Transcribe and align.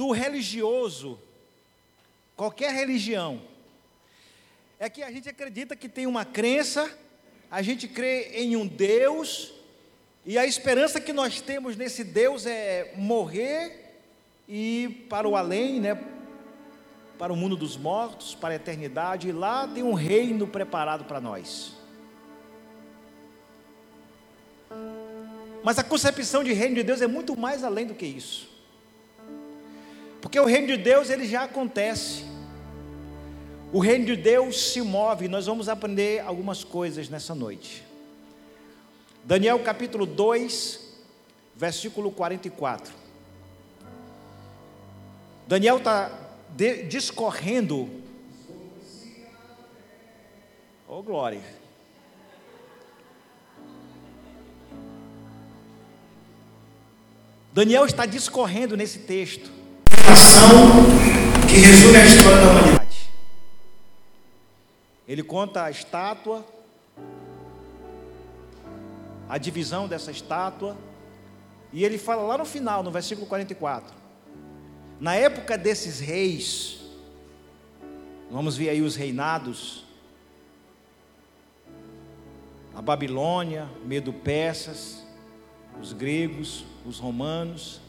do 0.00 0.12
religioso, 0.12 1.20
qualquer 2.34 2.72
religião, 2.72 3.42
é 4.78 4.88
que 4.88 5.02
a 5.02 5.12
gente 5.12 5.28
acredita 5.28 5.76
que 5.76 5.90
tem 5.90 6.06
uma 6.06 6.24
crença, 6.24 6.90
a 7.50 7.60
gente 7.60 7.86
crê 7.86 8.30
em 8.32 8.56
um 8.56 8.66
Deus, 8.66 9.52
e 10.24 10.38
a 10.38 10.46
esperança 10.46 11.02
que 11.02 11.12
nós 11.12 11.42
temos 11.42 11.76
nesse 11.76 12.02
Deus 12.02 12.46
é 12.46 12.94
morrer 12.96 14.00
e 14.48 15.04
para 15.10 15.28
o 15.28 15.36
além, 15.36 15.78
né? 15.78 16.02
Para 17.18 17.30
o 17.30 17.36
mundo 17.36 17.54
dos 17.54 17.76
mortos, 17.76 18.34
para 18.34 18.54
a 18.54 18.56
eternidade, 18.56 19.28
e 19.28 19.32
lá 19.32 19.68
tem 19.68 19.82
um 19.82 19.92
reino 19.92 20.46
preparado 20.46 21.04
para 21.04 21.20
nós. 21.20 21.74
Mas 25.62 25.78
a 25.78 25.84
concepção 25.84 26.42
de 26.42 26.54
reino 26.54 26.76
de 26.76 26.84
Deus 26.84 27.02
é 27.02 27.06
muito 27.06 27.36
mais 27.36 27.62
além 27.62 27.86
do 27.86 27.94
que 27.94 28.06
isso. 28.06 28.49
Porque 30.20 30.38
o 30.38 30.44
reino 30.44 30.66
de 30.66 30.76
Deus 30.76 31.10
ele 31.10 31.26
já 31.26 31.44
acontece. 31.44 32.24
O 33.72 33.78
reino 33.78 34.04
de 34.04 34.16
Deus 34.16 34.72
se 34.72 34.82
move, 34.82 35.28
nós 35.28 35.46
vamos 35.46 35.68
aprender 35.68 36.20
algumas 36.20 36.64
coisas 36.64 37.08
nessa 37.08 37.34
noite. 37.34 37.84
Daniel 39.24 39.60
capítulo 39.60 40.06
2, 40.06 40.80
versículo 41.54 42.10
44. 42.10 42.92
Daniel 45.46 45.78
está 45.78 46.10
discorrendo. 46.88 47.88
Oh 50.88 51.02
glória. 51.02 51.40
Daniel 57.52 57.84
está 57.84 58.06
discorrendo 58.06 58.76
nesse 58.76 59.00
texto. 59.00 59.59
Ação 60.08 60.86
que 61.48 61.56
resume 61.56 61.96
a 61.96 62.04
história 62.04 62.38
da 62.38 62.50
humanidade. 62.50 63.10
Ele 65.08 65.22
conta 65.22 65.64
a 65.64 65.70
estátua, 65.70 66.46
a 69.28 69.36
divisão 69.38 69.88
dessa 69.88 70.12
estátua, 70.12 70.76
e 71.72 71.84
ele 71.84 71.98
fala 71.98 72.22
lá 72.22 72.38
no 72.38 72.44
final, 72.44 72.82
no 72.82 72.90
versículo 72.90 73.26
44. 73.26 73.92
Na 75.00 75.14
época 75.14 75.58
desses 75.58 75.98
reis, 75.98 76.80
vamos 78.30 78.56
ver 78.56 78.68
aí 78.68 78.82
os 78.82 78.94
reinados, 78.94 79.84
a 82.74 82.80
Babilônia, 82.80 83.68
Medo-Persas, 83.84 85.04
os 85.80 85.92
gregos, 85.92 86.64
os 86.86 86.98
romanos. 86.98 87.80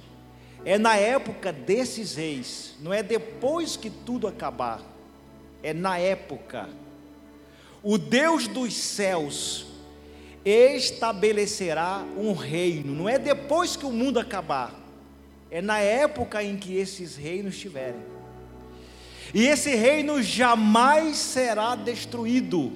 É 0.64 0.78
na 0.78 0.96
época 0.96 1.52
desses 1.52 2.16
reis, 2.16 2.76
não 2.80 2.94
é 2.94 3.02
depois 3.02 3.76
que 3.76 3.90
tudo 3.90 4.28
acabar, 4.28 4.82
é 5.64 5.74
na 5.74 5.98
época. 5.98 6.70
O 7.82 7.98
Deus 7.98 8.48
dos 8.48 8.76
céus 8.76 9.66
estabelecerá 10.46 12.06
um 12.16 12.34
reino, 12.34 12.94
não 12.94 13.10
é 13.10 13.18
depois 13.18 13.76
que 13.76 13.86
o 13.86 13.92
mundo 13.92 14.20
acabar, 14.20 14.80
é 15.50 15.62
na 15.62 15.80
época 15.80 16.44
em 16.44 16.56
que 16.56 16.76
esses 16.76 17.16
reinos 17.16 17.56
estiverem. 17.56 18.02
E 19.34 19.48
esse 19.48 19.74
reino 19.76 20.22
jamais 20.22 21.18
será 21.18 21.76
destruído, 21.76 22.72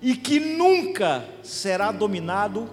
e 0.00 0.14
que 0.14 0.38
nunca 0.38 1.28
será 1.42 1.90
dominado 1.90 2.70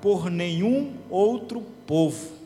por 0.00 0.30
nenhum 0.30 0.94
outro 1.10 1.60
povo. 1.86 2.43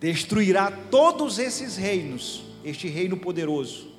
Destruirá 0.00 0.70
todos 0.90 1.38
esses 1.38 1.76
reinos, 1.76 2.44
este 2.64 2.88
reino 2.88 3.16
poderoso, 3.16 3.92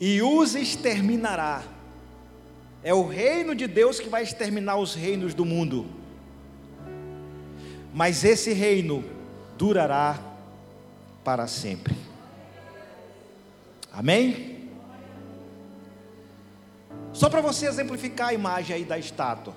e 0.00 0.22
os 0.22 0.54
exterminará. 0.54 1.62
É 2.82 2.94
o 2.94 3.06
reino 3.06 3.54
de 3.54 3.66
Deus 3.66 3.98
que 3.98 4.08
vai 4.08 4.22
exterminar 4.22 4.76
os 4.76 4.94
reinos 4.94 5.34
do 5.34 5.44
mundo. 5.44 5.86
Mas 7.92 8.24
esse 8.24 8.52
reino 8.52 9.04
durará 9.58 10.20
para 11.24 11.46
sempre. 11.46 11.96
Amém? 13.92 14.68
Só 17.12 17.28
para 17.28 17.40
você 17.40 17.66
exemplificar 17.66 18.28
a 18.28 18.34
imagem 18.34 18.76
aí 18.76 18.84
da 18.84 18.98
estátua 18.98 19.54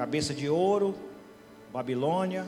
cabeça 0.00 0.32
de 0.32 0.48
ouro, 0.48 0.94
Babilônia, 1.70 2.46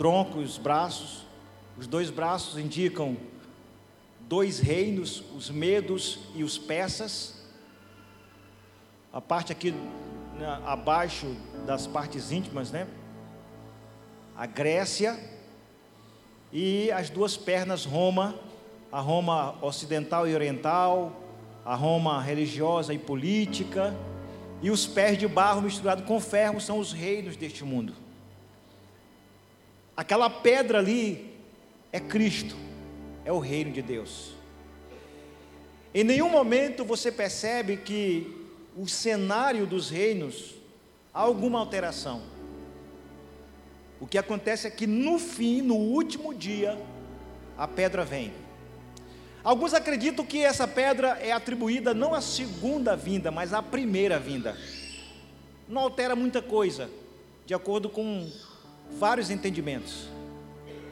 tronco 0.00 0.40
e 0.40 0.44
os 0.44 0.56
braços. 0.56 1.26
Os 1.76 1.86
dois 1.86 2.08
braços 2.08 2.58
indicam 2.58 3.18
dois 4.20 4.58
reinos, 4.58 5.22
os 5.36 5.50
medos 5.50 6.20
e 6.34 6.42
os 6.42 6.56
persas. 6.56 7.44
A 9.12 9.20
parte 9.20 9.52
aqui 9.52 9.72
né, 10.38 10.62
abaixo 10.64 11.26
das 11.66 11.86
partes 11.86 12.32
íntimas, 12.32 12.70
né? 12.70 12.88
A 14.34 14.46
Grécia 14.46 15.20
e 16.50 16.90
as 16.92 17.10
duas 17.10 17.36
pernas 17.36 17.84
Roma, 17.84 18.34
a 18.90 19.00
Roma 19.00 19.58
ocidental 19.60 20.26
e 20.26 20.34
oriental, 20.34 21.12
a 21.62 21.74
Roma 21.74 22.22
religiosa 22.22 22.94
e 22.94 22.98
política 22.98 23.94
e 24.62 24.70
os 24.70 24.86
pés 24.86 25.18
de 25.18 25.28
barro 25.28 25.60
misturado 25.60 26.04
com 26.04 26.18
ferro 26.18 26.58
são 26.58 26.78
os 26.78 26.90
reinos 26.90 27.36
deste 27.36 27.64
mundo. 27.64 27.92
Aquela 30.00 30.30
pedra 30.30 30.78
ali 30.78 31.30
é 31.92 32.00
Cristo, 32.00 32.56
é 33.22 33.30
o 33.30 33.38
reino 33.38 33.70
de 33.70 33.82
Deus. 33.82 34.32
Em 35.92 36.02
nenhum 36.02 36.30
momento 36.30 36.86
você 36.86 37.12
percebe 37.12 37.76
que 37.76 38.34
o 38.74 38.88
cenário 38.88 39.66
dos 39.66 39.90
reinos 39.90 40.54
há 41.12 41.20
alguma 41.20 41.58
alteração. 41.58 42.22
O 44.00 44.06
que 44.06 44.16
acontece 44.16 44.66
é 44.66 44.70
que 44.70 44.86
no 44.86 45.18
fim, 45.18 45.60
no 45.60 45.76
último 45.76 46.32
dia, 46.32 46.80
a 47.58 47.68
pedra 47.68 48.02
vem. 48.02 48.32
Alguns 49.44 49.74
acreditam 49.74 50.24
que 50.24 50.42
essa 50.42 50.66
pedra 50.66 51.18
é 51.20 51.30
atribuída 51.30 51.92
não 51.92 52.14
à 52.14 52.22
segunda 52.22 52.96
vinda, 52.96 53.30
mas 53.30 53.52
à 53.52 53.62
primeira 53.62 54.18
vinda. 54.18 54.56
Não 55.68 55.82
altera 55.82 56.16
muita 56.16 56.40
coisa, 56.40 56.88
de 57.44 57.52
acordo 57.52 57.90
com 57.90 58.26
vários 58.98 59.30
entendimentos. 59.30 60.08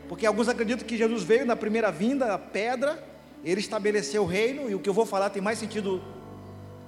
Porque 0.08 0.24
alguns 0.24 0.48
acreditam 0.48 0.86
que 0.86 0.96
Jesus 0.96 1.22
veio 1.22 1.44
na 1.44 1.54
primeira 1.54 1.90
vinda, 1.90 2.32
a 2.32 2.38
pedra, 2.38 3.02
ele 3.44 3.60
estabeleceu 3.60 4.22
o 4.22 4.26
reino, 4.26 4.70
e 4.70 4.74
o 4.74 4.80
que 4.80 4.88
eu 4.88 4.94
vou 4.94 5.04
falar 5.04 5.30
tem 5.30 5.42
mais 5.42 5.58
sentido 5.58 6.02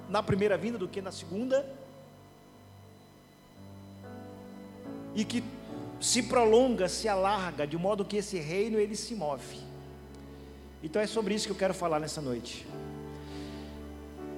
na 0.09 0.23
primeira 0.23 0.57
vinda 0.57 0.77
do 0.77 0.87
que 0.87 1.01
na 1.01 1.11
segunda. 1.11 1.65
E 5.15 5.23
que 5.23 5.43
se 5.99 6.23
prolonga, 6.23 6.89
se 6.89 7.07
alarga, 7.07 7.67
de 7.67 7.77
modo 7.77 8.03
que 8.03 8.17
esse 8.17 8.39
reino 8.39 8.79
ele 8.79 8.95
se 8.95 9.13
move. 9.13 9.59
Então 10.83 11.01
é 11.01 11.05
sobre 11.05 11.35
isso 11.35 11.45
que 11.45 11.51
eu 11.51 11.57
quero 11.57 11.73
falar 11.73 11.99
nessa 11.99 12.21
noite. 12.21 12.65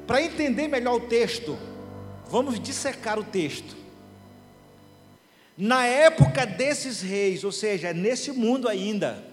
Para 0.06 0.22
entender 0.22 0.68
melhor 0.68 0.96
o 0.96 1.00
texto, 1.00 1.58
vamos 2.30 2.60
dissecar 2.60 3.18
o 3.18 3.24
texto. 3.24 3.83
Na 5.58 5.86
época 5.86 6.46
desses 6.46 7.02
reis, 7.02 7.44
ou 7.44 7.52
seja, 7.52 7.90
é 7.90 7.94
nesse 7.94 8.32
mundo 8.32 8.68
ainda, 8.68 9.24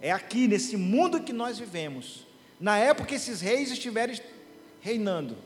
é 0.00 0.12
aqui, 0.12 0.46
nesse 0.46 0.76
mundo 0.76 1.20
que 1.20 1.32
nós 1.32 1.58
vivemos, 1.58 2.26
na 2.60 2.76
época 2.78 3.08
que 3.08 3.14
esses 3.14 3.40
reis 3.40 3.70
estiverem 3.70 4.18
reinando, 4.80 5.36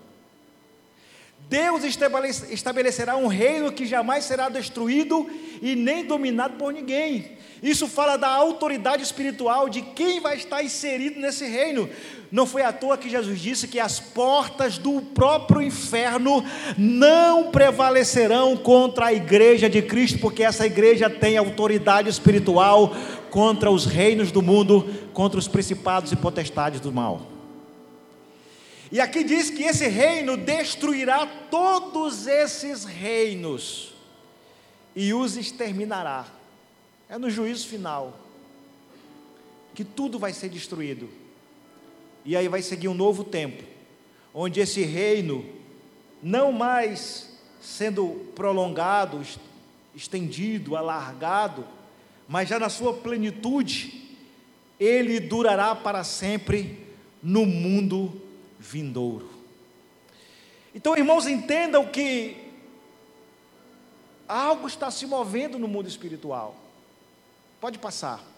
Deus 1.48 1.84
estabelecerá 1.84 3.16
um 3.16 3.26
reino 3.26 3.70
que 3.72 3.84
jamais 3.84 4.24
será 4.24 4.48
destruído 4.48 5.28
e 5.60 5.76
nem 5.76 6.04
dominado 6.04 6.56
por 6.56 6.72
ninguém. 6.72 7.36
Isso 7.62 7.86
fala 7.86 8.16
da 8.16 8.28
autoridade 8.28 9.02
espiritual 9.02 9.68
de 9.68 9.82
quem 9.82 10.20
vai 10.20 10.36
estar 10.36 10.62
inserido 10.62 11.20
nesse 11.20 11.44
reino. 11.46 11.88
Não 12.34 12.46
foi 12.46 12.62
à 12.62 12.72
toa 12.72 12.98
que 12.98 13.08
Jesus 13.08 13.38
disse 13.38 13.68
que 13.68 13.78
as 13.78 14.00
portas 14.00 14.76
do 14.76 15.00
próprio 15.00 15.62
inferno 15.62 16.44
não 16.76 17.52
prevalecerão 17.52 18.56
contra 18.56 19.06
a 19.06 19.12
igreja 19.12 19.70
de 19.70 19.80
Cristo, 19.80 20.18
porque 20.18 20.42
essa 20.42 20.66
igreja 20.66 21.08
tem 21.08 21.36
autoridade 21.36 22.08
espiritual 22.08 22.92
contra 23.30 23.70
os 23.70 23.86
reinos 23.86 24.32
do 24.32 24.42
mundo, 24.42 24.84
contra 25.12 25.38
os 25.38 25.46
principados 25.46 26.10
e 26.10 26.16
potestades 26.16 26.80
do 26.80 26.90
mal. 26.90 27.22
E 28.90 29.00
aqui 29.00 29.22
diz 29.22 29.48
que 29.48 29.62
esse 29.62 29.86
reino 29.86 30.36
destruirá 30.36 31.28
todos 31.48 32.26
esses 32.26 32.84
reinos 32.84 33.94
e 34.96 35.14
os 35.14 35.36
exterminará. 35.36 36.26
É 37.08 37.16
no 37.16 37.30
juízo 37.30 37.68
final 37.68 38.18
que 39.72 39.84
tudo 39.84 40.18
vai 40.18 40.32
ser 40.32 40.48
destruído. 40.48 41.22
E 42.24 42.36
aí 42.36 42.48
vai 42.48 42.62
seguir 42.62 42.88
um 42.88 42.94
novo 42.94 43.22
tempo, 43.22 43.62
onde 44.32 44.60
esse 44.60 44.82
reino, 44.82 45.44
não 46.22 46.50
mais 46.52 47.38
sendo 47.60 48.30
prolongado, 48.34 49.20
estendido, 49.94 50.76
alargado, 50.76 51.66
mas 52.26 52.48
já 52.48 52.58
na 52.58 52.68
sua 52.68 52.94
plenitude, 52.94 54.16
ele 54.80 55.20
durará 55.20 55.74
para 55.74 56.02
sempre 56.02 56.78
no 57.22 57.46
mundo 57.46 58.20
vindouro. 58.58 59.30
Então, 60.74 60.96
irmãos, 60.96 61.26
entendam 61.26 61.86
que 61.86 62.36
algo 64.26 64.66
está 64.66 64.90
se 64.90 65.06
movendo 65.06 65.58
no 65.58 65.68
mundo 65.68 65.88
espiritual. 65.88 66.56
Pode 67.60 67.78
passar. 67.78 68.33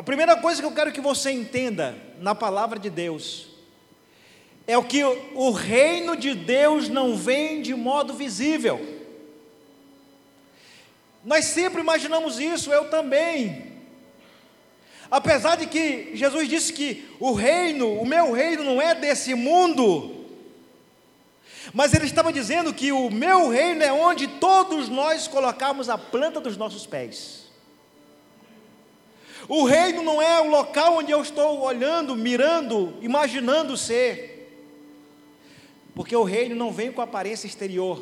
A 0.00 0.02
primeira 0.02 0.34
coisa 0.34 0.62
que 0.62 0.66
eu 0.66 0.72
quero 0.72 0.92
que 0.92 1.00
você 1.02 1.30
entenda 1.30 1.94
na 2.20 2.34
palavra 2.34 2.78
de 2.78 2.88
Deus 2.88 3.48
é 4.66 4.78
o 4.78 4.82
que 4.82 5.04
o 5.04 5.50
reino 5.50 6.16
de 6.16 6.32
Deus 6.32 6.88
não 6.88 7.14
vem 7.14 7.60
de 7.60 7.74
modo 7.74 8.14
visível. 8.14 8.80
Nós 11.22 11.44
sempre 11.44 11.82
imaginamos 11.82 12.40
isso, 12.40 12.72
eu 12.72 12.88
também. 12.88 13.74
Apesar 15.10 15.56
de 15.56 15.66
que 15.66 16.16
Jesus 16.16 16.48
disse 16.48 16.72
que 16.72 17.06
o 17.20 17.34
reino, 17.34 17.92
o 18.00 18.06
meu 18.06 18.32
reino 18.32 18.64
não 18.64 18.80
é 18.80 18.94
desse 18.94 19.34
mundo, 19.34 20.24
mas 21.74 21.92
ele 21.92 22.06
estava 22.06 22.32
dizendo 22.32 22.72
que 22.72 22.90
o 22.90 23.10
meu 23.10 23.50
reino 23.50 23.82
é 23.82 23.92
onde 23.92 24.26
todos 24.26 24.88
nós 24.88 25.28
colocamos 25.28 25.90
a 25.90 25.98
planta 25.98 26.40
dos 26.40 26.56
nossos 26.56 26.86
pés. 26.86 27.49
O 29.50 29.64
reino 29.64 30.04
não 30.04 30.22
é 30.22 30.40
o 30.40 30.48
local 30.48 30.98
onde 30.98 31.10
eu 31.10 31.20
estou 31.20 31.62
olhando, 31.62 32.14
mirando, 32.14 32.94
imaginando 33.00 33.76
ser. 33.76 34.48
Porque 35.92 36.14
o 36.14 36.22
reino 36.22 36.54
não 36.54 36.70
vem 36.70 36.92
com 36.92 37.02
aparência 37.02 37.48
exterior. 37.48 38.00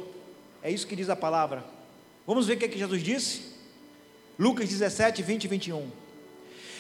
É 0.63 0.71
isso 0.71 0.87
que 0.87 0.95
diz 0.95 1.09
a 1.09 1.17
palavra. 1.17 1.65
Vamos 2.27 2.47
ver 2.47 2.53
o 2.53 2.59
que, 2.59 2.67
é 2.67 2.69
que 2.69 2.79
Jesus 2.79 3.03
disse? 3.03 3.55
Lucas 4.39 4.69
17, 4.69 5.23
20 5.23 5.45
e 5.45 5.49
21. 5.49 5.91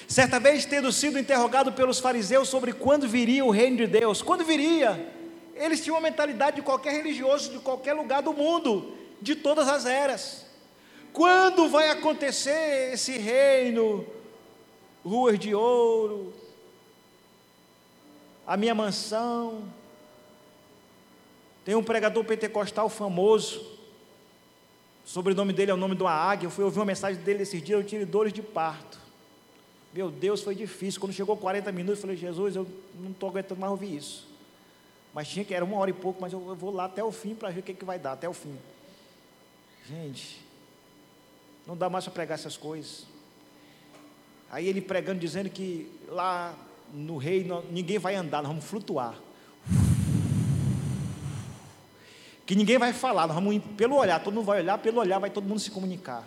Certa 0.06 0.38
vez, 0.38 0.66
tendo 0.66 0.92
sido 0.92 1.18
interrogado 1.18 1.72
pelos 1.72 1.98
fariseus 1.98 2.50
sobre 2.50 2.74
quando 2.74 3.08
viria 3.08 3.46
o 3.46 3.50
reino 3.50 3.78
de 3.78 3.86
Deus, 3.86 4.20
quando 4.20 4.44
viria? 4.44 5.14
Eles 5.56 5.82
tinham 5.82 5.96
a 5.96 6.00
mentalidade 6.02 6.56
de 6.56 6.62
qualquer 6.62 6.92
religioso 6.92 7.52
de 7.52 7.58
qualquer 7.60 7.94
lugar 7.94 8.20
do 8.20 8.34
mundo, 8.34 8.92
de 9.22 9.34
todas 9.34 9.66
as 9.66 9.86
eras. 9.86 10.44
Quando 11.10 11.70
vai 11.70 11.88
acontecer 11.88 12.92
esse 12.92 13.16
reino? 13.16 14.17
Ruas 15.08 15.38
de 15.38 15.54
ouro, 15.54 16.34
a 18.46 18.56
minha 18.56 18.74
mansão. 18.74 19.64
Tem 21.64 21.74
um 21.74 21.82
pregador 21.82 22.22
pentecostal 22.24 22.88
famoso, 22.88 23.60
o 25.08 25.08
sobrenome 25.08 25.54
dele 25.54 25.70
é 25.70 25.74
o 25.74 25.76
nome 25.78 25.94
uma 25.94 26.12
águia. 26.12 26.46
Eu 26.46 26.50
fui 26.50 26.62
ouvir 26.62 26.78
uma 26.78 26.84
mensagem 26.84 27.22
dele 27.22 27.42
esses 27.42 27.62
dias, 27.62 27.80
eu 27.80 27.86
tive 27.86 28.04
dores 28.04 28.30
de 28.30 28.42
parto. 28.42 28.98
Meu 29.94 30.10
Deus, 30.10 30.42
foi 30.42 30.54
difícil. 30.54 31.00
Quando 31.00 31.14
chegou 31.14 31.34
40 31.34 31.72
minutos, 31.72 32.00
eu 32.00 32.02
falei, 32.02 32.16
Jesus, 32.16 32.56
eu 32.56 32.66
não 33.00 33.10
estou 33.10 33.30
aguentando 33.30 33.58
mais 33.58 33.70
ouvir 33.70 33.96
isso. 33.96 34.28
Mas 35.14 35.26
tinha 35.28 35.46
que, 35.46 35.54
era 35.54 35.64
uma 35.64 35.78
hora 35.78 35.88
e 35.88 35.94
pouco, 35.94 36.20
mas 36.20 36.34
eu, 36.34 36.46
eu 36.46 36.54
vou 36.54 36.70
lá 36.70 36.84
até 36.84 37.02
o 37.02 37.10
fim 37.10 37.34
para 37.34 37.48
ver 37.48 37.60
o 37.60 37.62
que, 37.62 37.72
que 37.72 37.86
vai 37.86 37.98
dar, 37.98 38.12
até 38.12 38.28
o 38.28 38.34
fim. 38.34 38.54
Gente, 39.88 40.44
não 41.66 41.74
dá 41.74 41.88
mais 41.88 42.04
para 42.04 42.12
pregar 42.12 42.38
essas 42.38 42.58
coisas. 42.58 43.06
Aí 44.50 44.66
ele 44.66 44.80
pregando, 44.80 45.20
dizendo 45.20 45.50
que 45.50 45.90
lá 46.08 46.54
no 46.92 47.16
reino 47.16 47.64
ninguém 47.70 47.98
vai 47.98 48.14
andar, 48.14 48.42
nós 48.42 48.48
vamos 48.48 48.64
flutuar. 48.64 49.14
Que 52.46 52.54
ninguém 52.54 52.78
vai 52.78 52.92
falar, 52.92 53.26
nós 53.26 53.34
vamos 53.34 53.62
pelo 53.76 53.96
olhar, 53.96 54.22
todo 54.22 54.34
mundo 54.34 54.46
vai 54.46 54.60
olhar, 54.60 54.78
pelo 54.78 55.00
olhar 55.00 55.18
vai 55.18 55.30
todo 55.30 55.46
mundo 55.46 55.60
se 55.60 55.70
comunicar. 55.70 56.26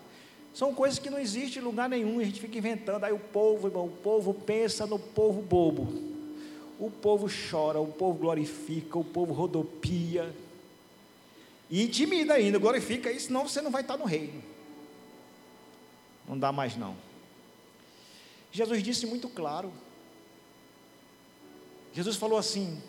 São 0.54 0.74
coisas 0.74 1.00
que 1.00 1.10
não 1.10 1.18
existem 1.18 1.62
em 1.62 1.66
lugar 1.66 1.90
nenhum, 1.90 2.20
a 2.20 2.24
gente 2.24 2.40
fica 2.40 2.58
inventando, 2.58 3.04
aí 3.04 3.14
o 3.14 3.20
povo, 3.20 3.68
irmão, 3.68 3.86
o 3.86 3.90
povo 3.90 4.34
pensa 4.34 4.86
no 4.86 5.00
povo 5.00 5.42
bobo 5.42 6.12
o 6.82 6.90
povo 6.90 7.28
chora, 7.30 7.80
o 7.80 7.86
povo 7.86 8.18
glorifica, 8.18 8.98
o 8.98 9.04
povo 9.04 9.34
rodopia. 9.34 10.34
E 11.70 11.84
intimida 11.84 12.34
ainda, 12.34 12.58
glorifica 12.58 13.08
aí, 13.08 13.20
senão 13.20 13.48
você 13.48 13.62
não 13.62 13.70
vai 13.70 13.84
estar 13.84 13.98
no 13.98 14.04
reino. 14.04 14.42
Não 16.28 16.38
dá 16.40 16.52
mais 16.52 16.76
não. 16.76 16.96
Jesus 18.52 18.84
disse 18.84 19.06
muito 19.06 19.30
claro. 19.30 19.72
Jesus 21.94 22.16
falou 22.16 22.38
assim: 22.38 22.82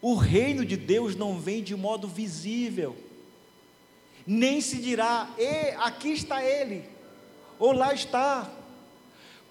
O 0.00 0.14
reino 0.14 0.64
de 0.64 0.76
Deus 0.76 1.16
não 1.16 1.38
vem 1.40 1.62
de 1.62 1.74
modo 1.74 2.06
visível, 2.06 2.96
nem 4.26 4.60
se 4.60 4.78
dirá, 4.78 5.34
e 5.38 5.70
aqui 5.78 6.10
está 6.10 6.44
ele, 6.44 6.88
ou 7.58 7.72
lá 7.72 7.92
está 7.94 8.52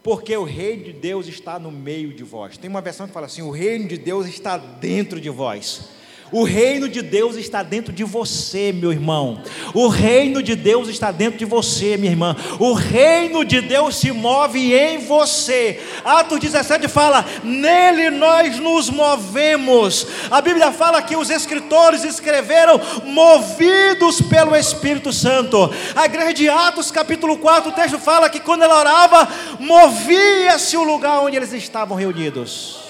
porque 0.06 0.38
o 0.38 0.44
reino 0.44 0.84
de 0.84 0.94
Deus 0.94 1.26
está 1.28 1.58
no 1.58 1.72
meio 1.72 2.14
de 2.14 2.24
vós. 2.24 2.60
Tem 2.60 2.70
uma 2.70 2.80
versão 2.80 3.08
que 3.08 3.12
fala 3.12 3.26
assim: 3.26 3.42
o 3.42 3.50
reino 3.50 3.88
de 3.88 3.98
Deus 3.98 4.28
está 4.28 4.56
dentro 4.56 5.20
de 5.20 5.32
vós. 5.32 5.90
O 6.36 6.44
reino 6.44 6.90
de 6.90 7.02
Deus 7.02 7.38
está 7.38 7.64
dentro 7.64 7.94
de 7.94 8.04
você, 8.04 8.74
meu 8.74 8.92
irmão. 8.92 9.42
O 9.74 9.88
reino 9.88 10.44
de 10.44 10.54
Deus 10.54 10.90
está 10.90 11.10
dentro 11.10 11.40
de 11.40 11.46
você, 11.46 11.96
minha 11.96 12.12
irmã. 12.12 12.36
O 12.60 12.74
reino 12.74 13.46
de 13.46 13.62
Deus 13.62 13.96
se 13.96 14.12
move 14.12 14.74
em 14.74 14.98
você. 14.98 15.82
Atos 16.04 16.42
17 16.42 16.90
fala: 16.90 17.24
nele 17.42 18.10
nós 18.10 18.60
nos 18.60 18.90
movemos. 18.90 20.08
A 20.30 20.42
Bíblia 20.42 20.74
fala 20.74 21.02
que 21.02 21.16
os 21.16 21.30
escritores 21.30 22.04
escreveram 22.04 22.82
movidos 23.06 24.22
pelo 24.22 24.58
Espírito 24.58 25.14
Santo. 25.14 25.74
A 25.96 26.04
igreja 26.04 26.34
de 26.34 26.50
Atos, 26.50 26.92
capítulo 26.92 27.38
4, 27.38 27.70
o 27.70 27.74
texto 27.74 27.98
fala 27.98 28.30
que 28.30 28.42
quando 28.42 28.64
ela 28.64 28.78
orava, 28.78 29.26
movia-se 29.58 30.76
o 30.76 30.84
lugar 30.84 31.22
onde 31.22 31.38
eles 31.38 31.54
estavam 31.54 31.96
reunidos. 31.96 32.85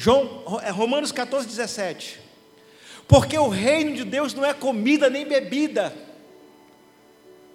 João, 0.00 0.58
é, 0.62 0.70
Romanos 0.70 1.12
14, 1.12 1.46
17. 1.46 2.18
Porque 3.06 3.36
o 3.36 3.48
reino 3.48 3.94
de 3.94 4.02
Deus 4.02 4.32
não 4.32 4.42
é 4.42 4.54
comida 4.54 5.10
nem 5.10 5.26
bebida. 5.28 5.94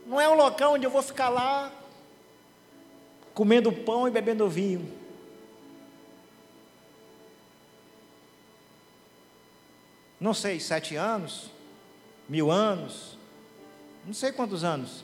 Não 0.06 0.22
é 0.22 0.30
um 0.30 0.36
local 0.36 0.74
onde 0.74 0.86
eu 0.86 0.92
vou 0.92 1.02
ficar 1.02 1.30
lá 1.30 1.74
comendo 3.34 3.72
pão 3.72 4.08
e 4.08 4.12
bebendo 4.12 4.48
vinho. 4.48 4.94
Não 10.22 10.36
sei, 10.36 10.60
sete 10.60 10.96
anos, 10.96 11.50
mil 12.30 12.52
anos, 12.52 13.18
não 14.06 14.14
sei 14.14 14.32
quantos 14.32 14.64
anos. 14.64 15.04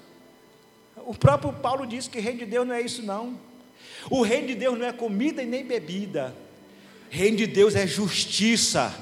O 0.95 1.15
próprio 1.15 1.51
Paulo 1.53 1.87
disse 1.87 2.07
que 2.07 2.19
o 2.19 2.21
reino 2.21 2.37
de 2.37 2.45
Deus 2.45 2.67
não 2.67 2.75
é 2.75 2.81
isso, 2.81 3.01
não. 3.01 3.35
O 4.11 4.21
reino 4.21 4.45
de 4.45 4.53
Deus 4.53 4.77
não 4.77 4.85
é 4.85 4.93
comida 4.93 5.41
e 5.41 5.47
nem 5.47 5.65
bebida. 5.65 6.35
Reino 7.13 7.35
de 7.35 7.45
Deus 7.45 7.75
é 7.75 7.85
justiça, 7.85 8.95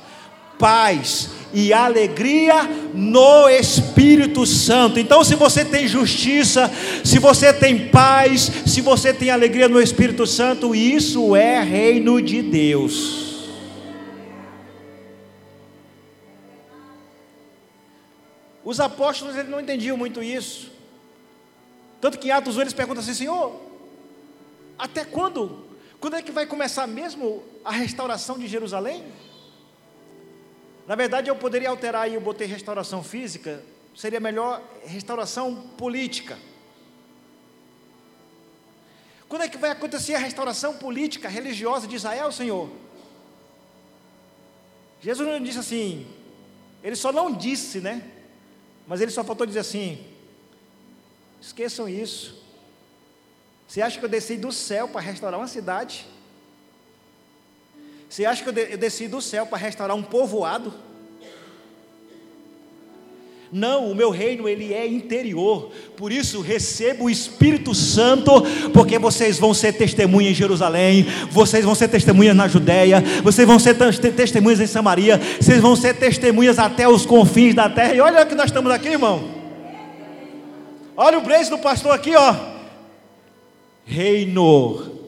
paz 0.57 1.29
e 1.53 1.71
alegria 1.71 2.63
no 2.91 3.47
Espírito 3.47 4.47
Santo. 4.47 4.99
Então, 4.99 5.23
se 5.23 5.35
você 5.35 5.63
tem 5.63 5.87
justiça, 5.87 6.71
se 7.03 7.19
você 7.19 7.53
tem 7.53 7.87
paz, 7.89 8.51
se 8.65 8.81
você 8.81 9.13
tem 9.13 9.29
alegria 9.29 9.69
no 9.69 9.79
Espírito 9.79 10.25
Santo, 10.25 10.73
isso 10.73 11.35
é 11.35 11.61
reino 11.61 12.19
de 12.19 12.41
Deus. 12.41 13.47
Os 18.65 18.79
apóstolos 18.79 19.35
eles 19.35 19.51
não 19.51 19.61
entendiam 19.61 19.95
muito 19.95 20.23
isso. 20.23 20.71
Tanto 22.01 22.17
que 22.17 22.29
em 22.29 22.31
Atos 22.31 22.57
1 22.57 22.61
eles 22.61 22.73
perguntam 22.73 23.03
assim: 23.03 23.13
Senhor, 23.13 23.61
até 24.79 25.05
quando 25.05 25.68
quando 25.99 26.15
é 26.15 26.21
que 26.21 26.31
vai 26.31 26.45
começar 26.45 26.87
mesmo 26.87 27.43
a 27.63 27.71
restauração 27.71 28.37
de 28.37 28.47
Jerusalém? 28.47 29.03
Na 30.87 30.95
verdade, 30.95 31.29
eu 31.29 31.35
poderia 31.35 31.69
alterar 31.69 32.03
aí, 32.03 32.15
eu 32.15 32.21
botei 32.21 32.47
restauração 32.47 33.03
física, 33.03 33.63
seria 33.95 34.19
melhor 34.19 34.63
restauração 34.85 35.55
política. 35.77 36.37
Quando 39.27 39.43
é 39.43 39.49
que 39.49 39.57
vai 39.57 39.69
acontecer 39.69 40.15
a 40.15 40.19
restauração 40.19 40.77
política, 40.77 41.29
religiosa 41.29 41.85
de 41.85 41.95
Israel, 41.95 42.31
Senhor? 42.31 42.69
Jesus 45.01 45.27
não 45.27 45.39
disse 45.39 45.59
assim, 45.59 46.07
ele 46.83 46.95
só 46.95 47.11
não 47.11 47.31
disse, 47.31 47.79
né? 47.79 48.09
Mas 48.87 49.01
ele 49.01 49.11
só 49.11 49.23
faltou 49.23 49.45
dizer 49.45 49.59
assim: 49.59 50.03
esqueçam 51.39 51.87
isso, 51.87 52.38
você 53.69 53.83
acha 53.83 53.99
que 53.99 54.05
eu 54.05 54.09
desci 54.09 54.35
do 54.35 54.51
céu 54.51 54.87
para 54.87 54.99
restaurar 54.99 55.39
uma 55.39 55.47
cidade? 55.47 56.07
Você 58.09 58.25
acha 58.25 58.43
que 58.43 58.49
eu 58.49 58.77
desci 58.79 59.07
do 59.07 59.21
céu 59.21 59.45
para 59.45 59.59
restaurar 59.59 59.95
um 59.95 60.01
povoado? 60.01 60.73
Não, 63.51 63.91
o 63.91 63.93
meu 63.93 64.09
reino 64.09 64.49
ele 64.49 64.73
é 64.73 64.87
interior. 64.87 65.71
Por 65.95 66.11
isso 66.11 66.41
recebo 66.41 67.03
o 67.03 67.09
Espírito 67.11 67.75
Santo, 67.75 68.31
porque 68.73 68.97
vocês 68.97 69.37
vão 69.37 69.53
ser 69.53 69.73
testemunhas 69.73 70.31
em 70.31 70.35
Jerusalém, 70.35 71.05
vocês 71.29 71.63
vão 71.63 71.75
ser 71.75 71.89
testemunhas 71.89 72.35
na 72.35 72.47
Judéia, 72.47 73.03
vocês 73.23 73.47
vão 73.47 73.59
ser 73.59 73.75
testemunhas 74.15 74.59
em 74.59 74.67
Samaria, 74.67 75.21
vocês 75.39 75.61
vão 75.61 75.75
ser 75.75 75.95
testemunhas 75.95 76.57
até 76.57 76.87
os 76.87 77.05
confins 77.05 77.53
da 77.53 77.69
terra. 77.69 77.93
E 77.93 78.01
olha 78.01 78.25
que 78.25 78.33
nós 78.33 78.47
estamos 78.47 78.71
aqui, 78.71 78.87
irmão. 78.87 79.29
Olha 80.97 81.19
o 81.19 81.23
preço 81.23 81.51
do 81.51 81.59
pastor 81.59 81.91
aqui, 81.91 82.15
ó. 82.15 82.57
Reino 83.89 84.99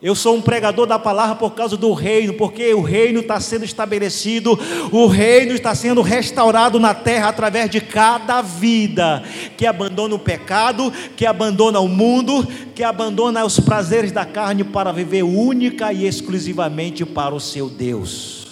eu 0.00 0.14
sou 0.14 0.36
um 0.36 0.42
pregador 0.42 0.86
da 0.86 0.98
palavra 0.98 1.36
por 1.36 1.54
causa 1.54 1.74
do 1.74 1.92
reino, 1.94 2.34
porque 2.34 2.72
o 2.74 2.82
reino 2.82 3.20
está 3.20 3.40
sendo 3.40 3.64
estabelecido, 3.64 4.56
o 4.92 5.06
reino 5.06 5.52
está 5.52 5.74
sendo 5.74 6.02
restaurado 6.02 6.78
na 6.78 6.94
terra 6.94 7.28
através 7.28 7.70
de 7.70 7.80
cada 7.80 8.42
vida 8.42 9.24
que 9.56 9.64
abandona 9.64 10.14
o 10.14 10.18
pecado, 10.18 10.92
que 11.16 11.24
abandona 11.24 11.80
o 11.80 11.88
mundo, 11.88 12.46
que 12.74 12.84
abandona 12.84 13.44
os 13.44 13.58
prazeres 13.58 14.12
da 14.12 14.26
carne 14.26 14.62
para 14.62 14.92
viver 14.92 15.22
única 15.22 15.92
e 15.92 16.06
exclusivamente 16.06 17.06
para 17.06 17.34
o 17.34 17.40
seu 17.40 17.70
Deus. 17.70 18.46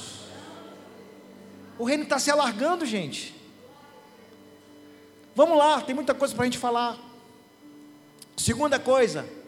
O 1.79 1.85
reino 1.85 2.05
está 2.05 2.19
se 2.19 2.31
alargando, 2.31 2.87
gente. 2.87 3.35
Vamos 5.37 5.59
lá, 5.59 5.83
tem 5.83 5.95
muita 5.95 6.15
coisa 6.15 6.35
para 6.35 6.45
a 6.45 6.47
gente 6.47 6.59
falar. 6.59 6.99
Segunda 8.35 8.79
coisa. 8.79 9.44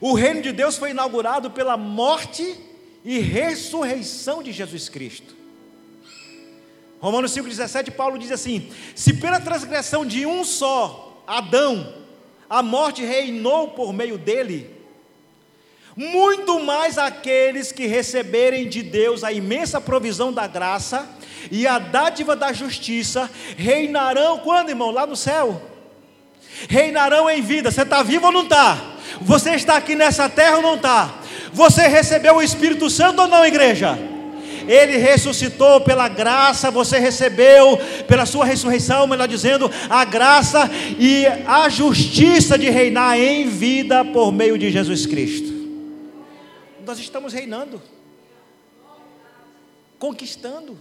O 0.00 0.14
reino 0.14 0.40
de 0.40 0.52
Deus 0.52 0.78
foi 0.78 0.90
inaugurado 0.90 1.50
pela 1.50 1.76
morte 1.76 2.58
e 3.04 3.18
ressurreição 3.18 4.42
de 4.42 4.50
Jesus 4.50 4.88
Cristo. 4.88 5.36
Romanos 7.00 7.32
5,17, 7.32 7.90
Paulo 7.90 8.18
diz 8.18 8.30
assim: 8.30 8.70
Se 8.94 9.14
pela 9.14 9.40
transgressão 9.40 10.04
de 10.06 10.24
um 10.24 10.44
só, 10.44 11.22
Adão, 11.26 11.94
a 12.48 12.62
morte 12.62 13.04
reinou 13.04 13.68
por 13.68 13.92
meio 13.92 14.16
dele, 14.18 14.74
muito 15.96 16.60
mais 16.60 16.96
aqueles 16.96 17.72
que 17.72 17.86
receberem 17.86 18.68
de 18.68 18.82
Deus 18.82 19.22
a 19.22 19.32
imensa 19.32 19.80
provisão 19.80 20.32
da 20.32 20.46
graça 20.46 21.08
e 21.50 21.66
a 21.66 21.78
dádiva 21.78 22.34
da 22.34 22.52
justiça 22.52 23.30
reinarão, 23.56 24.38
quando 24.38 24.70
irmão? 24.70 24.90
Lá 24.90 25.06
no 25.06 25.16
céu. 25.16 25.60
Reinarão 26.68 27.28
em 27.28 27.40
vida. 27.40 27.70
Você 27.70 27.82
está 27.82 28.02
vivo 28.02 28.26
ou 28.26 28.32
não 28.32 28.42
está? 28.42 28.98
Você 29.20 29.50
está 29.50 29.76
aqui 29.76 29.94
nessa 29.94 30.28
terra 30.28 30.56
ou 30.56 30.62
não 30.62 30.74
está? 30.76 31.20
Você 31.52 31.86
recebeu 31.86 32.36
o 32.36 32.42
Espírito 32.42 32.88
Santo 32.88 33.22
ou 33.22 33.28
não, 33.28 33.44
igreja? 33.44 33.98
Ele 34.68 34.98
ressuscitou 34.98 35.80
pela 35.80 36.08
graça, 36.08 36.70
você 36.70 36.98
recebeu 36.98 37.78
pela 38.06 38.26
sua 38.26 38.44
ressurreição, 38.44 39.06
melhor 39.06 39.26
dizendo, 39.26 39.70
a 39.88 40.04
graça 40.04 40.70
e 40.98 41.26
a 41.46 41.68
justiça 41.68 42.58
de 42.58 42.70
reinar 42.70 43.18
em 43.18 43.48
vida 43.48 44.04
por 44.04 44.30
meio 44.30 44.58
de 44.58 44.70
Jesus 44.70 45.06
Cristo. 45.06 45.50
Nós 46.86 46.98
estamos 46.98 47.32
reinando, 47.32 47.82
conquistando. 49.98 50.78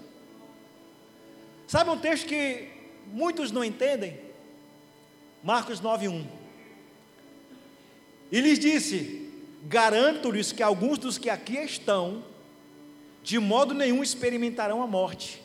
Sabe 1.68 1.90
um 1.90 1.98
texto 1.98 2.28
que 2.28 2.68
muitos 3.12 3.52
não 3.52 3.64
entendem? 3.64 4.20
Marcos 5.44 5.80
9:1. 5.82 6.39
E 8.32 8.40
lhes 8.40 8.60
disse: 8.60 9.30
Garanto-lhes 9.64 10.52
que 10.52 10.64
alguns 10.64 10.98
dos 10.98 11.18
que 11.18 11.30
aqui 11.30 11.58
estão, 11.58 12.24
de 13.24 13.38
modo 13.40 13.74
nenhum 13.74 14.02
experimentarão 14.02 14.82
a 14.82 14.88
morte, 14.88 15.42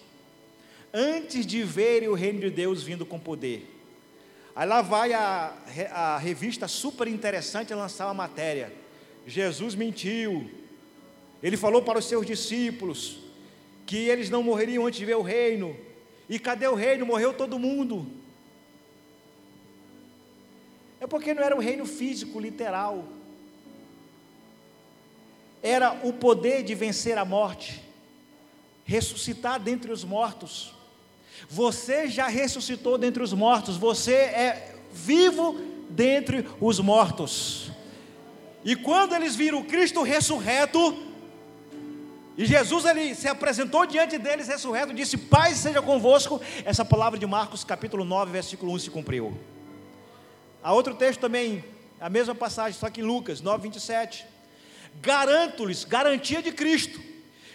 antes 0.93 1.45
de 1.47 1.63
verem 1.63 2.09
o 2.09 2.15
reino 2.15 2.41
de 2.41 2.51
Deus 2.51 2.83
vindo 2.83 3.05
com 3.05 3.19
poder. 3.19 3.71
Aí 4.55 4.69
lá 4.69 4.83
vai 4.83 5.13
a, 5.13 5.53
a 5.91 6.19
revista 6.19 6.69
super 6.69 7.09
interessante 7.09 7.75
lançar 7.75 8.07
uma 8.07 8.15
matéria. 8.15 8.73
Jesus 9.27 9.75
mentiu. 9.75 10.49
Ele 11.43 11.57
falou 11.57 11.83
para 11.83 11.99
os 11.99 12.05
seus 12.05 12.25
discípulos 12.25 13.19
que 13.85 13.97
eles 13.97 14.31
não 14.31 14.43
morreriam 14.43 14.87
antes 14.87 14.99
de 14.99 15.05
ver 15.05 15.17
o 15.17 15.23
reino. 15.23 15.77
E 16.29 16.39
cadê 16.39 16.69
o 16.69 16.75
reino? 16.75 17.05
Morreu 17.05 17.35
todo 17.35 17.59
mundo. 17.59 18.07
É 21.05 21.07
porque 21.07 21.35
não 21.35 21.43
era 21.43 21.55
um 21.55 21.59
reino 21.59 21.85
físico, 21.85 22.41
literal. 22.41 23.05
Era 25.63 26.01
o 26.03 26.15
poder 26.15 26.63
de 26.63 26.75
vencer 26.75 27.19
a 27.19 27.27
morte, 27.27 27.83
ressuscitar 28.87 29.61
dentre 29.61 29.93
os 29.93 30.03
mortos. 30.03 30.73
Você 31.47 32.09
já 32.09 32.27
ressuscitou 32.27 32.97
dentre 32.97 33.23
os 33.23 33.35
mortos, 33.35 33.77
você 33.77 34.15
é 34.15 34.77
vivo 34.95 35.61
dentre 35.91 36.49
os 36.59 36.81
mortos. 36.81 37.71
E 38.65 38.75
quando 38.75 39.15
eles 39.15 39.37
viram 39.37 39.63
Cristo 39.63 40.03
ressurreto, 40.03 40.97
e 42.35 42.47
Jesus 42.47 42.87
ele 42.87 43.15
se 43.15 43.29
apresentou 43.29 43.85
diante 43.85 44.17
deles 44.17 44.49
ressurreto, 44.49 44.95
disse: 44.95 45.19
Pai 45.19 45.55
seja 45.55 45.83
convosco. 45.83 46.41
Essa 46.65 46.83
palavra 46.83 47.19
de 47.19 47.27
Marcos 47.27 47.63
capítulo 47.63 48.07
9, 48.07 48.33
versículo 48.33 48.73
1 48.73 48.79
se 48.79 48.91
cumpriu. 48.91 49.39
Há 50.65 50.73
outro 50.73 50.95
texto 50.95 51.21
também, 51.21 51.63
a 52.01 52.09
mesma 52.09 52.35
passagem, 52.35 52.81
só 52.81 52.89
que 52.89 53.03
em 53.03 53.05
Lucas 53.05 53.43
9, 53.43 53.65
27. 53.65 54.25
Garanto-lhes, 54.99 55.85
garantia 55.85 56.43
de 56.43 56.53
Cristo, 56.53 56.99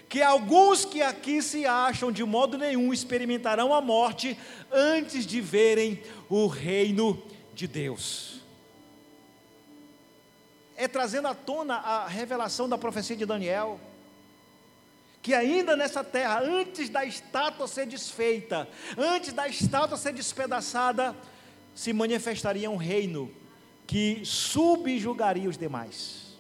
que 0.08 0.22
alguns 0.22 0.86
que 0.86 1.02
aqui 1.02 1.42
se 1.42 1.66
acham 1.66 2.12
de 2.12 2.24
modo 2.24 2.56
nenhum 2.56 2.94
experimentarão 2.94 3.74
a 3.74 3.82
morte 3.82 4.38
antes 4.72 5.26
de 5.26 5.42
verem 5.42 6.04
o 6.30 6.46
reino 6.46 7.20
de 7.52 7.68
Deus. 7.68 8.42
É 10.78 10.88
trazendo 10.88 11.30
à 11.30 11.34
tona 11.34 11.78
a 11.78 12.08
revelação 12.08 12.70
da 12.70 12.78
profecia 12.78 13.16
de 13.16 13.26
Daniel, 13.26 13.80
que 15.24 15.34
ainda 15.34 15.76
nessa 15.76 16.04
terra, 16.04 16.42
antes 16.42 16.90
da 16.90 17.04
estátua 17.04 17.68
ser 17.68 17.88
desfeita, 17.88 18.70
antes 18.96 19.34
da 19.34 19.48
estátua 19.48 19.98
ser 19.98 20.14
despedaçada, 20.14 21.16
se 21.74 21.94
manifestaria 21.94 22.70
um 22.70 22.76
reino 22.76 23.32
que 23.88 24.22
subjugaria 24.24 25.50
os 25.50 25.58
demais. 25.58 26.38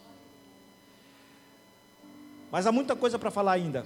Mas 2.51 2.65
há 2.65 2.71
muita 2.71 2.95
coisa 2.95 3.17
para 3.17 3.31
falar 3.31 3.53
ainda. 3.53 3.85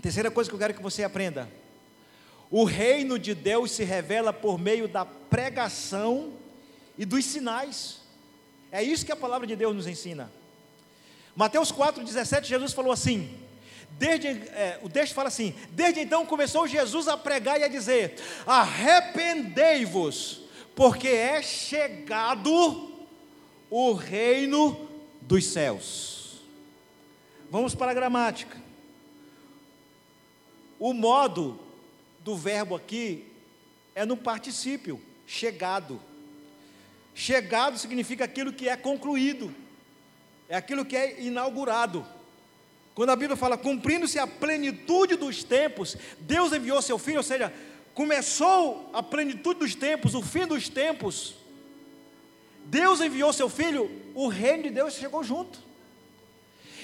Terceira 0.00 0.30
coisa 0.30 0.50
que 0.50 0.54
eu 0.54 0.58
quero 0.58 0.74
que 0.74 0.82
você 0.82 1.02
aprenda: 1.02 1.48
o 2.50 2.64
reino 2.64 3.18
de 3.18 3.34
Deus 3.34 3.70
se 3.70 3.84
revela 3.84 4.32
por 4.32 4.58
meio 4.58 4.86
da 4.86 5.04
pregação 5.04 6.32
e 6.96 7.04
dos 7.04 7.24
sinais. 7.24 8.00
É 8.70 8.82
isso 8.82 9.06
que 9.06 9.12
a 9.12 9.16
palavra 9.16 9.46
de 9.46 9.56
Deus 9.56 9.74
nos 9.74 9.86
ensina. 9.86 10.30
Mateus 11.34 11.72
4,17, 11.72 12.44
Jesus 12.44 12.72
falou 12.72 12.92
assim: 12.92 13.43
Desde, 13.98 14.28
é, 14.28 14.78
o 14.82 14.88
texto 14.88 15.14
fala 15.14 15.28
assim: 15.28 15.54
Desde 15.70 16.00
então 16.00 16.26
começou 16.26 16.66
Jesus 16.66 17.06
a 17.08 17.16
pregar 17.16 17.60
e 17.60 17.64
a 17.64 17.68
dizer: 17.68 18.16
Arrependei-vos, 18.46 20.42
porque 20.74 21.08
é 21.08 21.40
chegado 21.42 22.92
o 23.70 23.92
reino 23.92 24.88
dos 25.20 25.46
céus. 25.46 26.40
Vamos 27.50 27.74
para 27.74 27.92
a 27.92 27.94
gramática. 27.94 28.56
O 30.78 30.92
modo 30.92 31.58
do 32.20 32.36
verbo 32.36 32.74
aqui 32.74 33.30
é 33.94 34.04
no 34.04 34.16
particípio, 34.16 35.00
chegado. 35.26 36.00
Chegado 37.14 37.78
significa 37.78 38.24
aquilo 38.24 38.52
que 38.52 38.68
é 38.68 38.76
concluído, 38.76 39.54
é 40.48 40.56
aquilo 40.56 40.84
que 40.84 40.96
é 40.96 41.22
inaugurado. 41.22 42.04
Quando 42.94 43.10
a 43.10 43.16
Bíblia 43.16 43.36
fala 43.36 43.58
cumprindo-se 43.58 44.18
a 44.18 44.26
plenitude 44.26 45.16
dos 45.16 45.42
tempos, 45.42 45.96
Deus 46.20 46.52
enviou 46.52 46.80
seu 46.80 46.98
filho, 46.98 47.18
ou 47.18 47.22
seja, 47.24 47.52
começou 47.92 48.90
a 48.92 49.02
plenitude 49.02 49.60
dos 49.60 49.74
tempos, 49.74 50.14
o 50.14 50.22
fim 50.22 50.46
dos 50.46 50.68
tempos, 50.68 51.34
Deus 52.66 53.00
enviou 53.00 53.32
seu 53.32 53.48
filho, 53.48 53.90
o 54.14 54.28
reino 54.28 54.64
de 54.64 54.70
Deus 54.70 54.94
chegou 54.94 55.24
junto. 55.24 55.58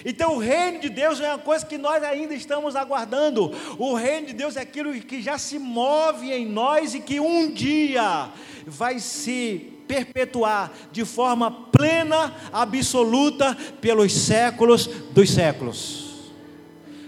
Então, 0.05 0.37
o 0.37 0.38
reino 0.38 0.81
de 0.81 0.88
Deus 0.88 1.21
é 1.21 1.29
uma 1.29 1.38
coisa 1.38 1.64
que 1.64 1.76
nós 1.76 2.02
ainda 2.02 2.35
estamos 2.35 2.75
aguardando. 2.75 3.52
O 3.79 3.95
reino 3.95 4.29
de 4.29 4.33
Deus 4.33 4.57
é 4.57 4.62
aquilo 4.62 4.93
que 4.95 5.21
já 5.21 5.37
se 5.37 5.59
move 5.59 6.33
em 6.33 6.47
nós 6.47 6.95
e 6.95 7.00
que 7.00 7.21
um 7.21 7.52
dia 7.52 8.31
vai 8.67 8.99
se 8.99 9.81
perpetuar 9.87 10.73
de 10.90 11.05
forma 11.05 11.50
plena, 11.50 12.35
absoluta, 12.52 13.55
pelos 13.81 14.12
séculos 14.12 14.87
dos 14.87 15.31
séculos. 15.31 16.00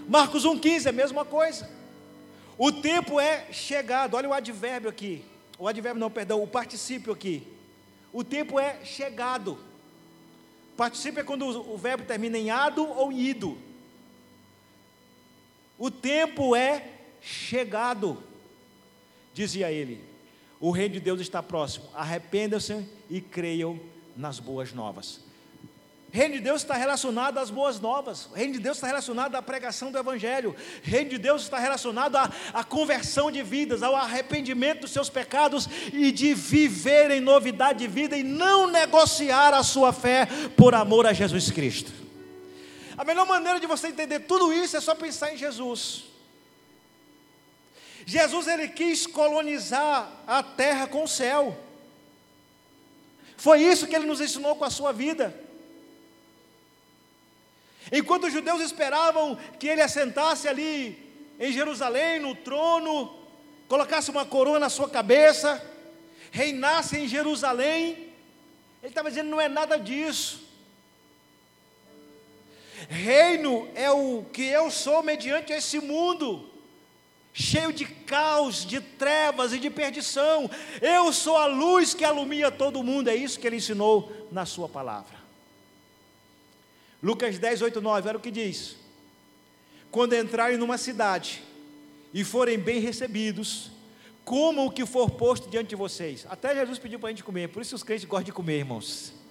Marcos 0.09 0.45
1,15 0.45 0.87
é 0.87 0.89
a 0.89 0.93
mesma 0.93 1.25
coisa. 1.25 1.69
O 2.59 2.71
tempo 2.71 3.19
é 3.19 3.53
chegado. 3.53 4.15
Olha 4.15 4.29
o 4.29 4.33
advérbio 4.33 4.89
aqui. 4.89 5.25
O 5.59 5.69
advérbio 5.69 6.01
não, 6.01 6.11
perdão, 6.11 6.43
o 6.43 6.47
particípio 6.47 7.13
aqui. 7.13 7.47
O 8.13 8.23
tempo 8.23 8.59
é 8.59 8.85
chegado. 8.85 9.59
Particípio 10.77 11.21
é 11.21 11.25
quando 11.25 11.47
o 11.47 11.77
verbo 11.77 12.05
termina 12.05 12.37
em 12.37 12.51
ado 12.51 12.87
ou 12.87 13.13
ido. 13.13 13.59
O 15.79 15.91
tempo 15.91 16.55
é 16.55 16.91
chegado. 17.21 18.23
dizia 19.33 19.71
ele: 19.71 20.05
O 20.61 20.71
reino 20.71 20.95
de 20.95 21.01
Deus 21.01 21.21
está 21.21 21.43
próximo, 21.43 21.89
arrependam-se 21.95 22.87
e 23.09 23.21
creiam 23.21 23.81
nas 24.17 24.39
boas 24.39 24.73
novas. 24.73 25.32
Reino 26.15 26.35
de 26.35 26.41
Deus 26.41 26.61
está 26.61 26.75
relacionado 26.75 27.39
às 27.39 27.49
boas 27.49 27.81
novas. 27.81 28.29
Reino 28.35 28.53
de 28.53 28.59
Deus 28.59 28.77
está 28.77 28.87
relacionado 28.87 29.35
à 29.35 29.41
pregação 29.41 29.91
do 29.91 29.97
Evangelho. 29.97 30.55
Reino 30.83 31.09
de 31.09 31.17
Deus 31.17 31.41
está 31.41 31.59
relacionado 31.59 32.17
à, 32.17 32.31
à, 32.53 32.63
conversão 32.63 33.33
de 33.33 33.43
vidas, 33.43 33.83
ao 33.83 33.97
arrependimento 33.97 34.83
dos 34.83 34.91
seus 34.91 35.09
pecados 35.09 35.67
e 35.91 36.13
de 36.13 36.35
viver 36.35 37.11
em 37.11 37.21
novidade 37.21 37.79
de 37.79 37.89
vida 37.89 38.15
e 38.15 38.23
não 38.23 38.67
negociar 38.67 39.55
a 39.55 39.63
sua 39.63 39.91
fé 39.91 40.29
por 40.55 40.75
amor 40.75 41.07
a 41.07 41.15
Jesus 41.15 41.51
Cristo. 41.51 41.91
A 42.99 43.05
melhor 43.05 43.27
maneira 43.27 43.59
de 43.59 43.67
você 43.67 43.89
entender 43.89 44.21
tudo 44.21 44.53
isso 44.53 44.77
é 44.77 44.83
só 44.83 44.95
pensar 44.95 45.33
em 45.33 45.39
Jesus. 45.39 46.05
Jesus 48.05 48.49
ele 48.49 48.69
quis 48.69 49.07
colonizar 49.07 50.13
a 50.27 50.43
terra 50.43 50.87
com 50.87 51.05
o 51.05 51.09
céu. 51.09 51.59
Foi 53.39 53.63
isso 53.63 53.87
que 53.87 53.97
ele 53.97 54.05
nos 54.05 54.21
ensinou 54.21 54.55
com 54.57 54.67
a 54.67 54.71
sua 54.71 54.93
vida. 54.93 55.42
Enquanto 57.93 58.25
os 58.27 58.33
judeus 58.33 58.63
esperavam 58.63 59.37
que 59.59 59.69
ele 59.69 59.83
assentasse 59.83 60.49
ali 60.49 60.99
em 61.39 61.53
Jerusalém, 61.53 62.19
no 62.19 62.35
trono, 62.35 63.15
colocasse 63.69 64.11
uma 64.11 64.25
coroa 64.25 64.59
na 64.59 64.71
sua 64.71 64.89
cabeça, 64.89 65.63
reinasse 66.31 66.99
em 66.99 67.07
Jerusalém, 67.07 68.13
ele 68.83 68.91
estava 68.91 69.11
dizendo: 69.11 69.29
não 69.29 69.41
é 69.41 69.47
nada 69.47 69.79
disso. 69.79 70.41
Reino 72.89 73.69
é 73.75 73.91
o 73.91 74.25
que 74.33 74.43
eu 74.43 74.71
sou 74.71 75.03
mediante 75.03 75.53
esse 75.53 75.79
mundo, 75.79 76.51
cheio 77.33 77.73
de 77.73 77.85
caos, 77.85 78.67
de 78.67 78.81
trevas 78.81 79.53
e 79.53 79.59
de 79.59 79.69
perdição. 79.69 80.51
Eu 80.81 81.13
sou 81.13 81.37
a 81.37 81.47
luz 81.47 81.93
que 81.93 82.05
alumia 82.05 82.51
todo 82.51 82.83
mundo, 82.83 83.09
é 83.09 83.15
isso 83.15 83.39
que 83.39 83.47
ele 83.47 83.57
ensinou 83.57 84.29
na 84.33 84.47
sua 84.47 84.69
palavra. 84.69 85.22
Lucas 87.03 87.39
10, 87.39 87.63
8, 87.63 87.81
9, 87.81 88.09
era 88.09 88.19
o 88.19 88.21
que 88.21 88.31
diz: 88.31 88.77
Quando 89.91 90.15
entrarem 90.15 90.57
numa 90.57 90.79
cidade 90.79 91.43
e 92.15 92.23
forem 92.23 92.59
bem 92.59 92.81
recebidos, 92.81 93.71
comam 94.25 94.67
o 94.67 94.71
que 94.71 94.87
for 94.87 95.11
posto 95.11 95.51
diante 95.51 95.71
de 95.71 95.77
vocês. 95.77 96.27
Até 96.29 96.55
Jesus 96.55 96.79
pediu 96.79 96.99
para 96.99 97.09
a 97.09 97.13
gente 97.13 97.25
comer, 97.25 97.49
por 97.49 97.61
isso 97.61 97.75
os 97.75 97.83
crentes 97.83 98.05
gostam 98.05 98.27
de 98.27 98.33
comer, 98.33 98.59
irmãos. 98.59 99.22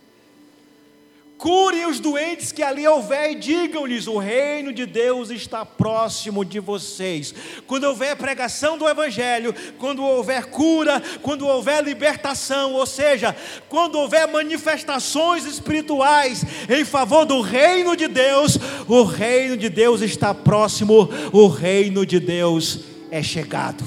Curem 1.41 1.87
os 1.87 1.99
doentes 1.99 2.51
que 2.51 2.61
ali 2.61 2.87
houver 2.87 3.31
e 3.31 3.35
digam-lhes: 3.35 4.05
o 4.05 4.19
reino 4.19 4.71
de 4.71 4.85
Deus 4.85 5.31
está 5.31 5.65
próximo 5.65 6.45
de 6.45 6.59
vocês. 6.59 7.33
Quando 7.65 7.85
houver 7.85 8.15
pregação 8.15 8.77
do 8.77 8.87
Evangelho, 8.87 9.51
quando 9.79 10.03
houver 10.03 10.51
cura, 10.51 11.01
quando 11.23 11.47
houver 11.47 11.83
libertação, 11.83 12.73
ou 12.73 12.85
seja, 12.85 13.35
quando 13.67 13.95
houver 13.95 14.27
manifestações 14.27 15.43
espirituais 15.45 16.45
em 16.69 16.85
favor 16.85 17.25
do 17.25 17.41
reino 17.41 17.97
de 17.97 18.07
Deus, 18.07 18.59
o 18.87 19.01
reino 19.01 19.57
de 19.57 19.67
Deus 19.67 20.01
está 20.01 20.35
próximo, 20.35 21.09
o 21.33 21.47
reino 21.47 22.05
de 22.05 22.19
Deus 22.19 22.81
é 23.09 23.23
chegado. 23.23 23.83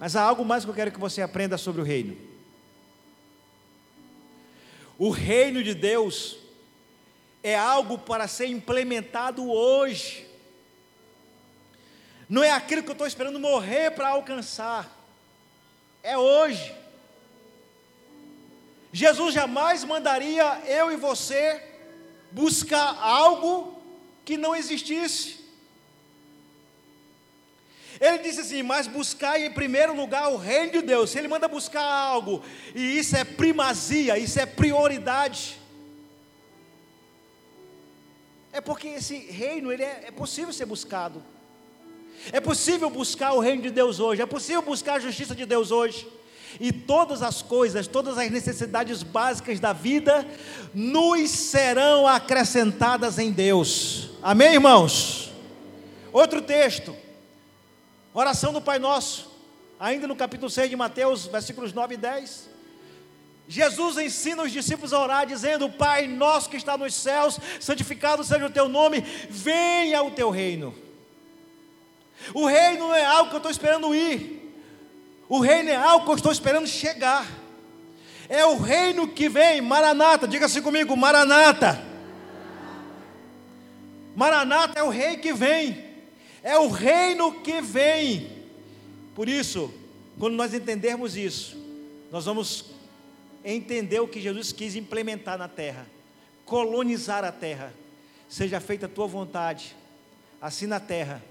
Mas 0.00 0.16
há 0.16 0.22
algo 0.22 0.46
mais 0.46 0.64
que 0.64 0.70
eu 0.70 0.74
quero 0.74 0.90
que 0.90 0.98
você 0.98 1.20
aprenda 1.20 1.58
sobre 1.58 1.82
o 1.82 1.84
reino. 1.84 2.31
O 4.98 5.10
reino 5.10 5.62
de 5.62 5.74
Deus 5.74 6.36
é 7.42 7.56
algo 7.56 7.98
para 7.98 8.28
ser 8.28 8.46
implementado 8.46 9.50
hoje. 9.50 10.26
Não 12.28 12.42
é 12.42 12.50
aquilo 12.50 12.82
que 12.82 12.88
eu 12.88 12.92
estou 12.92 13.06
esperando 13.06 13.38
morrer 13.38 13.90
para 13.90 14.08
alcançar. 14.08 14.90
É 16.02 16.16
hoje. 16.16 16.74
Jesus 18.92 19.34
jamais 19.34 19.84
mandaria 19.84 20.62
eu 20.66 20.92
e 20.92 20.96
você 20.96 21.62
buscar 22.30 22.98
algo 23.00 23.82
que 24.24 24.36
não 24.36 24.54
existisse. 24.54 25.41
Ele 28.02 28.18
disse 28.18 28.40
assim: 28.40 28.64
Mas 28.64 28.88
buscai 28.88 29.46
em 29.46 29.52
primeiro 29.52 29.94
lugar 29.94 30.28
o 30.32 30.36
reino 30.36 30.72
de 30.72 30.82
Deus. 30.82 31.10
Se 31.10 31.18
ele 31.18 31.28
manda 31.28 31.46
buscar 31.46 31.84
algo, 31.84 32.42
e 32.74 32.98
isso 32.98 33.16
é 33.16 33.22
primazia, 33.22 34.18
isso 34.18 34.40
é 34.40 34.44
prioridade. 34.44 35.56
É 38.52 38.60
porque 38.60 38.88
esse 38.88 39.16
reino 39.16 39.72
ele 39.72 39.84
é, 39.84 40.06
é 40.08 40.10
possível 40.10 40.52
ser 40.52 40.66
buscado. 40.66 41.22
É 42.32 42.40
possível 42.40 42.90
buscar 42.90 43.34
o 43.34 43.38
reino 43.38 43.62
de 43.62 43.70
Deus 43.70 44.00
hoje. 44.00 44.20
É 44.20 44.26
possível 44.26 44.62
buscar 44.62 44.94
a 44.94 45.00
justiça 45.00 45.32
de 45.32 45.46
Deus 45.46 45.70
hoje. 45.70 46.06
E 46.60 46.72
todas 46.72 47.22
as 47.22 47.40
coisas, 47.40 47.86
todas 47.86 48.18
as 48.18 48.30
necessidades 48.32 49.04
básicas 49.04 49.60
da 49.60 49.72
vida, 49.72 50.26
nos 50.74 51.30
serão 51.30 52.06
acrescentadas 52.06 53.16
em 53.18 53.30
Deus. 53.30 54.10
Amém, 54.20 54.54
irmãos? 54.54 55.32
Outro 56.12 56.42
texto. 56.42 57.01
Oração 58.14 58.52
do 58.52 58.60
Pai 58.60 58.78
Nosso, 58.78 59.30
ainda 59.80 60.06
no 60.06 60.14
capítulo 60.14 60.50
6 60.50 60.68
de 60.68 60.76
Mateus, 60.76 61.26
versículos 61.26 61.72
9 61.72 61.94
e 61.94 61.96
10. 61.96 62.50
Jesus 63.48 63.96
ensina 63.96 64.42
os 64.42 64.52
discípulos 64.52 64.92
a 64.92 65.00
orar, 65.00 65.26
dizendo: 65.26 65.70
Pai 65.70 66.06
nosso 66.06 66.50
que 66.50 66.58
está 66.58 66.76
nos 66.76 66.94
céus, 66.94 67.38
santificado 67.58 68.22
seja 68.22 68.44
o 68.44 68.50
teu 68.50 68.68
nome, 68.68 69.00
venha 69.30 70.02
o 70.02 70.10
teu 70.10 70.28
reino. 70.28 70.74
O 72.34 72.46
reino 72.46 72.88
não 72.88 72.94
é 72.94 73.04
algo 73.04 73.30
que 73.30 73.36
eu 73.36 73.38
estou 73.38 73.50
esperando 73.50 73.94
ir, 73.94 74.54
o 75.26 75.40
reino 75.40 75.70
é 75.70 75.76
algo 75.76 76.04
que 76.04 76.10
eu 76.10 76.16
estou 76.16 76.32
esperando 76.32 76.66
chegar. 76.66 77.26
É 78.28 78.44
o 78.44 78.58
reino 78.58 79.08
que 79.08 79.26
vem, 79.26 79.62
Maranata, 79.62 80.28
diga 80.28 80.44
assim 80.44 80.60
comigo: 80.60 80.94
Maranata. 80.94 81.82
Maranata 84.14 84.78
é 84.78 84.82
o 84.82 84.90
rei 84.90 85.16
que 85.16 85.32
vem 85.32 85.91
é 86.42 86.58
o 86.58 86.68
reino 86.68 87.40
que 87.40 87.60
vem. 87.60 88.30
Por 89.14 89.28
isso, 89.28 89.72
quando 90.18 90.34
nós 90.34 90.52
entendermos 90.52 91.16
isso, 91.16 91.56
nós 92.10 92.24
vamos 92.24 92.66
entender 93.44 94.00
o 94.00 94.08
que 94.08 94.20
Jesus 94.20 94.52
quis 94.52 94.74
implementar 94.76 95.38
na 95.38 95.48
terra, 95.48 95.86
colonizar 96.44 97.24
a 97.24 97.32
terra. 97.32 97.72
Seja 98.28 98.60
feita 98.60 98.86
a 98.86 98.88
tua 98.88 99.06
vontade, 99.06 99.76
assim 100.40 100.66
na 100.66 100.80
terra 100.80 101.22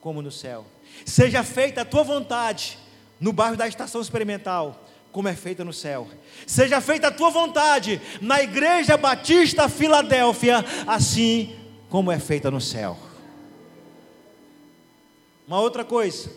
como 0.00 0.22
no 0.22 0.30
céu. 0.30 0.66
Seja 1.04 1.42
feita 1.42 1.82
a 1.82 1.84
tua 1.84 2.02
vontade 2.02 2.78
no 3.20 3.32
bairro 3.32 3.56
da 3.56 3.66
estação 3.66 4.00
experimental, 4.00 4.84
como 5.10 5.28
é 5.28 5.34
feita 5.34 5.64
no 5.64 5.72
céu. 5.72 6.06
Seja 6.46 6.80
feita 6.80 7.08
a 7.08 7.10
tua 7.10 7.30
vontade 7.30 8.00
na 8.20 8.42
igreja 8.42 8.96
batista 8.96 9.68
Filadélfia, 9.68 10.64
assim 10.86 11.56
como 11.88 12.12
é 12.12 12.18
feita 12.18 12.50
no 12.50 12.60
céu. 12.60 13.05
Uma 15.46 15.60
outra 15.60 15.84
coisa. 15.84 16.30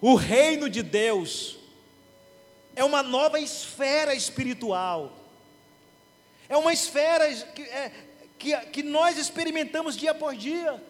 O 0.00 0.14
reino 0.14 0.68
de 0.68 0.82
Deus 0.82 1.58
é 2.76 2.84
uma 2.84 3.02
nova 3.02 3.40
esfera 3.40 4.14
espiritual. 4.14 5.12
É 6.48 6.56
uma 6.56 6.72
esfera 6.72 7.32
que, 7.32 7.62
é, 7.62 7.92
que, 8.38 8.56
que 8.66 8.82
nós 8.82 9.16
experimentamos 9.16 9.96
dia 9.96 10.14
por 10.14 10.34
dia. 10.34 10.82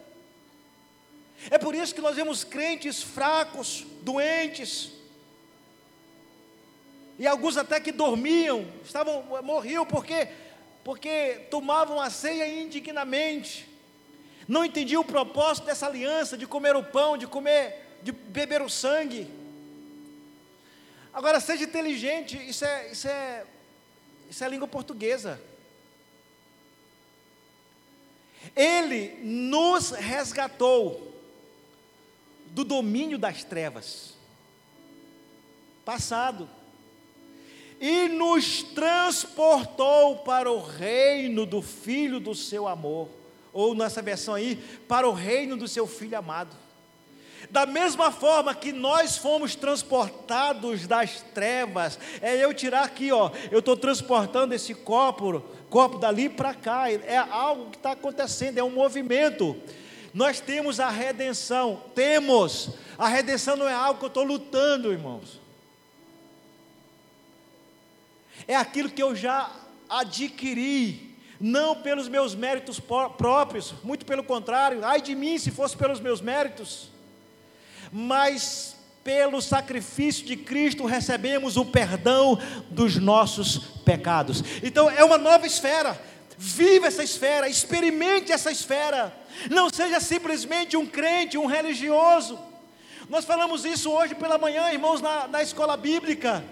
É 1.51 1.59
por 1.59 1.75
isso 1.75 1.95
que 1.95 2.01
nós 2.01 2.17
vemos 2.17 2.45
crentes 2.45 3.03
fracos, 3.03 3.87
doentes, 4.03 4.91
e 7.21 7.27
alguns 7.27 7.59
até 7.59 7.79
que 7.79 7.93
dormiam, 7.93 8.67
estavam 8.83 9.23
morriam 9.43 9.85
porque 9.85 10.27
porque 10.83 11.47
tomavam 11.51 12.01
a 12.01 12.09
ceia 12.09 12.49
indignamente 12.49 13.69
não 14.49 14.65
entendia 14.65 14.99
o 14.99 15.05
propósito 15.05 15.67
dessa 15.67 15.87
aliança 15.87 16.37
de 16.37 16.47
comer 16.47 16.75
o 16.75 16.83
pão, 16.83 17.17
de 17.17 17.27
comer, 17.27 17.99
de 18.03 18.13
beber 18.13 18.63
o 18.63 18.69
sangue. 18.69 19.31
Agora, 21.13 21.41
seja 21.41 21.65
inteligente, 21.65 22.37
isso 22.49 22.65
é, 22.65 22.91
isso 22.91 23.09
é, 23.09 23.45
isso 24.29 24.43
é 24.43 24.49
língua 24.49 24.67
portuguesa. 24.67 25.41
Ele 28.57 29.19
nos 29.23 29.91
resgatou 29.91 31.15
do 32.47 32.65
domínio 32.65 33.19
das 33.19 33.45
trevas, 33.45 34.15
passado, 35.85 36.49
e 37.81 38.09
nos 38.09 38.63
transportou 38.63 40.19
para 40.19 40.51
o 40.51 40.61
reino 40.61 41.47
do 41.47 41.63
Filho 41.63 42.19
do 42.19 42.35
seu 42.35 42.67
amor 42.67 43.20
ou 43.53 43.75
nessa 43.75 44.01
versão 44.01 44.35
aí, 44.35 44.57
para 44.89 45.09
o 45.09 45.13
reino 45.13 45.57
do 45.57 45.67
seu 45.67 45.87
filho 45.87 46.17
amado. 46.17 46.57
Da 47.51 47.65
mesma 47.65 48.13
forma 48.13 48.55
que 48.55 48.71
nós 48.71 49.17
fomos 49.17 49.55
transportados 49.55 50.87
das 50.87 51.23
trevas, 51.35 51.99
é 52.21 52.37
eu 52.37 52.53
tirar 52.53 52.85
aqui, 52.85 53.11
ó, 53.11 53.31
eu 53.51 53.61
estou 53.61 53.77
transportando 53.77 54.55
esse 54.55 54.75
copo, 54.75 55.41
copo 55.71 55.99
dali 55.99 56.29
para 56.29 56.55
cá, 56.55 56.91
é 56.91 57.17
algo 57.17 57.71
que 57.71 57.77
está 57.77 57.93
acontecendo, 57.93 58.59
é 58.59 58.63
um 58.63 58.71
movimento. 58.71 59.57
Nós 60.13 60.41
temos 60.41 60.81
a 60.81 60.91
redenção, 60.91 61.83
temos. 61.95 62.71
A 62.99 63.09
redenção 63.09 63.57
não 63.57 63.69
é 63.69 63.73
algo 63.73 63.99
que 63.99 64.05
eu 64.05 64.09
estou 64.09 64.25
lutando, 64.25 64.93
irmãos. 64.93 65.41
É 68.47 68.57
aquilo 68.57 68.91
que 68.91 69.03
eu 69.03 69.15
já 69.15 69.51
adquiri, 69.89 71.10
não 71.41 71.75
pelos 71.75 72.07
meus 72.09 72.35
méritos 72.35 72.79
próprios, 72.79 73.75
muito 73.83 74.05
pelo 74.05 74.23
contrário, 74.23 74.85
ai 74.85 75.01
de 75.01 75.15
mim 75.15 75.39
se 75.39 75.51
fosse 75.51 75.77
pelos 75.77 75.99
meus 75.99 76.21
méritos, 76.21 76.91
mas 77.91 78.77
pelo 79.03 79.41
sacrifício 79.41 80.27
de 80.27 80.37
Cristo 80.37 80.85
recebemos 80.85 81.57
o 81.57 81.65
perdão 81.65 82.39
dos 82.71 82.97
nossos 82.97 83.59
pecados. 83.85 84.45
Então 84.63 84.91
é 84.91 85.03
uma 85.03 85.17
nova 85.17 85.47
esfera. 85.47 85.99
Viva 86.37 86.87
essa 86.87 87.03
esfera, 87.03 87.49
experimente 87.49 88.33
essa 88.33 88.51
esfera. 88.51 89.15
Não 89.51 89.69
seja 89.71 90.01
simplesmente 90.01 90.77
um 90.77 90.87
crente, 90.87 91.39
um 91.39 91.47
religioso. 91.47 92.39
Nós 93.09 93.25
falamos 93.25 93.65
isso 93.65 93.91
hoje 93.91 94.15
pela 94.15 94.39
manhã, 94.39 94.71
irmãos, 94.71 95.01
na, 95.01 95.27
na 95.27 95.43
escola 95.43 95.77
bíblica. 95.77 96.45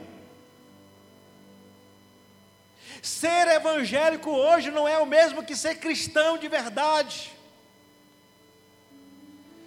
Ser 3.02 3.48
evangélico 3.48 4.30
hoje 4.30 4.70
não 4.70 4.86
é 4.88 4.98
o 4.98 5.06
mesmo 5.06 5.44
que 5.44 5.54
ser 5.54 5.76
cristão 5.76 6.36
de 6.36 6.48
verdade. 6.48 7.32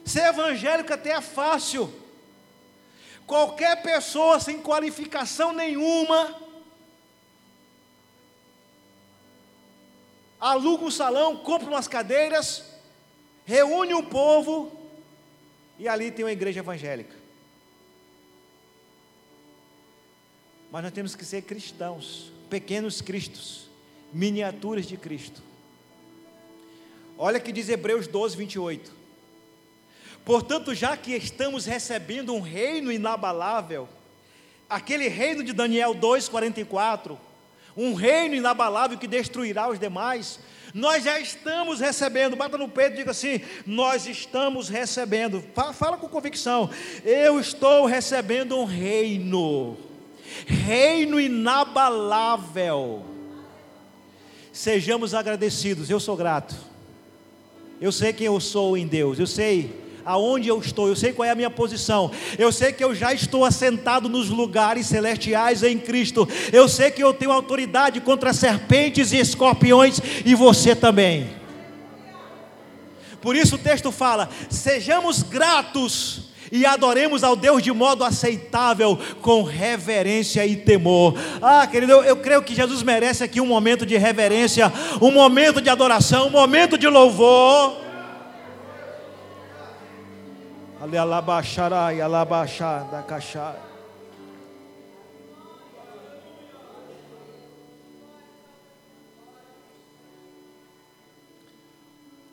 Ser 0.06 0.26
evangélico 0.26 0.94
até 0.94 1.12
é 1.12 1.22
fácil. 1.22 1.94
Qualquer 3.26 3.82
pessoa 3.82 4.40
sem 4.40 4.62
qualificação 4.62 5.54
nenhuma, 5.54 6.36
aluga 10.40 10.84
um 10.84 10.92
salão, 10.92 11.38
compra 11.38 11.70
umas 11.70 11.88
cadeiras, 11.88 12.66
reúne 13.46 13.94
um 13.94 14.04
povo 14.04 14.78
e 15.80 15.88
ali 15.88 16.12
tem 16.12 16.26
uma 16.26 16.32
igreja 16.32 16.60
evangélica. 16.60 17.16
Mas 20.72 20.84
nós 20.84 20.92
temos 20.92 21.16
que 21.16 21.24
ser 21.24 21.44
cristãos, 21.44 22.32
pequenos 22.52 23.00
cristos, 23.00 23.70
miniaturas 24.12 24.86
de 24.86 24.98
Cristo. 24.98 25.42
Olha 27.18 27.40
que 27.40 27.50
diz 27.50 27.70
Hebreus 27.70 28.08
12, 28.08 28.36
28. 28.36 28.92
Portanto, 30.26 30.76
já 30.76 30.98
que 30.98 31.14
estamos 31.14 31.66
recebendo 31.66 32.34
um 32.34 32.42
reino 32.42 32.92
inabalável, 32.92 33.88
aquele 34.70 35.08
reino 35.08 35.46
de 35.46 35.54
Daniel 35.54 35.96
2,44, 35.96 37.18
um 37.76 37.94
reino 37.94 38.36
inabalável 38.36 38.98
que 38.98 39.08
destruirá 39.08 39.70
os 39.70 39.80
demais, 39.80 40.38
nós 40.74 41.06
já 41.06 41.22
estamos 41.22 41.80
recebendo, 41.80 42.36
bata 42.36 42.58
no 42.58 42.68
peito 42.68 42.96
e 42.96 42.98
diga 42.98 43.12
assim: 43.12 43.40
nós 43.66 44.06
estamos 44.08 44.68
recebendo, 44.68 45.42
fala, 45.54 45.72
fala 45.72 45.98
com 45.98 46.10
convicção, 46.10 46.70
eu 47.06 47.40
estou 47.40 47.86
recebendo 47.86 48.58
um 48.58 48.66
reino, 48.66 49.78
reino 50.46 51.20
inabalável. 51.20 53.06
Sejamos 54.52 55.14
agradecidos, 55.14 55.90
eu 55.90 56.00
sou 56.00 56.18
grato, 56.18 56.56
eu 57.80 57.92
sei 57.92 58.12
quem 58.12 58.28
eu 58.28 58.40
sou 58.40 58.78
em 58.78 58.86
Deus, 58.86 59.18
eu 59.18 59.28
sei 59.28 59.82
aonde 60.06 60.48
eu 60.48 60.60
estou, 60.60 60.88
eu 60.88 60.96
sei 60.96 61.14
qual 61.14 61.26
é 61.26 61.32
a 61.32 61.36
minha 61.36 61.50
posição, 61.50 62.12
eu 62.38 62.52
sei 62.52 62.74
que 62.74 62.84
eu 62.84 62.94
já 62.94 63.14
estou 63.14 63.46
assentado 63.46 64.10
nos 64.10 64.30
lugares 64.30 64.88
celestiais 64.88 65.64
em 65.64 65.78
Cristo, 65.78 66.28
eu 66.52 66.68
sei 66.68 66.92
que 66.92 67.04
eu 67.04 67.14
tenho 67.14 67.32
autoridade 67.32 68.02
contra 68.02 68.34
serpentes 68.34 69.12
e 69.12 69.18
escorpiões 69.18 70.00
e 70.26 70.36
você 70.36 70.76
também. 70.76 71.30
Por 73.22 73.36
isso 73.36 73.56
o 73.56 73.60
texto 73.60 73.92
fala: 73.92 74.30
sejamos 74.50 75.22
gratos 75.22 76.31
e 76.52 76.66
adoremos 76.66 77.24
ao 77.24 77.36
Deus 77.36 77.64
de 77.64 77.72
modo 77.72 78.04
aceitável, 78.04 79.00
com 79.22 79.42
reverência 79.42 80.46
e 80.46 80.56
temor. 80.58 81.16
Ah, 81.42 81.66
querido, 81.66 81.94
eu, 81.94 82.04
eu, 82.04 82.18
creio 82.18 82.44
que 82.44 82.54
Jesus 82.54 82.84
merece 82.84 83.24
aqui 83.24 83.40
um 83.40 83.46
momento 83.46 83.86
de 83.86 83.98
reverência, 83.98 84.72
um 85.02 85.12
momento 85.12 85.62
de 85.62 85.70
adoração, 85.70 86.28
um 86.28 86.32
momento 86.32 86.78
de 86.78 86.88
louvor. 86.88 87.80
Ali 90.82 90.98
alabaxarai, 90.98 92.02
alabaxá 92.02 92.80
da 92.92 93.02
caixa. 93.02 93.56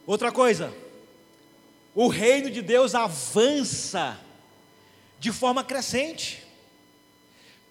Outra 0.07 0.33
coisa, 0.33 0.73
o 2.01 2.07
reino 2.07 2.49
de 2.49 2.63
Deus 2.63 2.95
avança 2.95 4.17
de 5.19 5.33
forma 5.33 5.65
crescente. 5.65 6.47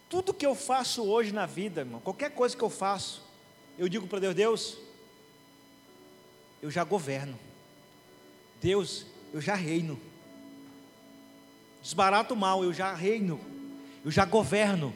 Tudo 0.09 0.33
que 0.33 0.45
eu 0.45 0.53
faço 0.53 1.01
hoje 1.05 1.31
na 1.31 1.45
vida, 1.45 1.79
irmão, 1.79 2.01
qualquer 2.01 2.31
coisa 2.31 2.53
que 2.53 2.61
eu 2.61 2.69
faço, 2.69 3.23
eu 3.79 3.87
digo 3.87 4.05
para 4.05 4.19
Deus: 4.19 4.35
Deus, 4.35 4.77
eu 6.61 6.69
já 6.69 6.83
governo. 6.83 7.39
Deus, 8.61 9.05
eu 9.33 9.39
já 9.39 9.55
reino 9.55 9.97
desbarato 11.81 12.33
o 12.33 12.37
mal, 12.37 12.65
eu 12.65 12.73
já 12.73 12.93
reino, 12.93 13.39
eu 14.03 14.11
já 14.11 14.25
governo, 14.25 14.93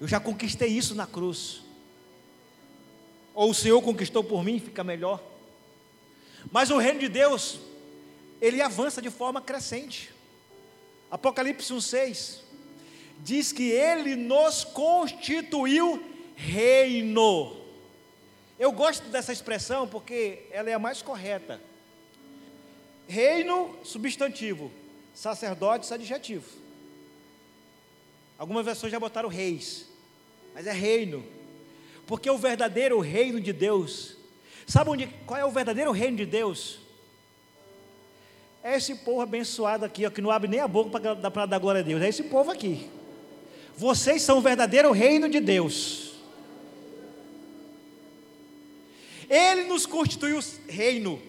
eu 0.00 0.06
já 0.06 0.20
conquistei 0.20 0.68
isso 0.68 0.94
na 0.94 1.08
cruz. 1.08 1.60
Ou 3.34 3.50
o 3.50 3.54
Senhor 3.54 3.82
conquistou 3.82 4.22
por 4.22 4.44
mim, 4.44 4.60
fica 4.60 4.84
melhor. 4.84 5.20
Mas 6.52 6.70
o 6.70 6.78
reino 6.78 7.00
de 7.00 7.08
Deus, 7.08 7.58
ele 8.40 8.60
avança 8.60 9.00
de 9.00 9.10
forma 9.10 9.40
crescente. 9.40 10.12
Apocalipse 11.10 11.72
1,6 11.72 12.40
diz 13.20 13.52
que 13.52 13.70
ele 13.70 14.14
nos 14.14 14.64
constituiu 14.64 16.02
reino. 16.34 17.64
Eu 18.58 18.72
gosto 18.72 19.08
dessa 19.08 19.32
expressão 19.32 19.88
porque 19.88 20.46
ela 20.50 20.68
é 20.68 20.74
a 20.74 20.78
mais 20.78 21.00
correta. 21.02 21.60
Reino, 23.08 23.78
substantivo 23.84 24.70
sacerdotes 25.16 25.90
adjetivo. 25.90 26.46
Algumas 28.38 28.66
versões 28.66 28.92
já 28.92 29.00
botaram 29.00 29.30
reis, 29.30 29.88
mas 30.54 30.66
é 30.66 30.72
reino. 30.72 31.24
Porque 32.06 32.30
o 32.30 32.36
verdadeiro 32.36 33.00
reino 33.00 33.40
de 33.40 33.52
Deus, 33.52 34.16
sabe 34.66 34.90
onde, 34.90 35.06
qual 35.26 35.40
é 35.40 35.44
o 35.44 35.50
verdadeiro 35.50 35.90
reino 35.90 36.18
de 36.18 36.26
Deus? 36.26 36.78
É 38.66 38.74
esse 38.74 38.96
povo 38.96 39.20
abençoado 39.20 39.84
aqui, 39.84 40.04
ó, 40.04 40.10
que 40.10 40.20
não 40.20 40.28
abre 40.28 40.48
nem 40.48 40.58
a 40.58 40.66
boca 40.66 40.98
para 41.30 41.46
dar 41.46 41.58
glória 41.60 41.82
a 41.82 41.84
Deus. 41.84 42.02
É 42.02 42.08
esse 42.08 42.24
povo 42.24 42.50
aqui. 42.50 42.90
Vocês 43.76 44.22
são 44.22 44.38
o 44.38 44.40
verdadeiro 44.40 44.90
reino 44.90 45.28
de 45.28 45.38
Deus. 45.38 46.16
Ele 49.30 49.68
nos 49.68 49.86
constituiu 49.86 50.40
reino 50.66 51.22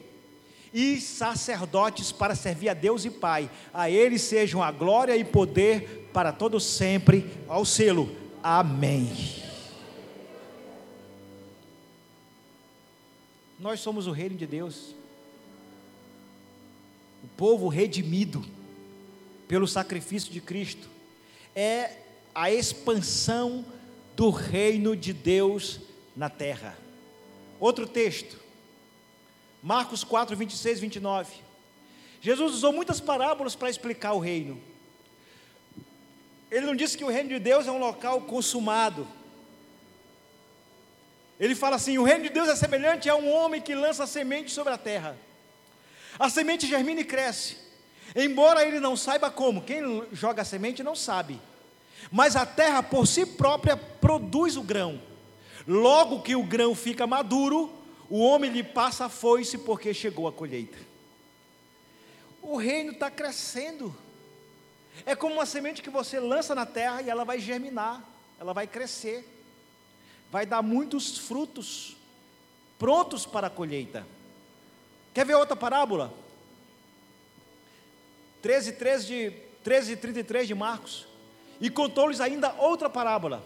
e 0.74 1.00
sacerdotes 1.00 2.12
para 2.12 2.34
servir 2.34 2.70
a 2.70 2.74
Deus 2.74 3.06
e 3.06 3.12
Pai. 3.12 3.52
A 3.72 3.88
Ele 3.88 4.18
sejam 4.18 4.64
a 4.64 4.72
glória 4.72 5.16
e 5.16 5.24
poder 5.24 6.10
para 6.12 6.32
todos 6.32 6.64
sempre, 6.64 7.24
ao 7.48 7.64
selo. 7.64 8.10
Amém. 8.42 9.12
Nós 13.60 13.80
somos 13.80 14.08
o 14.08 14.12
reino 14.12 14.36
de 14.36 14.48
Deus, 14.48 14.97
o 17.28 17.30
povo 17.36 17.68
redimido 17.68 18.44
pelo 19.50 19.68
sacrifício 19.68 20.32
de 20.32 20.40
Cristo, 20.40 20.88
é 21.54 21.98
a 22.34 22.50
expansão 22.50 23.66
do 24.16 24.30
reino 24.30 24.96
de 24.96 25.12
Deus 25.12 25.82
na 26.16 26.30
terra. 26.30 26.78
Outro 27.60 27.86
texto, 27.86 28.38
Marcos 29.62 30.06
4, 30.06 30.38
26 30.38 30.78
e 30.78 30.82
29. 30.82 31.36
Jesus 32.22 32.54
usou 32.54 32.72
muitas 32.72 33.02
parábolas 33.02 33.56
para 33.56 33.70
explicar 33.70 34.14
o 34.14 34.20
reino. 34.20 34.62
Ele 36.50 36.66
não 36.66 36.76
disse 36.76 36.98
que 36.98 37.04
o 37.04 37.10
reino 37.10 37.30
de 37.30 37.40
Deus 37.40 37.68
é 37.68 37.72
um 37.72 37.80
local 37.80 38.22
consumado. 38.22 39.06
Ele 41.38 41.56
fala 41.56 41.76
assim: 41.76 41.98
o 41.98 42.04
reino 42.04 42.24
de 42.24 42.30
Deus 42.30 42.48
é 42.48 42.56
semelhante 42.56 43.10
a 43.10 43.16
um 43.16 43.30
homem 43.30 43.62
que 43.62 43.76
lança 43.76 44.08
semente 44.08 44.50
sobre 44.52 44.74
a 44.74 44.78
terra. 44.78 45.27
A 46.20 46.30
semente 46.30 46.66
germina 46.66 47.02
e 47.02 47.06
cresce, 47.06 47.58
embora 48.16 48.66
ele 48.66 48.80
não 48.80 48.96
saiba 48.96 49.30
como. 49.30 49.62
Quem 49.62 49.82
joga 50.12 50.42
a 50.42 50.46
semente 50.46 50.82
não 50.84 50.96
sabe. 50.96 51.40
Mas 52.12 52.36
a 52.36 52.46
terra 52.46 52.82
por 52.82 53.06
si 53.06 53.26
própria 53.26 53.76
produz 53.76 54.56
o 54.56 54.64
grão. 54.64 55.02
Logo 55.68 56.22
que 56.22 56.36
o 56.36 56.44
grão 56.44 56.74
fica 56.74 57.06
maduro, 57.06 57.72
o 58.10 58.20
homem 58.20 58.50
lhe 58.50 58.64
passa 58.64 59.06
a 59.06 59.10
foice 59.10 59.58
porque 59.58 59.94
chegou 59.94 60.28
a 60.28 60.32
colheita. 60.32 60.78
O 62.42 62.56
reino 62.56 62.94
está 62.94 63.12
crescendo. 63.12 63.94
É 65.06 65.16
como 65.16 65.36
uma 65.36 65.46
semente 65.46 65.82
que 65.82 65.90
você 65.90 66.20
lança 66.20 66.56
na 66.56 66.66
terra 66.66 67.02
e 67.02 67.10
ela 67.10 67.26
vai 67.26 67.40
germinar, 67.40 68.04
ela 68.40 68.54
vai 68.54 68.66
crescer, 68.66 69.28
vai 70.32 70.46
dar 70.46 70.62
muitos 70.62 71.18
frutos, 71.18 71.96
prontos 72.80 73.26
para 73.26 73.48
a 73.48 73.50
colheita. 73.50 74.08
Quer 75.18 75.26
ver 75.26 75.34
outra 75.34 75.56
parábola? 75.56 76.14
13, 78.40 78.74
13 78.74 79.08
de 79.08 79.32
13 79.64 79.98
33 79.98 80.48
de 80.48 80.54
Marcos. 80.54 81.08
E 81.60 81.72
contou-lhes 81.72 82.22
ainda 82.22 82.54
outra 82.60 82.88
parábola. 82.88 83.44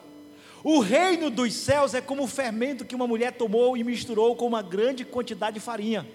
O 0.65 0.81
reino 0.81 1.29
dos 1.29 1.53
céus 1.53 1.93
é 1.93 2.01
como 2.01 2.23
o 2.23 2.27
fermento 2.27 2.83
que 2.83 2.93
uma 2.93 3.07
mulher 3.07 3.31
tomou 3.37 3.77
e 3.77 3.85
misturou 3.85 4.35
com 4.35 4.45
uma 4.47 4.61
grande 4.61 5.05
quantidade 5.05 5.53
de 5.53 5.59
farinha. 5.61 6.05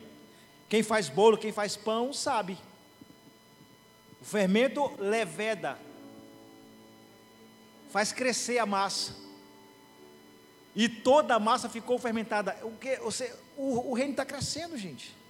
Quem 0.68 0.82
faz 0.82 1.08
bolo, 1.08 1.38
quem 1.38 1.52
faz 1.52 1.74
pão, 1.74 2.12
sabe. 2.12 2.58
O 4.20 4.26
fermento 4.26 4.92
leveda, 4.98 5.78
faz 7.88 8.12
crescer 8.12 8.58
a 8.58 8.66
massa. 8.66 9.16
E 10.74 10.86
toda 10.86 11.34
a 11.34 11.40
massa 11.40 11.66
ficou 11.66 11.98
fermentada. 11.98 12.54
O, 12.62 12.72
que, 12.72 12.98
o, 13.56 13.90
o 13.90 13.94
reino 13.94 14.10
está 14.10 14.26
crescendo, 14.26 14.76
gente. 14.76 15.24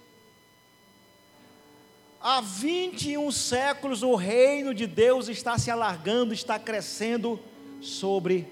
Há 2.19 2.41
21 2.41 3.31
séculos 3.31 4.01
o 4.01 4.15
reino 4.15 4.73
de 4.73 4.87
Deus 4.87 5.27
está 5.27 5.57
se 5.57 5.69
alargando, 5.69 6.33
está 6.33 6.57
crescendo 6.57 7.39
sobre 7.81 8.47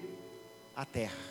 a 0.74 0.84
terra. 0.84 1.26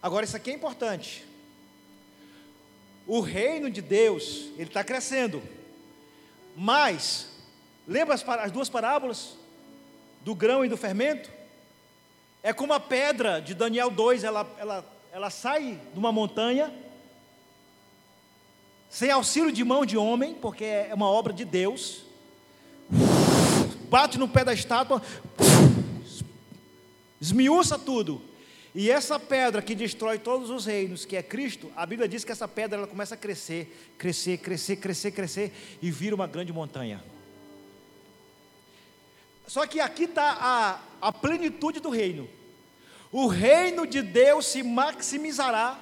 Agora, 0.00 0.24
isso 0.24 0.36
aqui 0.36 0.50
é 0.50 0.54
importante. 0.54 1.24
O 3.06 3.20
reino 3.20 3.70
de 3.70 3.82
Deus, 3.82 4.50
ele 4.56 4.64
está 4.64 4.84
crescendo. 4.84 5.42
Mas, 6.56 7.28
lembra 7.86 8.14
as, 8.14 8.28
as 8.28 8.52
duas 8.52 8.68
parábolas? 8.68 9.36
Do 10.22 10.34
grão 10.34 10.64
e 10.64 10.68
do 10.68 10.76
fermento? 10.76 11.30
É 12.42 12.52
como 12.52 12.72
a 12.72 12.80
pedra 12.80 13.40
de 13.40 13.54
Daniel 13.54 13.90
2, 13.90 14.24
ela, 14.24 14.48
ela, 14.58 14.84
ela 15.12 15.30
sai 15.30 15.80
de 15.92 15.98
uma 15.98 16.12
montanha, 16.12 16.72
sem 18.92 19.10
auxílio 19.10 19.50
de 19.50 19.64
mão 19.64 19.86
de 19.86 19.96
homem, 19.96 20.34
porque 20.34 20.64
é 20.66 20.92
uma 20.92 21.08
obra 21.08 21.32
de 21.32 21.46
Deus, 21.46 22.02
bate 23.88 24.18
no 24.18 24.28
pé 24.28 24.44
da 24.44 24.52
estátua, 24.52 25.02
esmiuça 27.18 27.78
tudo. 27.78 28.20
E 28.74 28.90
essa 28.90 29.18
pedra 29.18 29.62
que 29.62 29.74
destrói 29.74 30.18
todos 30.18 30.50
os 30.50 30.66
reinos, 30.66 31.06
que 31.06 31.16
é 31.16 31.22
Cristo, 31.22 31.72
a 31.74 31.86
Bíblia 31.86 32.06
diz 32.06 32.22
que 32.22 32.32
essa 32.32 32.46
pedra 32.46 32.80
ela 32.80 32.86
começa 32.86 33.14
a 33.14 33.18
crescer, 33.18 33.94
crescer, 33.96 34.36
crescer, 34.36 34.76
crescer, 34.76 35.10
crescer 35.10 35.78
e 35.80 35.90
vira 35.90 36.14
uma 36.14 36.26
grande 36.26 36.52
montanha. 36.52 37.02
Só 39.46 39.66
que 39.66 39.80
aqui 39.80 40.04
está 40.04 40.36
a, 40.38 41.08
a 41.08 41.10
plenitude 41.10 41.80
do 41.80 41.88
reino. 41.88 42.28
O 43.10 43.26
reino 43.26 43.86
de 43.86 44.02
Deus 44.02 44.46
se 44.46 44.62
maximizará 44.62 45.78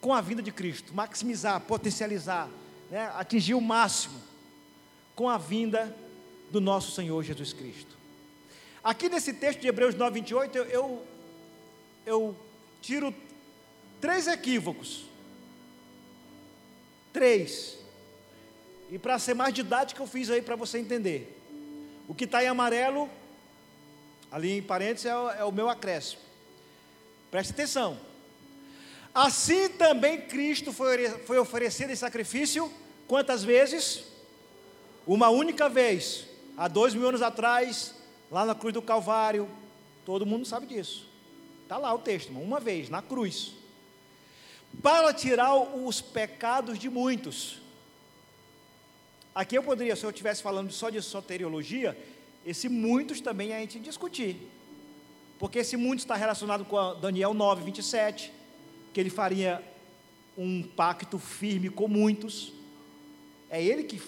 com 0.00 0.14
a 0.14 0.20
vinda 0.20 0.42
de 0.42 0.52
Cristo, 0.52 0.94
maximizar, 0.94 1.60
potencializar, 1.60 2.48
né, 2.90 3.10
atingir 3.14 3.54
o 3.54 3.60
máximo 3.60 4.20
com 5.14 5.28
a 5.28 5.36
vinda 5.36 5.94
do 6.50 6.60
nosso 6.60 6.92
Senhor 6.92 7.22
Jesus 7.22 7.52
Cristo. 7.52 7.96
Aqui 8.82 9.08
nesse 9.08 9.32
texto 9.32 9.60
de 9.60 9.68
Hebreus 9.68 9.94
9, 9.94 10.20
28, 10.20 10.56
eu, 10.56 10.64
eu, 10.66 11.06
eu 12.06 12.36
tiro 12.80 13.14
três 14.00 14.26
equívocos. 14.26 15.04
Três. 17.12 17.76
E 18.90 18.98
para 18.98 19.18
ser 19.18 19.34
mais 19.34 19.52
didático, 19.52 20.02
eu 20.02 20.06
fiz 20.06 20.30
aí 20.30 20.40
para 20.40 20.56
você 20.56 20.78
entender. 20.78 21.36
O 22.06 22.14
que 22.14 22.24
está 22.24 22.42
em 22.42 22.46
amarelo, 22.46 23.10
ali 24.30 24.58
em 24.58 24.62
parênteses, 24.62 25.06
é 25.06 25.16
o, 25.16 25.30
é 25.30 25.44
o 25.44 25.52
meu 25.52 25.68
acréscimo. 25.68 26.22
Preste 27.30 27.50
atenção. 27.50 27.98
Assim 29.14 29.68
também 29.70 30.20
Cristo 30.20 30.72
foi, 30.72 31.38
oferecido 31.38 31.90
em 31.90 31.96
sacrifício, 31.96 32.72
quantas 33.06 33.42
vezes? 33.42 34.04
Uma 35.06 35.28
única 35.30 35.68
vez, 35.68 36.26
há 36.56 36.68
dois 36.68 36.94
mil 36.94 37.08
anos 37.08 37.22
atrás, 37.22 37.94
lá 38.30 38.44
na 38.44 38.54
cruz 38.54 38.74
do 38.74 38.82
Calvário, 38.82 39.48
todo 40.04 40.26
mundo 40.26 40.44
sabe 40.44 40.66
disso. 40.66 41.06
Está 41.62 41.76
lá 41.76 41.92
o 41.94 41.98
texto, 41.98 42.30
uma 42.30 42.60
vez, 42.60 42.88
na 42.88 43.02
cruz. 43.02 43.52
Para 44.82 45.12
tirar 45.12 45.54
os 45.54 46.00
pecados 46.00 46.78
de 46.78 46.88
muitos. 46.88 47.58
Aqui 49.34 49.56
eu 49.56 49.62
poderia, 49.62 49.94
se 49.94 50.04
eu 50.04 50.10
estivesse 50.10 50.42
falando 50.42 50.72
só 50.72 50.90
de 50.90 51.00
soteriologia, 51.00 51.96
esse 52.44 52.68
muitos 52.68 53.20
também 53.20 53.52
a 53.52 53.60
gente 53.60 53.78
discutir. 53.78 54.36
Porque 55.38 55.60
esse 55.60 55.76
muitos 55.76 56.04
está 56.04 56.16
relacionado 56.16 56.64
com 56.64 56.94
Daniel 57.00 57.32
9, 57.32 57.62
27, 57.64 58.32
que 58.98 59.02
ele 59.02 59.10
faria 59.10 59.62
um 60.36 60.60
pacto 60.60 61.20
firme 61.20 61.70
com 61.70 61.86
muitos. 61.86 62.52
É 63.48 63.62
ele 63.62 63.84
que 63.84 64.02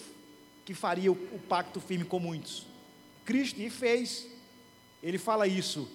que 0.64 0.74
faria 0.74 1.12
o, 1.12 1.14
o 1.14 1.38
pacto 1.48 1.80
firme 1.80 2.04
com 2.04 2.18
muitos. 2.18 2.66
Cristo 3.24 3.60
e 3.60 3.70
fez. 3.70 4.26
Ele 5.00 5.16
fala 5.16 5.46
isso 5.46 5.88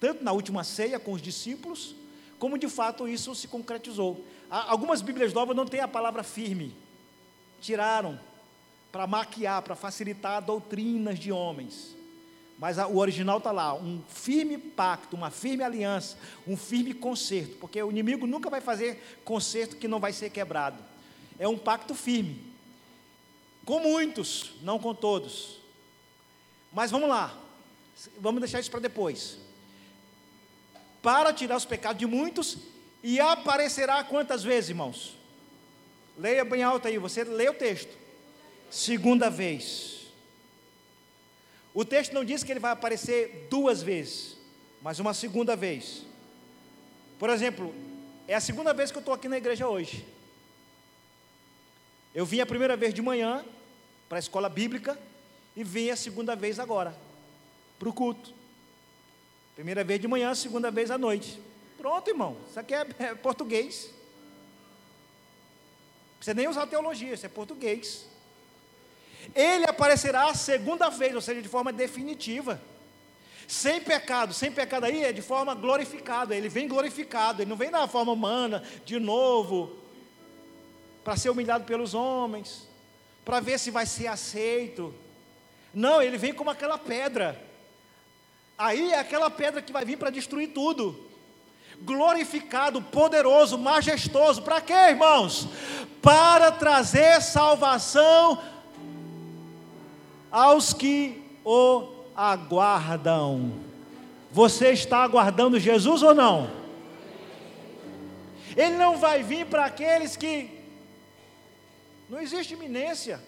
tanto 0.00 0.24
na 0.24 0.32
última 0.32 0.64
ceia 0.64 0.98
com 0.98 1.12
os 1.12 1.20
discípulos, 1.20 1.94
como 2.38 2.56
de 2.56 2.70
fato 2.70 3.06
isso 3.06 3.34
se 3.34 3.48
concretizou. 3.48 4.24
Algumas 4.48 5.02
Bíblias 5.02 5.34
novas 5.34 5.54
não 5.54 5.66
têm 5.66 5.80
a 5.80 5.88
palavra 5.88 6.22
firme, 6.22 6.74
tiraram 7.60 8.18
para 8.90 9.06
maquiar, 9.06 9.60
para 9.60 9.76
facilitar 9.76 10.40
doutrinas 10.40 11.18
de 11.18 11.30
homens. 11.30 11.94
Mas 12.62 12.78
o 12.78 12.96
original 12.98 13.38
está 13.38 13.50
lá, 13.50 13.74
um 13.74 14.00
firme 14.08 14.56
pacto, 14.56 15.16
uma 15.16 15.32
firme 15.32 15.64
aliança, 15.64 16.16
um 16.46 16.56
firme 16.56 16.94
conserto, 16.94 17.56
porque 17.56 17.82
o 17.82 17.90
inimigo 17.90 18.24
nunca 18.24 18.48
vai 18.48 18.60
fazer 18.60 19.20
conserto 19.24 19.74
que 19.74 19.88
não 19.88 19.98
vai 19.98 20.12
ser 20.12 20.30
quebrado. 20.30 20.78
É 21.40 21.48
um 21.48 21.58
pacto 21.58 21.92
firme. 21.92 22.40
Com 23.64 23.80
muitos, 23.80 24.52
não 24.62 24.78
com 24.78 24.94
todos. 24.94 25.58
Mas 26.72 26.92
vamos 26.92 27.08
lá, 27.08 27.36
vamos 28.20 28.40
deixar 28.40 28.60
isso 28.60 28.70
para 28.70 28.78
depois. 28.78 29.38
Para 31.02 31.32
tirar 31.32 31.56
os 31.56 31.64
pecados 31.64 31.98
de 31.98 32.06
muitos, 32.06 32.58
e 33.02 33.18
aparecerá 33.18 34.04
quantas 34.04 34.44
vezes, 34.44 34.70
irmãos? 34.70 35.16
Leia 36.16 36.44
bem 36.44 36.62
alto 36.62 36.86
aí, 36.86 36.96
você 36.96 37.24
lê 37.24 37.48
o 37.48 37.54
texto. 37.54 37.90
Segunda 38.70 39.28
vez. 39.28 40.01
O 41.74 41.84
texto 41.84 42.12
não 42.12 42.24
diz 42.24 42.44
que 42.44 42.52
ele 42.52 42.60
vai 42.60 42.72
aparecer 42.72 43.46
duas 43.48 43.82
vezes, 43.82 44.36
mas 44.82 44.98
uma 44.98 45.14
segunda 45.14 45.56
vez. 45.56 46.04
Por 47.18 47.30
exemplo, 47.30 47.74
é 48.28 48.34
a 48.34 48.40
segunda 48.40 48.74
vez 48.74 48.90
que 48.90 48.98
eu 48.98 49.00
estou 49.00 49.14
aqui 49.14 49.28
na 49.28 49.38
igreja 49.38 49.68
hoje. 49.68 50.04
Eu 52.14 52.26
vim 52.26 52.40
a 52.40 52.46
primeira 52.46 52.76
vez 52.76 52.92
de 52.92 53.00
manhã 53.00 53.44
para 54.08 54.18
a 54.18 54.20
escola 54.20 54.48
bíblica 54.48 54.98
e 55.56 55.64
vim 55.64 55.88
a 55.88 55.96
segunda 55.96 56.36
vez 56.36 56.58
agora 56.58 56.94
para 57.78 57.88
o 57.88 57.92
culto. 57.92 58.34
Primeira 59.54 59.82
vez 59.82 60.00
de 60.00 60.06
manhã, 60.06 60.34
segunda 60.34 60.70
vez 60.70 60.90
à 60.90 60.98
noite. 60.98 61.40
Pronto, 61.78 62.08
irmão. 62.08 62.36
Isso 62.48 62.60
aqui 62.60 62.74
é, 62.74 62.86
é 62.98 63.14
português. 63.14 63.86
Não 66.10 66.16
precisa 66.18 66.34
nem 66.34 66.48
usar 66.48 66.66
teologia, 66.66 67.14
isso 67.14 67.26
é 67.26 67.28
português. 67.28 68.06
Ele 69.34 69.64
aparecerá 69.66 70.26
a 70.26 70.34
segunda 70.34 70.88
vez, 70.88 71.14
ou 71.14 71.20
seja, 71.20 71.40
de 71.40 71.48
forma 71.48 71.72
definitiva. 71.72 72.60
Sem 73.46 73.80
pecado, 73.80 74.32
sem 74.32 74.50
pecado 74.50 74.84
aí 74.84 75.04
é 75.04 75.12
de 75.12 75.22
forma 75.22 75.54
glorificada. 75.54 76.34
Ele 76.34 76.48
vem 76.48 76.66
glorificado, 76.66 77.42
ele 77.42 77.50
não 77.50 77.56
vem 77.56 77.70
na 77.70 77.86
forma 77.86 78.12
humana, 78.12 78.62
de 78.84 78.98
novo, 78.98 79.76
para 81.04 81.16
ser 81.16 81.30
humilhado 81.30 81.64
pelos 81.64 81.94
homens, 81.94 82.68
para 83.24 83.40
ver 83.40 83.58
se 83.58 83.70
vai 83.70 83.86
ser 83.86 84.06
aceito. 84.06 84.94
Não, 85.74 86.00
ele 86.00 86.16
vem 86.16 86.32
como 86.32 86.50
aquela 86.50 86.78
pedra. 86.78 87.40
Aí 88.56 88.92
é 88.92 88.98
aquela 88.98 89.30
pedra 89.30 89.62
que 89.62 89.72
vai 89.72 89.84
vir 89.84 89.96
para 89.96 90.10
destruir 90.10 90.48
tudo. 90.48 91.08
Glorificado, 91.80 92.80
poderoso, 92.80 93.58
majestoso. 93.58 94.42
Para 94.42 94.60
quê, 94.60 94.72
irmãos? 94.72 95.48
Para 96.00 96.52
trazer 96.52 97.20
salvação 97.20 98.40
aos 100.32 100.72
que 100.72 101.22
o 101.44 102.06
aguardam. 102.16 103.52
Você 104.30 104.70
está 104.70 105.04
aguardando 105.04 105.60
Jesus 105.60 106.02
ou 106.02 106.14
não? 106.14 106.50
Ele 108.56 108.76
não 108.76 108.96
vai 108.96 109.22
vir 109.22 109.46
para 109.46 109.66
aqueles 109.66 110.16
que 110.16 110.50
não 112.08 112.18
existe 112.20 112.54
iminência. 112.54 113.20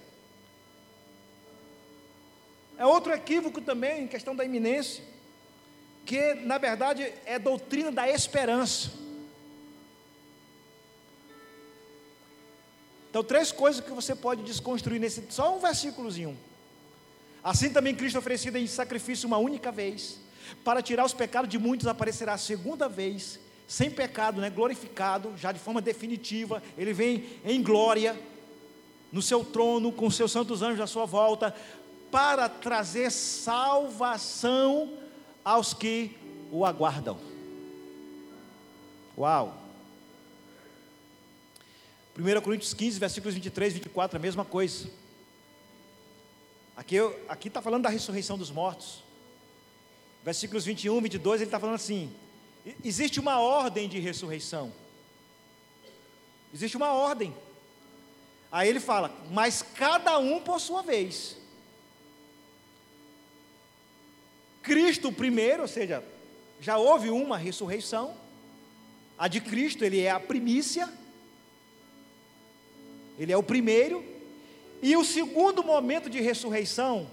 É 2.78 2.86
outro 2.86 3.12
equívoco 3.12 3.60
também 3.60 4.04
em 4.04 4.08
questão 4.08 4.34
da 4.34 4.44
iminência, 4.44 5.04
que 6.04 6.34
na 6.34 6.58
verdade 6.58 7.12
é 7.24 7.38
doutrina 7.38 7.92
da 7.92 8.08
esperança. 8.08 8.90
Então, 13.10 13.22
três 13.22 13.52
coisas 13.52 13.84
que 13.84 13.92
você 13.92 14.12
pode 14.12 14.42
desconstruir 14.42 14.98
nesse 14.98 15.24
só 15.30 15.56
um 15.56 15.60
versículozinho. 15.60 16.36
Assim 17.44 17.68
também 17.68 17.94
Cristo 17.94 18.18
oferecido 18.18 18.56
em 18.56 18.66
sacrifício 18.66 19.26
uma 19.26 19.36
única 19.36 19.70
vez, 19.70 20.18
para 20.64 20.80
tirar 20.80 21.04
os 21.04 21.12
pecados 21.12 21.50
de 21.50 21.58
muitos 21.58 21.86
aparecerá 21.86 22.32
a 22.32 22.38
segunda 22.38 22.88
vez, 22.88 23.38
sem 23.68 23.90
pecado, 23.90 24.40
né, 24.40 24.48
glorificado, 24.48 25.34
já 25.36 25.52
de 25.52 25.58
forma 25.58 25.82
definitiva, 25.82 26.62
ele 26.78 26.94
vem 26.94 27.24
em 27.44 27.62
glória 27.62 28.18
no 29.12 29.20
seu 29.20 29.44
trono, 29.44 29.92
com 29.92 30.10
seus 30.10 30.32
santos 30.32 30.62
anjos 30.62 30.80
à 30.80 30.86
sua 30.86 31.04
volta, 31.04 31.54
para 32.10 32.48
trazer 32.48 33.10
salvação 33.10 34.94
aos 35.44 35.74
que 35.74 36.16
o 36.50 36.64
aguardam. 36.64 37.18
Uau! 39.18 39.60
1 42.18 42.40
Coríntios 42.40 42.72
15, 42.72 42.98
versículos 42.98 43.34
23 43.34 43.72
e 43.72 43.74
24, 43.74 44.16
a 44.16 44.20
mesma 44.20 44.44
coisa. 44.44 44.88
Aqui 46.76 46.96
está 46.96 47.32
aqui 47.32 47.50
tá 47.50 47.62
falando 47.62 47.82
da 47.84 47.88
ressurreição 47.88 48.36
dos 48.36 48.50
mortos. 48.50 49.02
Versículos 50.24 50.64
21 50.64 50.98
e 50.98 51.00
22, 51.02 51.40
ele 51.40 51.48
está 51.48 51.60
falando 51.60 51.76
assim: 51.76 52.12
existe 52.84 53.20
uma 53.20 53.38
ordem 53.40 53.88
de 53.88 53.98
ressurreição. 54.00 54.72
Existe 56.52 56.76
uma 56.76 56.92
ordem. 56.92 57.34
Aí 58.50 58.68
ele 58.68 58.78
fala, 58.78 59.12
mas 59.32 59.62
cada 59.62 60.16
um 60.18 60.40
por 60.40 60.60
sua 60.60 60.82
vez. 60.82 61.36
Cristo 64.62 65.12
primeiro, 65.12 65.62
ou 65.62 65.68
seja, 65.68 66.02
já 66.60 66.78
houve 66.78 67.10
uma 67.10 67.36
ressurreição. 67.36 68.16
A 69.18 69.28
de 69.28 69.40
Cristo, 69.40 69.84
ele 69.84 70.00
é 70.00 70.10
a 70.10 70.20
primícia. 70.20 70.88
Ele 73.18 73.32
é 73.32 73.36
o 73.36 73.42
primeiro. 73.42 74.13
E 74.84 74.98
o 74.98 75.02
segundo 75.02 75.64
momento 75.64 76.10
de 76.10 76.20
ressurreição, 76.20 77.10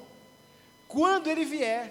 quando 0.90 1.30
ele 1.30 1.46
vier, 1.46 1.90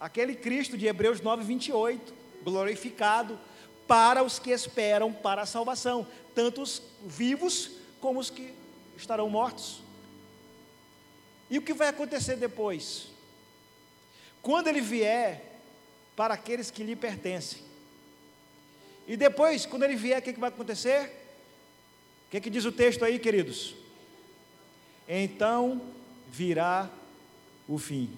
aquele 0.00 0.34
Cristo 0.34 0.76
de 0.76 0.88
Hebreus 0.88 1.20
9, 1.20 1.44
28, 1.44 2.12
glorificado, 2.42 3.38
para 3.86 4.24
os 4.24 4.40
que 4.40 4.50
esperam 4.50 5.12
para 5.12 5.42
a 5.42 5.46
salvação, 5.46 6.04
tanto 6.34 6.60
os 6.60 6.82
vivos 7.06 7.70
como 8.00 8.18
os 8.18 8.30
que 8.30 8.52
estarão 8.96 9.30
mortos. 9.30 9.80
E 11.48 11.56
o 11.56 11.62
que 11.62 11.72
vai 11.72 11.86
acontecer 11.86 12.34
depois? 12.34 13.10
Quando 14.42 14.66
ele 14.66 14.80
vier 14.80 15.60
para 16.16 16.34
aqueles 16.34 16.68
que 16.68 16.82
lhe 16.82 16.96
pertencem. 16.96 17.62
E 19.06 19.16
depois, 19.16 19.64
quando 19.66 19.84
ele 19.84 19.94
vier, 19.94 20.18
o 20.18 20.22
que, 20.22 20.32
que 20.32 20.40
vai 20.40 20.48
acontecer? 20.48 21.12
O 22.26 22.30
que, 22.32 22.40
que 22.40 22.50
diz 22.50 22.64
o 22.64 22.72
texto 22.72 23.04
aí, 23.04 23.20
queridos? 23.20 23.78
Então 25.08 25.80
virá 26.30 26.88
o 27.68 27.78
fim. 27.78 28.10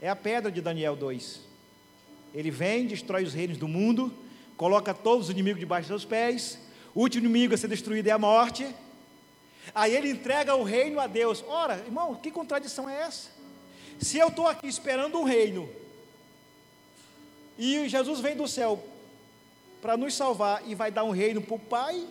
É 0.00 0.08
a 0.08 0.16
pedra 0.16 0.50
de 0.50 0.60
Daniel 0.60 0.96
2. 0.96 1.40
Ele 2.34 2.50
vem, 2.50 2.86
destrói 2.86 3.24
os 3.24 3.34
reinos 3.34 3.58
do 3.58 3.68
mundo, 3.68 4.12
coloca 4.56 4.94
todos 4.94 5.26
os 5.26 5.30
inimigos 5.30 5.60
debaixo 5.60 5.88
dos 5.88 6.02
seus 6.02 6.08
pés, 6.08 6.58
o 6.94 7.00
último 7.00 7.26
inimigo 7.26 7.54
a 7.54 7.56
ser 7.56 7.68
destruído 7.68 8.08
é 8.08 8.10
a 8.10 8.18
morte. 8.18 8.66
Aí 9.74 9.94
ele 9.94 10.10
entrega 10.10 10.54
o 10.54 10.62
reino 10.62 10.98
a 10.98 11.06
Deus. 11.06 11.44
Ora, 11.46 11.76
irmão, 11.76 12.14
que 12.14 12.30
contradição 12.30 12.88
é 12.88 13.02
essa? 13.02 13.30
Se 14.00 14.18
eu 14.18 14.28
estou 14.28 14.48
aqui 14.48 14.66
esperando 14.66 15.18
um 15.18 15.24
reino, 15.24 15.68
e 17.56 17.88
Jesus 17.88 18.20
vem 18.20 18.36
do 18.36 18.48
céu 18.48 18.82
para 19.80 19.96
nos 19.96 20.14
salvar 20.14 20.62
e 20.66 20.74
vai 20.74 20.90
dar 20.90 21.04
um 21.04 21.10
reino 21.10 21.40
para 21.40 21.54
o 21.54 21.58
Pai, 21.58 22.04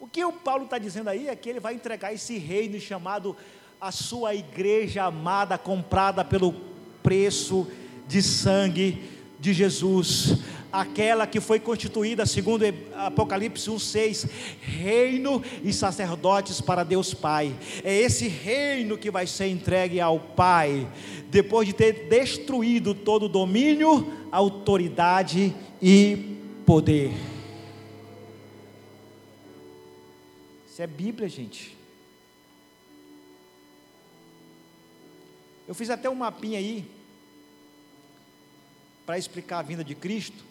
o 0.00 0.08
que 0.08 0.24
o 0.24 0.32
Paulo 0.32 0.64
está 0.64 0.78
dizendo 0.78 1.08
aí 1.08 1.28
é 1.28 1.36
que 1.36 1.48
ele 1.48 1.60
vai 1.60 1.74
entregar 1.74 2.12
esse 2.12 2.38
reino 2.38 2.80
chamado 2.80 3.36
a 3.80 3.92
sua 3.92 4.34
igreja 4.34 5.04
amada, 5.04 5.56
comprada 5.58 6.24
pelo 6.24 6.54
preço 7.02 7.68
de 8.08 8.22
sangue 8.22 9.02
de 9.38 9.52
Jesus 9.52 10.38
aquela 10.72 11.26
que 11.26 11.40
foi 11.40 11.58
constituída, 11.58 12.24
segundo 12.24 12.64
Apocalipse 12.94 13.68
1,6, 13.68 14.28
reino 14.60 15.42
e 15.64 15.72
sacerdotes 15.72 16.60
para 16.60 16.84
Deus 16.84 17.12
Pai. 17.12 17.54
É 17.82 17.94
esse 17.94 18.28
reino 18.28 18.96
que 18.96 19.10
vai 19.10 19.26
ser 19.26 19.48
entregue 19.48 20.00
ao 20.00 20.18
Pai, 20.18 20.88
depois 21.28 21.66
de 21.66 21.74
ter 21.74 22.08
destruído 22.08 22.94
todo 22.94 23.28
domínio, 23.28 24.12
autoridade 24.30 25.54
e 25.82 26.36
poder. 26.64 27.29
Isso 30.80 30.84
é 30.84 30.86
Bíblia, 30.86 31.28
gente. 31.28 31.76
Eu 35.68 35.74
fiz 35.74 35.90
até 35.90 36.08
um 36.08 36.14
mapinha 36.14 36.58
aí 36.58 36.90
para 39.04 39.18
explicar 39.18 39.58
a 39.58 39.62
vinda 39.62 39.84
de 39.84 39.94
Cristo. 39.94 40.42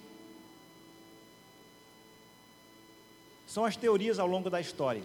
são 3.47 3.65
as 3.65 3.75
teorias 3.75 4.19
ao 4.19 4.27
longo 4.27 4.51
da 4.51 4.61
história. 4.61 5.01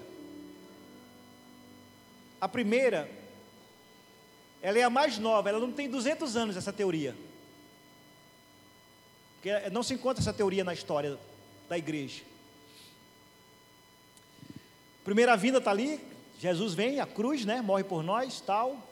A 2.38 2.46
primeira, 2.46 3.10
ela 4.60 4.78
é 4.78 4.82
a 4.82 4.90
mais 4.90 5.16
nova, 5.16 5.48
ela 5.48 5.58
não 5.58 5.72
tem 5.72 5.88
200 5.88 6.36
anos 6.36 6.54
essa 6.54 6.70
teoria. 6.70 7.16
Porque 9.36 9.70
não 9.70 9.82
se 9.82 9.94
encontra 9.94 10.22
essa 10.22 10.34
teoria 10.34 10.62
na 10.62 10.74
história 10.74 11.18
da 11.66 11.78
igreja. 11.78 12.33
Primeira 15.04 15.36
vinda 15.36 15.58
está 15.58 15.70
ali, 15.70 16.00
Jesus 16.38 16.72
vem, 16.72 16.98
a 16.98 17.06
cruz, 17.06 17.44
né, 17.44 17.60
morre 17.60 17.84
por 17.84 18.02
nós, 18.02 18.40
tal. 18.40 18.90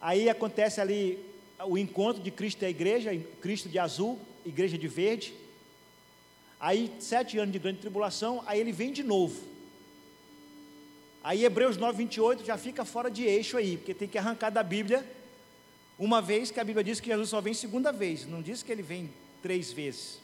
Aí 0.00 0.28
acontece 0.28 0.80
ali 0.80 1.22
o 1.66 1.76
encontro 1.76 2.22
de 2.22 2.30
Cristo 2.30 2.62
e 2.62 2.66
a 2.66 2.70
igreja, 2.70 3.10
Cristo 3.40 3.68
de 3.68 3.78
azul, 3.78 4.18
igreja 4.44 4.78
de 4.78 4.88
verde. 4.88 5.34
Aí, 6.58 6.94
sete 6.98 7.38
anos 7.38 7.52
de 7.52 7.58
grande 7.58 7.80
tribulação, 7.80 8.42
aí 8.46 8.58
ele 8.58 8.72
vem 8.72 8.92
de 8.92 9.02
novo. 9.02 9.38
Aí, 11.22 11.44
Hebreus 11.44 11.76
9, 11.76 11.98
28 11.98 12.44
já 12.44 12.56
fica 12.56 12.84
fora 12.84 13.10
de 13.10 13.24
eixo 13.24 13.56
aí, 13.56 13.76
porque 13.76 13.94
tem 13.94 14.08
que 14.08 14.18
arrancar 14.18 14.50
da 14.50 14.62
Bíblia, 14.62 15.04
uma 15.98 16.22
vez 16.22 16.50
que 16.50 16.58
a 16.58 16.64
Bíblia 16.64 16.82
diz 16.82 17.00
que 17.00 17.10
Jesus 17.10 17.28
só 17.28 17.40
vem 17.40 17.52
segunda 17.52 17.92
vez, 17.92 18.26
não 18.26 18.40
diz 18.40 18.62
que 18.62 18.72
ele 18.72 18.82
vem 18.82 19.12
três 19.42 19.72
vezes. 19.72 20.20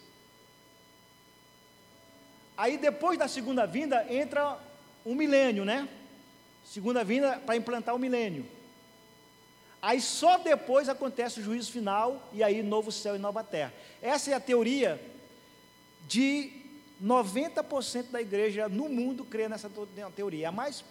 Aí, 2.56 2.78
depois 2.78 3.18
da 3.18 3.28
segunda 3.28 3.66
vinda, 3.66 4.06
entra 4.12 4.58
um 5.08 5.14
milênio, 5.14 5.64
né? 5.64 5.88
Segunda 6.64 7.02
vinda 7.02 7.38
para 7.38 7.56
implantar 7.56 7.94
o 7.94 7.98
milênio. 7.98 8.46
Aí 9.80 10.00
só 10.00 10.36
depois 10.36 10.88
acontece 10.88 11.40
o 11.40 11.42
juízo 11.42 11.72
final 11.72 12.28
e 12.32 12.42
aí 12.42 12.62
novo 12.62 12.92
céu 12.92 13.16
e 13.16 13.18
nova 13.18 13.42
terra. 13.42 13.72
Essa 14.02 14.32
é 14.32 14.34
a 14.34 14.40
teoria 14.40 15.00
de 16.06 16.52
90% 17.02 18.10
da 18.10 18.20
igreja 18.20 18.68
no 18.68 18.88
mundo 18.88 19.24
crê 19.24 19.48
nessa 19.48 19.70
teoria. 20.14 20.46
É 20.46 20.48
a 20.48 20.52
mais 20.52 20.84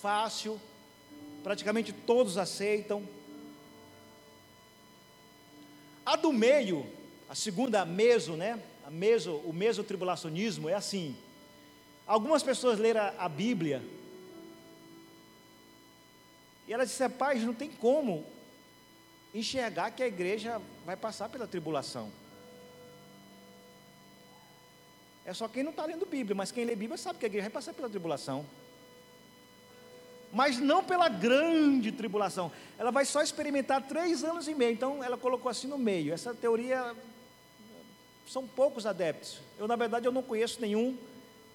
fácil, 0.00 0.60
praticamente 1.42 1.92
todos 1.92 2.38
aceitam. 2.38 3.02
A 6.04 6.14
do 6.14 6.32
meio, 6.32 6.86
a 7.28 7.34
segunda 7.34 7.84
meso, 7.84 8.34
né? 8.34 8.62
A 8.86 8.90
meso, 8.90 9.36
o 9.38 9.52
mesotribulacionismo 9.52 10.68
é 10.68 10.74
assim. 10.74 11.16
Algumas 12.06 12.42
pessoas 12.42 12.78
leram 12.78 13.12
a 13.18 13.28
Bíblia 13.28 13.82
e 16.68 16.72
elas 16.72 16.88
disseram, 16.88 17.14
pai, 17.14 17.38
não 17.38 17.54
tem 17.54 17.70
como 17.70 18.24
enxergar 19.32 19.90
que 19.90 20.02
a 20.02 20.06
igreja 20.06 20.60
vai 20.84 20.96
passar 20.96 21.28
pela 21.28 21.46
tribulação. 21.46 22.10
É 25.24 25.32
só 25.34 25.48
quem 25.48 25.62
não 25.62 25.70
está 25.70 25.84
lendo 25.84 26.06
Bíblia, 26.06 26.34
mas 26.34 26.52
quem 26.52 26.64
lê 26.64 26.74
Bíblia 26.74 26.96
sabe 26.96 27.18
que 27.18 27.26
a 27.26 27.28
igreja 27.28 27.44
vai 27.44 27.52
passar 27.52 27.74
pela 27.74 27.88
tribulação. 27.88 28.46
Mas 30.32 30.58
não 30.58 30.84
pela 30.84 31.08
grande 31.08 31.90
tribulação. 31.92 32.50
Ela 32.78 32.90
vai 32.90 33.04
só 33.04 33.22
experimentar 33.22 33.82
três 33.86 34.22
anos 34.22 34.48
e 34.48 34.54
meio. 34.54 34.72
Então 34.72 35.02
ela 35.02 35.16
colocou 35.16 35.50
assim 35.50 35.66
no 35.66 35.78
meio. 35.78 36.12
Essa 36.12 36.34
teoria 36.34 36.94
são 38.28 38.46
poucos 38.46 38.86
adeptos. 38.86 39.40
Eu, 39.58 39.68
na 39.68 39.76
verdade, 39.76 40.06
eu 40.06 40.12
não 40.12 40.22
conheço 40.22 40.60
nenhum 40.60 40.96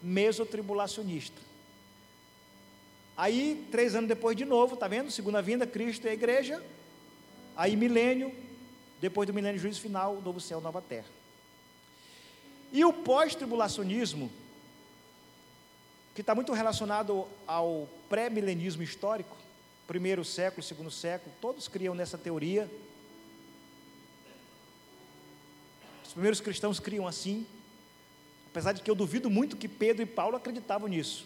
mesotribulacionista. 0.01 1.39
Aí, 3.15 3.67
três 3.71 3.93
anos 3.93 4.07
depois 4.07 4.35
de 4.35 4.45
novo, 4.45 4.75
tá 4.75 4.87
vendo? 4.87 5.11
Segunda 5.11 5.41
vinda, 5.41 5.67
Cristo 5.67 6.05
e 6.05 6.09
a 6.09 6.13
igreja. 6.13 6.63
Aí, 7.55 7.75
milênio, 7.75 8.33
depois 8.99 9.27
do 9.27 9.33
milênio, 9.33 9.59
juízo 9.59 9.81
final, 9.81 10.21
novo 10.21 10.39
céu, 10.39 10.61
nova 10.61 10.81
terra. 10.81 11.09
E 12.71 12.85
o 12.85 12.93
pós-tribulacionismo, 12.93 14.31
que 16.15 16.21
está 16.21 16.33
muito 16.33 16.53
relacionado 16.53 17.27
ao 17.45 17.87
pré-milenismo 18.09 18.81
histórico, 18.81 19.37
primeiro 19.85 20.23
século, 20.23 20.63
segundo 20.63 20.89
século, 20.89 21.33
todos 21.41 21.67
criam 21.67 21.93
nessa 21.93 22.17
teoria. 22.17 22.69
Os 26.05 26.13
primeiros 26.13 26.39
cristãos 26.39 26.79
criam 26.79 27.07
assim, 27.07 27.45
apesar 28.51 28.73
de 28.73 28.81
que 28.81 28.91
eu 28.91 28.95
duvido 28.95 29.29
muito 29.29 29.55
que 29.55 29.67
Pedro 29.67 30.03
e 30.03 30.05
Paulo 30.05 30.35
acreditavam 30.35 30.89
nisso. 30.89 31.25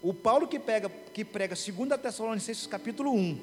O 0.00 0.14
Paulo 0.14 0.46
que, 0.46 0.58
pega, 0.58 0.88
que 0.88 1.24
prega 1.24 1.54
2 1.54 2.00
Tessalonicenses 2.00 2.66
capítulo 2.66 3.12
1 3.12 3.38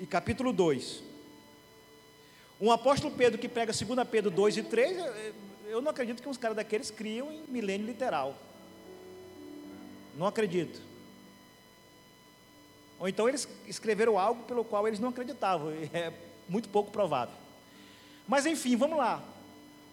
e 0.00 0.06
capítulo 0.06 0.52
2, 0.52 1.02
um 2.60 2.72
apóstolo 2.72 3.14
Pedro 3.14 3.38
que 3.38 3.48
prega 3.48 3.72
2 3.72 4.08
Pedro 4.08 4.30
2 4.30 4.56
e 4.56 4.62
3, 4.62 4.96
eu 5.66 5.82
não 5.82 5.90
acredito 5.90 6.22
que 6.22 6.28
uns 6.28 6.38
caras 6.38 6.56
daqueles 6.56 6.90
criam 6.90 7.30
em 7.30 7.44
milênio 7.46 7.86
literal. 7.86 8.36
Não 10.16 10.26
acredito. 10.26 10.80
Ou 12.98 13.08
então 13.08 13.28
eles 13.28 13.48
escreveram 13.66 14.18
algo 14.18 14.44
pelo 14.44 14.64
qual 14.64 14.88
eles 14.88 14.98
não 14.98 15.10
acreditavam. 15.10 15.72
É 15.92 16.12
muito 16.48 16.68
pouco 16.68 16.90
provável. 16.90 17.34
Mas 18.26 18.46
enfim, 18.46 18.76
vamos 18.76 18.96
lá. 18.96 19.22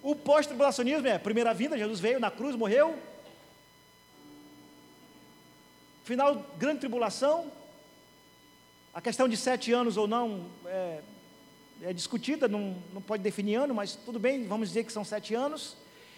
O 0.02 0.16
pós-tribulacionismo 0.16 1.08
é 1.08 1.18
primeira 1.18 1.54
vinda, 1.54 1.78
Jesus 1.78 2.00
veio 2.00 2.20
na 2.20 2.32
cruz, 2.32 2.56
morreu. 2.56 2.98
Final, 6.06 6.46
grande 6.58 6.80
tribulação. 6.80 7.52
A 8.94 9.02
questão 9.02 9.28
de 9.28 9.38
sete 9.38 9.72
anos 9.72 9.98
ou 9.98 10.08
não 10.08 10.50
é, 10.66 11.02
é 11.84 11.94
discutida, 11.94 12.48
não, 12.48 12.76
não 12.94 13.02
pode 13.02 13.22
definir 13.22 13.56
ano, 13.56 13.76
mas 13.76 13.96
tudo 13.96 14.20
bem, 14.20 14.48
vamos 14.48 14.70
dizer 14.70 14.84
que 14.86 14.92
são 14.92 15.04
sete 15.04 15.36
anos. 15.36 15.76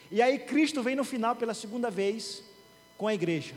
E 0.09 0.21
aí 0.21 0.39
Cristo 0.39 0.82
vem 0.84 0.95
no 0.95 1.03
final 1.03 1.36
pela 1.36 1.53
segunda 1.53 1.89
vez 1.89 2.43
com 2.97 3.07
a 3.07 3.13
igreja. 3.13 3.55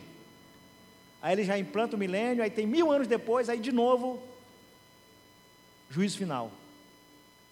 Aí 1.21 1.35
ele 1.35 1.45
já 1.45 1.59
implanta 1.59 1.97
o 1.97 1.99
milênio, 1.99 2.43
aí 2.43 2.51
tem 2.51 2.67
mil 2.67 2.91
anos 2.91 3.07
depois, 3.07 3.49
aí 3.49 3.59
de 3.59 3.73
novo, 3.73 4.23
juízo 5.91 6.19
final. 6.19 6.51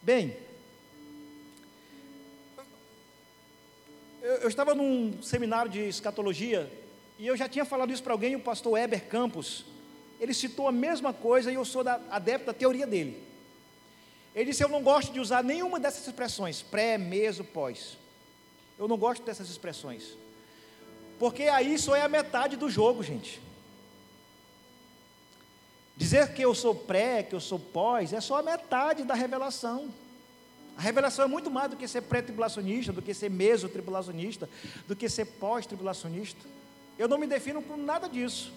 Bem, 0.03 0.37
eu, 4.23 4.35
eu 4.37 4.49
estava 4.49 4.75
num 4.75 5.21
seminário 5.21 5.71
de 5.71 5.81
escatologia 5.81 6.71
e 7.19 7.27
eu 7.27 7.37
já 7.37 7.49
tinha 7.49 7.65
falado 7.65 7.93
isso 7.93 8.03
para 8.03 8.13
alguém, 8.13 8.37
o 8.37 8.41
pastor 8.41 8.73
Weber 8.73 9.07
Campos. 9.07 9.65
Ele 10.21 10.33
citou 10.33 10.69
a 10.69 10.73
mesma 10.73 11.13
coisa 11.13 11.51
e 11.51 11.55
eu 11.55 11.65
sou 11.65 11.83
da, 11.83 12.01
adepto 12.11 12.47
da 12.47 12.55
teoria 12.55 12.87
dele. 12.87 13.21
Ele 14.35 14.51
disse: 14.51 14.63
Eu 14.63 14.69
não 14.69 14.83
gosto 14.83 15.13
de 15.13 15.19
usar 15.19 15.43
nenhuma 15.43 15.81
dessas 15.81 16.07
expressões, 16.07 16.63
pré, 16.63 16.97
meso, 16.97 17.43
pós. 17.43 17.99
Eu 18.79 18.87
não 18.87 18.97
gosto 18.97 19.25
dessas 19.25 19.51
expressões. 19.51 20.17
Porque 21.19 21.45
aí 21.45 21.79
só 21.79 21.95
é 21.95 22.03
a 22.03 22.09
metade 22.09 22.57
do 22.57 22.71
jogo, 22.71 23.03
gente. 23.03 23.41
Dizer 25.97 26.33
que 26.33 26.43
eu 26.43 26.55
sou 26.55 26.75
pré, 26.75 27.23
que 27.23 27.35
eu 27.35 27.41
sou 27.41 27.59
pós, 27.59 28.13
é 28.13 28.21
só 28.21 28.39
a 28.39 28.43
metade 28.43 29.05
da 29.05 29.15
revelação. 29.15 29.93
A 30.77 30.81
revelação 30.81 31.25
é 31.25 31.29
muito 31.29 31.51
mais 31.51 31.71
do 31.71 31.77
que 31.77 31.87
ser 31.87 32.03
pré-tribulacionista, 32.03 32.93
do 32.93 33.03
que 33.03 33.13
ser 33.13 33.31
meso-tribulacionista, 33.31 34.49
do 34.87 34.97
que 34.97 35.09
ser 35.09 35.27
pós-tribulacionista. 35.27 36.49
Eu 36.99 37.09
não 37.09 37.19
me 37.19 37.27
defino 37.27 37.63
com 37.63 37.77
nada 37.77 38.09
disso. 38.09 38.53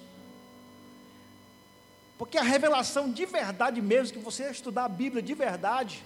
Porque 2.17 2.37
a 2.37 2.43
revelação 2.43 3.11
de 3.11 3.25
verdade 3.25 3.81
mesmo, 3.81 4.17
que 4.17 4.23
você 4.23 4.49
estudar 4.49 4.85
a 4.85 4.89
Bíblia 4.89 5.21
de 5.21 5.33
verdade, 5.33 6.03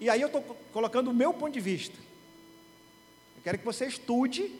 e 0.00 0.08
aí 0.08 0.20
eu 0.20 0.28
estou 0.28 0.42
colocando 0.72 1.10
o 1.10 1.14
meu 1.14 1.34
ponto 1.34 1.52
de 1.52 1.60
vista. 1.60 1.96
Eu 3.36 3.42
quero 3.42 3.58
que 3.58 3.64
você 3.64 3.86
estude, 3.86 4.52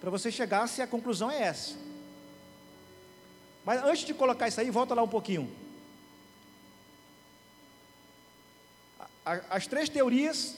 para 0.00 0.10
você 0.10 0.30
chegar 0.30 0.68
se 0.68 0.80
a 0.80 0.86
conclusão 0.86 1.30
é 1.30 1.42
essa. 1.42 1.76
Mas 3.64 3.82
antes 3.82 4.04
de 4.04 4.14
colocar 4.14 4.46
isso 4.46 4.60
aí, 4.60 4.70
volta 4.70 4.94
lá 4.94 5.02
um 5.02 5.08
pouquinho. 5.08 5.50
As 9.24 9.66
três 9.66 9.88
teorias, 9.88 10.56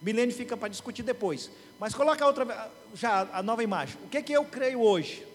milênio 0.00 0.34
fica 0.34 0.56
para 0.56 0.68
discutir 0.68 1.02
depois. 1.02 1.50
Mas 1.78 1.94
coloca 1.94 2.26
outra, 2.26 2.72
já 2.94 3.28
a 3.32 3.42
nova 3.42 3.62
imagem. 3.62 3.98
O 4.04 4.08
que 4.08 4.16
é 4.16 4.22
que 4.22 4.32
eu 4.32 4.44
creio 4.44 4.80
hoje? 4.80 5.26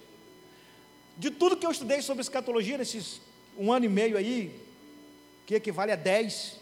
De 1.18 1.30
tudo 1.30 1.58
que 1.58 1.66
eu 1.66 1.72
estudei 1.72 2.02
sobre 2.02 2.22
escatologia 2.22 2.78
nesses 2.78 3.22
um 3.58 3.72
ano 3.72 3.86
e 3.86 3.90
meio 3.90 4.18
aí, 4.18 4.60
que 5.46 5.56
equivale 5.56 5.92
a 5.92 5.96
dez, 5.96 6.60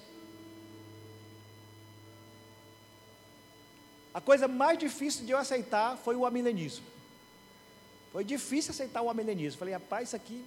a 4.13 4.21
coisa 4.21 4.47
mais 4.47 4.77
difícil 4.77 5.25
de 5.25 5.31
eu 5.31 5.37
aceitar 5.37 5.97
foi 5.97 6.15
o 6.15 6.25
amilenismo. 6.25 6.85
Foi 8.13 8.23
difícil 8.23 8.71
aceitar 8.71 9.01
o 9.01 9.09
amilenismo. 9.09 9.59
Falei, 9.59 9.73
rapaz, 9.73 10.07
isso 10.07 10.15
aqui, 10.15 10.45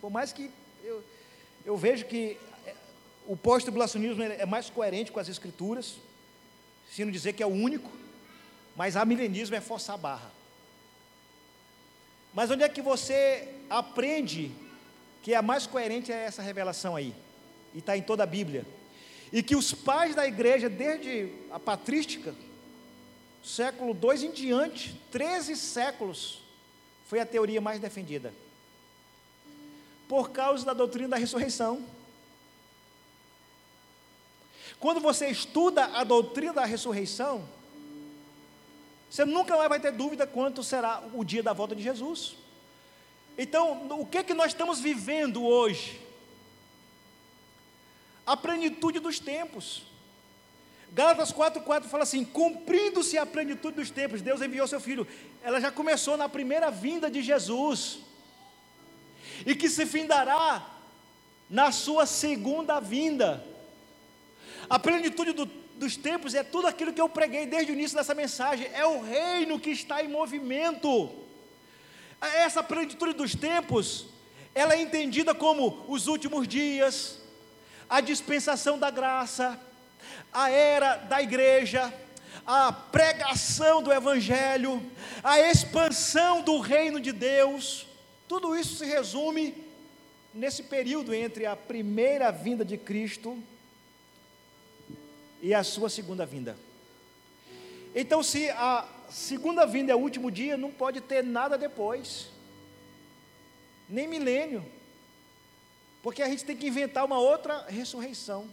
por 0.00 0.10
mais 0.10 0.32
que 0.32 0.50
eu, 0.82 1.04
eu 1.66 1.76
vejo 1.76 2.06
que 2.06 2.38
o 3.30 3.36
pós-tribulacionismo 3.36 4.24
é 4.24 4.44
mais 4.44 4.68
coerente 4.68 5.12
com 5.12 5.20
as 5.20 5.28
escrituras, 5.28 5.94
se 6.90 7.04
não 7.04 7.12
dizer 7.12 7.32
que 7.32 7.44
é 7.44 7.46
o 7.46 7.50
único, 7.50 7.88
mas 8.74 8.96
amilenismo 8.96 9.54
é 9.54 9.60
forçar 9.60 9.94
a 9.94 9.98
barra. 9.98 10.32
Mas 12.34 12.50
onde 12.50 12.64
é 12.64 12.68
que 12.68 12.82
você 12.82 13.54
aprende 13.70 14.50
que 15.22 15.32
a 15.32 15.42
mais 15.42 15.64
coerente 15.64 16.10
é 16.10 16.24
essa 16.24 16.42
revelação 16.42 16.96
aí? 16.96 17.14
E 17.72 17.78
está 17.78 17.96
em 17.96 18.02
toda 18.02 18.24
a 18.24 18.26
Bíblia. 18.26 18.66
E 19.32 19.44
que 19.44 19.54
os 19.54 19.72
pais 19.72 20.16
da 20.16 20.26
igreja, 20.26 20.68
desde 20.68 21.32
a 21.52 21.60
patrística, 21.60 22.34
século 23.44 23.96
II 23.96 24.26
em 24.26 24.32
diante, 24.32 25.00
13 25.12 25.56
séculos, 25.56 26.42
foi 27.06 27.20
a 27.20 27.26
teoria 27.26 27.60
mais 27.60 27.78
defendida. 27.78 28.34
Por 30.08 30.30
causa 30.30 30.66
da 30.66 30.72
doutrina 30.72 31.10
da 31.10 31.16
ressurreição. 31.16 31.99
Quando 34.80 34.98
você 34.98 35.28
estuda 35.28 35.84
a 35.84 36.02
doutrina 36.02 36.54
da 36.54 36.64
ressurreição, 36.64 37.46
você 39.10 39.26
nunca 39.26 39.54
mais 39.56 39.68
vai 39.68 39.78
ter 39.78 39.92
dúvida 39.92 40.26
quanto 40.26 40.64
será 40.64 41.02
o 41.12 41.22
dia 41.22 41.42
da 41.42 41.52
volta 41.52 41.76
de 41.76 41.82
Jesus. 41.82 42.34
Então, 43.36 43.86
o 44.00 44.06
que 44.06 44.18
é 44.18 44.24
que 44.24 44.32
nós 44.32 44.52
estamos 44.52 44.80
vivendo 44.80 45.44
hoje? 45.44 46.00
A 48.26 48.36
plenitude 48.36 48.98
dos 49.00 49.18
tempos. 49.18 49.82
Gálatas 50.92 51.32
4,4 51.32 51.84
fala 51.84 52.04
assim: 52.04 52.24
cumprindo-se 52.24 53.18
a 53.18 53.26
plenitude 53.26 53.76
dos 53.76 53.90
tempos, 53.90 54.22
Deus 54.22 54.40
enviou 54.40 54.66
seu 54.66 54.80
filho. 54.80 55.06
Ela 55.42 55.60
já 55.60 55.70
começou 55.70 56.16
na 56.16 56.28
primeira 56.28 56.70
vinda 56.70 57.10
de 57.10 57.22
Jesus, 57.22 57.98
e 59.44 59.54
que 59.54 59.68
se 59.68 59.84
findará 59.84 60.66
na 61.50 61.70
sua 61.70 62.06
segunda 62.06 62.80
vinda. 62.80 63.44
A 64.70 64.78
plenitude 64.78 65.32
do, 65.32 65.46
dos 65.46 65.96
tempos 65.96 66.32
é 66.32 66.44
tudo 66.44 66.68
aquilo 66.68 66.92
que 66.92 67.00
eu 67.00 67.08
preguei 67.08 67.44
desde 67.44 67.72
o 67.72 67.74
início 67.74 67.96
dessa 67.96 68.14
mensagem, 68.14 68.70
é 68.72 68.86
o 68.86 69.02
reino 69.02 69.58
que 69.58 69.70
está 69.70 70.00
em 70.00 70.06
movimento. 70.06 71.10
Essa 72.20 72.62
plenitude 72.62 73.14
dos 73.14 73.34
tempos, 73.34 74.06
ela 74.54 74.74
é 74.74 74.80
entendida 74.80 75.34
como 75.34 75.84
os 75.88 76.06
últimos 76.06 76.46
dias, 76.46 77.18
a 77.88 78.00
dispensação 78.00 78.78
da 78.78 78.90
graça, 78.90 79.58
a 80.32 80.48
era 80.48 80.94
da 80.94 81.20
igreja, 81.20 81.92
a 82.46 82.70
pregação 82.70 83.82
do 83.82 83.92
evangelho, 83.92 84.80
a 85.20 85.40
expansão 85.40 86.42
do 86.42 86.60
reino 86.60 87.00
de 87.00 87.10
Deus. 87.10 87.88
Tudo 88.28 88.56
isso 88.56 88.76
se 88.76 88.84
resume 88.84 89.52
nesse 90.32 90.62
período 90.62 91.12
entre 91.12 91.44
a 91.44 91.56
primeira 91.56 92.30
vinda 92.30 92.64
de 92.64 92.76
Cristo 92.76 93.42
e 95.40 95.54
a 95.54 95.64
sua 95.64 95.88
segunda 95.88 96.26
vinda. 96.26 96.56
Então, 97.94 98.22
se 98.22 98.48
a 98.50 98.86
segunda 99.10 99.66
vinda 99.66 99.92
é 99.92 99.94
o 99.94 99.98
último 99.98 100.30
dia, 100.30 100.56
não 100.56 100.70
pode 100.70 101.00
ter 101.00 101.24
nada 101.24 101.58
depois, 101.58 102.28
nem 103.88 104.06
milênio, 104.06 104.64
porque 106.02 106.22
a 106.22 106.28
gente 106.28 106.44
tem 106.44 106.56
que 106.56 106.68
inventar 106.68 107.04
uma 107.04 107.18
outra 107.18 107.66
ressurreição. 107.66 108.48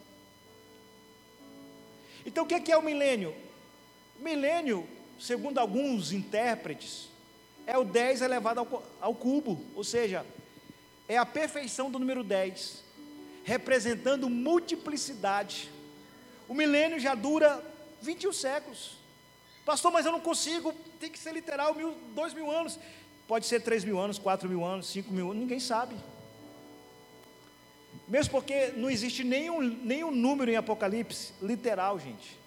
Então, 2.25 2.43
o 2.43 2.47
que 2.47 2.71
é 2.71 2.77
o 2.77 2.81
milênio? 2.81 3.33
Milênio, 4.19 4.87
segundo 5.19 5.59
alguns 5.59 6.11
intérpretes, 6.11 7.09
é 7.65 7.77
o 7.77 7.83
10 7.83 8.21
elevado 8.21 8.59
ao, 8.61 8.83
ao 8.99 9.15
cubo, 9.15 9.63
ou 9.75 9.83
seja, 9.83 10.25
é 11.07 11.17
a 11.17 11.25
perfeição 11.25 11.91
do 11.91 11.99
número 11.99 12.23
10, 12.23 12.83
representando 13.43 14.29
multiplicidade 14.29 15.69
o 16.47 16.53
milênio 16.53 16.99
já 16.99 17.13
dura 17.13 17.63
21 18.01 18.33
séculos. 18.33 18.97
Pastor, 19.65 19.91
mas 19.91 20.05
eu 20.05 20.11
não 20.11 20.19
consigo, 20.19 20.73
tem 20.99 21.11
que 21.11 21.19
ser 21.19 21.33
literal, 21.33 21.75
mil, 21.75 21.93
dois 22.15 22.33
mil 22.33 22.49
anos. 22.49 22.79
Pode 23.27 23.45
ser 23.45 23.61
três 23.61 23.83
mil 23.83 23.99
anos, 23.99 24.17
quatro 24.17 24.47
mil 24.47 24.63
anos, 24.63 24.87
cinco 24.87 25.11
mil 25.11 25.25
anos, 25.31 25.41
ninguém 25.41 25.59
sabe. 25.59 25.95
Mesmo 28.07 28.31
porque 28.31 28.67
não 28.77 28.89
existe 28.89 29.23
nenhum, 29.23 29.59
nenhum 29.61 30.11
número 30.11 30.49
em 30.49 30.55
Apocalipse 30.55 31.33
literal, 31.41 31.99
gente. 31.99 32.39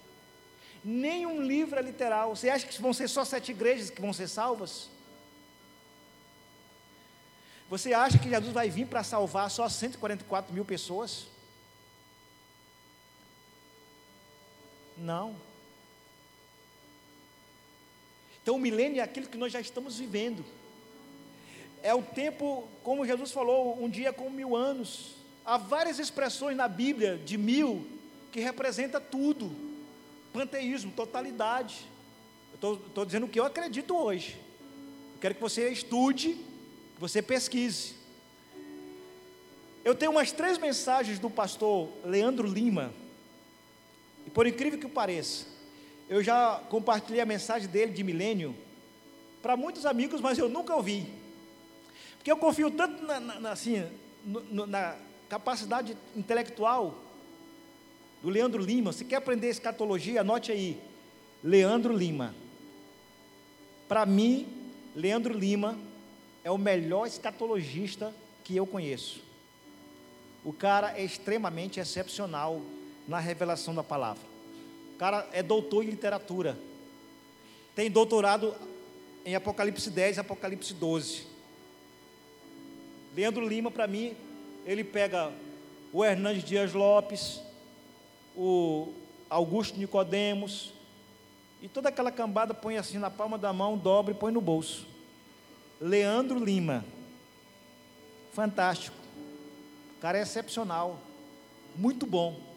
Nenhum 0.82 1.42
livro 1.42 1.78
é 1.78 1.82
literal. 1.82 2.34
Você 2.34 2.48
acha 2.48 2.66
que 2.66 2.80
vão 2.80 2.94
ser 2.94 3.08
só 3.08 3.24
sete 3.24 3.50
igrejas 3.50 3.90
que 3.90 4.00
vão 4.00 4.14
ser 4.14 4.26
salvas? 4.26 4.88
Você 7.68 7.92
acha 7.92 8.18
que 8.18 8.30
Jesus 8.30 8.52
vai 8.52 8.70
vir 8.70 8.86
para 8.86 9.04
salvar 9.04 9.50
só 9.50 9.68
144 9.68 10.52
mil 10.52 10.64
pessoas? 10.64 11.26
Não. 15.00 15.34
Então 18.42 18.56
o 18.56 18.58
milênio 18.58 19.00
é 19.00 19.02
aquilo 19.02 19.26
que 19.26 19.38
nós 19.38 19.52
já 19.52 19.60
estamos 19.60 19.98
vivendo. 19.98 20.44
É 21.82 21.94
o 21.94 22.02
tempo, 22.02 22.68
como 22.82 23.06
Jesus 23.06 23.32
falou, 23.32 23.82
um 23.82 23.88
dia 23.88 24.12
com 24.12 24.28
mil 24.28 24.54
anos. 24.54 25.14
Há 25.44 25.56
várias 25.56 25.98
expressões 25.98 26.56
na 26.56 26.68
Bíblia 26.68 27.16
de 27.16 27.38
mil 27.38 27.86
que 28.30 28.40
representa 28.40 29.00
tudo. 29.00 29.50
panteísmo, 30.32 30.92
totalidade. 30.92 31.88
Eu 32.62 32.74
estou 32.74 33.04
dizendo 33.06 33.24
o 33.26 33.28
que 33.28 33.40
eu 33.40 33.44
acredito 33.44 33.96
hoje. 33.96 34.36
Eu 35.14 35.20
quero 35.20 35.34
que 35.34 35.40
você 35.40 35.70
estude, 35.70 36.34
que 36.94 37.00
você 37.00 37.22
pesquise. 37.22 37.94
Eu 39.82 39.94
tenho 39.94 40.12
umas 40.12 40.30
três 40.30 40.58
mensagens 40.58 41.18
do 41.18 41.30
pastor 41.30 41.88
Leandro 42.04 42.46
Lima. 42.46 42.92
E 44.30 44.32
por 44.32 44.46
incrível 44.46 44.78
que 44.78 44.86
pareça, 44.86 45.44
eu 46.08 46.22
já 46.22 46.62
compartilhei 46.68 47.20
a 47.20 47.26
mensagem 47.26 47.68
dele 47.68 47.90
de 47.90 48.04
milênio 48.04 48.54
para 49.42 49.56
muitos 49.56 49.84
amigos, 49.84 50.20
mas 50.20 50.38
eu 50.38 50.48
nunca 50.48 50.72
ouvi. 50.72 51.12
Porque 52.16 52.30
eu 52.30 52.36
confio 52.36 52.70
tanto 52.70 53.04
na, 53.04 53.18
na 53.18 53.50
assim, 53.50 53.84
no, 54.24 54.68
na 54.68 54.96
capacidade 55.28 55.96
intelectual 56.14 56.96
do 58.22 58.30
Leandro 58.30 58.62
Lima. 58.62 58.92
Se 58.92 59.04
quer 59.04 59.16
aprender 59.16 59.48
escatologia, 59.48 60.20
anote 60.20 60.52
aí. 60.52 60.80
Leandro 61.42 61.92
Lima. 61.92 62.32
Para 63.88 64.06
mim, 64.06 64.46
Leandro 64.94 65.36
Lima 65.36 65.76
é 66.44 66.52
o 66.52 66.58
melhor 66.58 67.04
escatologista 67.04 68.14
que 68.44 68.56
eu 68.56 68.64
conheço. 68.64 69.20
O 70.44 70.52
cara 70.52 70.96
é 70.96 71.02
extremamente 71.02 71.80
excepcional 71.80 72.62
na 73.10 73.18
revelação 73.18 73.74
da 73.74 73.82
palavra. 73.82 74.22
O 74.94 74.96
cara 74.96 75.28
é 75.32 75.42
doutor 75.42 75.82
em 75.82 75.90
literatura. 75.90 76.56
Tem 77.74 77.90
doutorado 77.90 78.54
em 79.24 79.34
Apocalipse 79.34 79.90
10 79.90 80.16
e 80.16 80.20
Apocalipse 80.20 80.72
12. 80.72 81.26
Leandro 83.16 83.46
Lima, 83.48 83.68
para 83.68 83.88
mim, 83.88 84.16
ele 84.64 84.84
pega 84.84 85.32
o 85.92 86.04
Hernandes 86.04 86.44
Dias 86.44 86.72
Lopes, 86.72 87.40
o 88.36 88.92
Augusto 89.28 89.76
Nicodemos, 89.76 90.72
e 91.60 91.66
toda 91.66 91.88
aquela 91.88 92.12
cambada 92.12 92.54
põe 92.54 92.76
assim 92.76 92.98
na 92.98 93.10
palma 93.10 93.36
da 93.36 93.52
mão, 93.52 93.76
dobra 93.76 94.12
e 94.14 94.16
põe 94.16 94.30
no 94.30 94.40
bolso. 94.40 94.86
Leandro 95.80 96.38
Lima. 96.38 96.84
Fantástico. 98.32 98.96
O 99.96 100.00
cara 100.00 100.16
é 100.16 100.22
excepcional. 100.22 101.00
Muito 101.74 102.06
bom. 102.06 102.49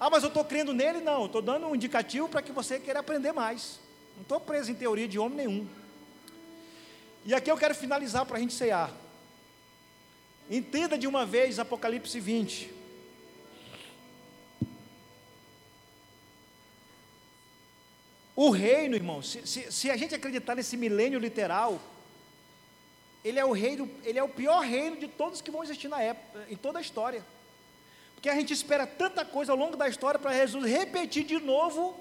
Ah, 0.00 0.08
mas 0.08 0.22
eu 0.22 0.28
estou 0.28 0.42
crendo 0.42 0.72
nele? 0.72 1.02
Não, 1.02 1.26
estou 1.26 1.42
dando 1.42 1.66
um 1.66 1.74
indicativo 1.74 2.26
para 2.26 2.40
que 2.40 2.50
você 2.50 2.80
queira 2.80 3.00
aprender 3.00 3.32
mais. 3.32 3.78
Não 4.16 4.22
estou 4.22 4.40
preso 4.40 4.70
em 4.70 4.74
teoria 4.74 5.06
de 5.06 5.18
homem 5.18 5.36
nenhum. 5.36 5.68
E 7.26 7.34
aqui 7.34 7.50
eu 7.50 7.56
quero 7.58 7.74
finalizar 7.74 8.24
para 8.24 8.38
a 8.38 8.40
gente 8.40 8.54
cear. 8.54 8.90
Entenda 10.50 10.96
de 10.96 11.06
uma 11.06 11.26
vez 11.26 11.58
Apocalipse 11.58 12.18
20. 12.18 12.72
O 18.34 18.48
reino, 18.48 18.94
irmão, 18.94 19.20
se, 19.20 19.46
se, 19.46 19.70
se, 19.70 19.90
a 19.90 19.98
gente 19.98 20.14
acreditar 20.14 20.54
nesse 20.54 20.78
milênio 20.78 21.18
literal, 21.18 21.78
ele 23.22 23.38
é 23.38 23.44
o 23.44 23.52
reino, 23.52 23.90
ele 24.02 24.18
é 24.18 24.22
o 24.22 24.28
pior 24.30 24.60
reino 24.60 24.96
de 24.96 25.08
todos 25.08 25.42
que 25.42 25.50
vão 25.50 25.62
existir 25.62 25.88
na 25.88 26.00
época, 26.00 26.46
em 26.48 26.56
toda 26.56 26.78
a 26.78 26.82
história. 26.82 27.22
Porque 28.20 28.28
a 28.28 28.34
gente 28.34 28.52
espera 28.52 28.86
tanta 28.86 29.24
coisa 29.24 29.50
ao 29.50 29.56
longo 29.56 29.78
da 29.78 29.88
história 29.88 30.20
para 30.20 30.34
Jesus 30.34 30.70
repetir 30.70 31.24
de 31.24 31.40
novo, 31.40 31.98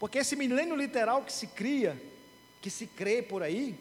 porque 0.00 0.18
esse 0.18 0.34
milênio 0.34 0.74
literal 0.74 1.22
que 1.22 1.32
se 1.32 1.46
cria, 1.46 1.96
que 2.60 2.68
se 2.68 2.88
crê 2.88 3.22
por 3.22 3.40
aí, 3.40 3.78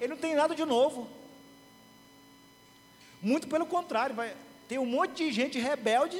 ele 0.00 0.14
não 0.14 0.16
tem 0.16 0.34
nada 0.34 0.54
de 0.54 0.64
novo. 0.64 1.06
Muito 3.20 3.46
pelo 3.46 3.66
contrário, 3.66 4.16
vai 4.16 4.34
ter 4.66 4.78
um 4.78 4.86
monte 4.86 5.22
de 5.22 5.30
gente 5.30 5.58
rebelde 5.58 6.18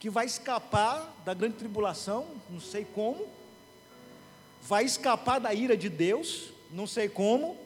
que 0.00 0.10
vai 0.10 0.26
escapar 0.26 1.14
da 1.24 1.32
grande 1.32 1.58
tribulação, 1.58 2.26
não 2.48 2.58
sei 2.58 2.84
como, 2.84 3.28
vai 4.62 4.84
escapar 4.84 5.38
da 5.38 5.54
ira 5.54 5.76
de 5.76 5.88
Deus, 5.88 6.52
não 6.72 6.88
sei 6.88 7.08
como. 7.08 7.56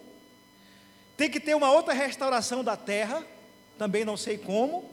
Tem 1.17 1.31
que 1.31 1.41
ter 1.41 1.55
uma 1.55 1.73
outra 1.73 1.95
restauração 1.95 2.63
da 2.63 2.77
terra, 2.77 3.25
também 3.79 4.05
não 4.05 4.19
sei 4.19 4.37
como. 4.37 4.93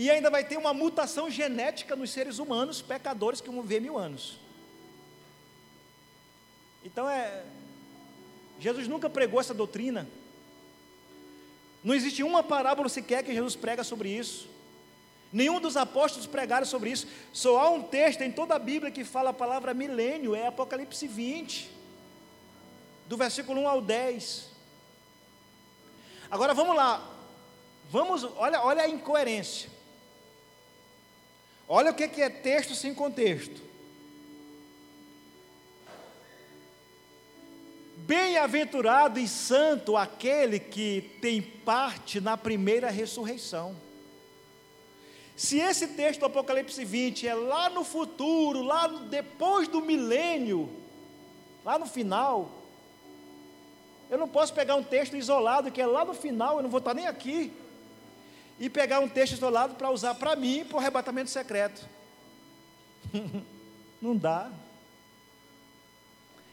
E 0.00 0.10
ainda 0.10 0.30
vai 0.30 0.42
ter 0.42 0.56
uma 0.56 0.72
mutação 0.72 1.28
genética 1.28 1.94
nos 1.94 2.10
seres 2.10 2.38
humanos, 2.38 2.80
pecadores 2.80 3.42
que 3.42 3.50
vão 3.50 3.60
viver 3.60 3.82
mil 3.82 3.98
anos. 3.98 4.38
Então 6.82 7.06
é. 7.06 7.44
Jesus 8.58 8.88
nunca 8.88 9.10
pregou 9.10 9.38
essa 9.38 9.52
doutrina. 9.52 10.08
Não 11.84 11.94
existe 11.94 12.22
uma 12.22 12.42
parábola 12.42 12.88
sequer 12.88 13.22
que 13.22 13.34
Jesus 13.34 13.54
prega 13.54 13.84
sobre 13.84 14.08
isso. 14.08 14.48
Nenhum 15.30 15.60
dos 15.60 15.76
apóstolos 15.76 16.26
pregaram 16.26 16.64
sobre 16.64 16.90
isso. 16.90 17.06
Só 17.30 17.58
há 17.58 17.68
um 17.68 17.82
texto 17.82 18.22
em 18.22 18.32
toda 18.32 18.54
a 18.54 18.58
Bíblia 18.58 18.90
que 18.90 19.04
fala 19.04 19.28
a 19.28 19.34
palavra 19.34 19.74
milênio, 19.74 20.34
é 20.34 20.46
Apocalipse 20.46 21.06
20, 21.06 21.70
do 23.06 23.18
versículo 23.18 23.60
1 23.60 23.68
ao 23.68 23.82
10. 23.82 24.48
Agora 26.30 26.54
vamos 26.54 26.74
lá. 26.74 27.06
Vamos, 27.90 28.24
olha, 28.38 28.62
olha 28.62 28.84
a 28.84 28.88
incoerência. 28.88 29.79
Olha 31.72 31.92
o 31.92 31.94
que 31.94 32.20
é 32.20 32.28
texto 32.28 32.74
sem 32.74 32.92
contexto. 32.92 33.62
Bem-aventurado 37.98 39.20
e 39.20 39.28
santo 39.28 39.96
aquele 39.96 40.58
que 40.58 41.16
tem 41.22 41.40
parte 41.40 42.20
na 42.20 42.36
primeira 42.36 42.90
ressurreição. 42.90 43.76
Se 45.36 45.60
esse 45.60 45.86
texto 45.86 46.18
do 46.18 46.26
Apocalipse 46.26 46.84
20 46.84 47.28
é 47.28 47.34
lá 47.34 47.70
no 47.70 47.84
futuro, 47.84 48.62
lá 48.62 48.88
depois 48.88 49.68
do 49.68 49.80
milênio, 49.80 50.68
lá 51.64 51.78
no 51.78 51.86
final, 51.86 52.50
eu 54.10 54.18
não 54.18 54.26
posso 54.26 54.52
pegar 54.52 54.74
um 54.74 54.82
texto 54.82 55.16
isolado 55.16 55.70
que 55.70 55.80
é 55.80 55.86
lá 55.86 56.04
no 56.04 56.14
final, 56.14 56.56
eu 56.56 56.64
não 56.64 56.68
vou 56.68 56.78
estar 56.78 56.94
nem 56.94 57.06
aqui, 57.06 57.52
e 58.60 58.68
pegar 58.68 59.00
um 59.00 59.08
texto 59.08 59.32
isolado 59.32 59.74
para 59.74 59.90
usar 59.90 60.14
para 60.14 60.36
mim 60.36 60.66
para 60.66 60.76
o 60.76 60.78
arrebatamento 60.78 61.30
secreto. 61.30 61.88
não 64.00 64.14
dá. 64.14 64.52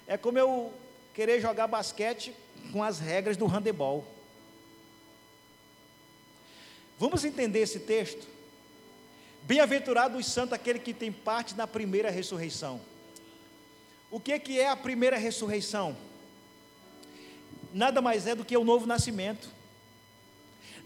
É 0.07 0.17
como 0.17 0.39
eu 0.39 0.73
querer 1.13 1.41
jogar 1.41 1.67
basquete 1.67 2.33
com 2.71 2.81
as 2.81 2.97
regras 2.97 3.35
do 3.35 3.45
handebol. 3.45 4.07
Vamos 6.97 7.25
entender 7.25 7.59
esse 7.59 7.81
texto? 7.81 8.25
Bem-aventurado 9.43 10.17
os 10.17 10.25
santos, 10.25 10.53
aquele 10.53 10.79
que 10.79 10.93
tem 10.93 11.11
parte 11.11 11.55
na 11.55 11.67
primeira 11.67 12.09
ressurreição. 12.09 12.79
O 14.09 14.19
que, 14.19 14.39
que 14.39 14.59
é 14.59 14.69
a 14.69 14.77
primeira 14.77 15.17
ressurreição? 15.17 15.95
Nada 17.73 18.01
mais 18.01 18.25
é 18.25 18.33
do 18.33 18.45
que 18.45 18.55
o 18.55 18.63
novo 18.63 18.85
nascimento, 18.85 19.49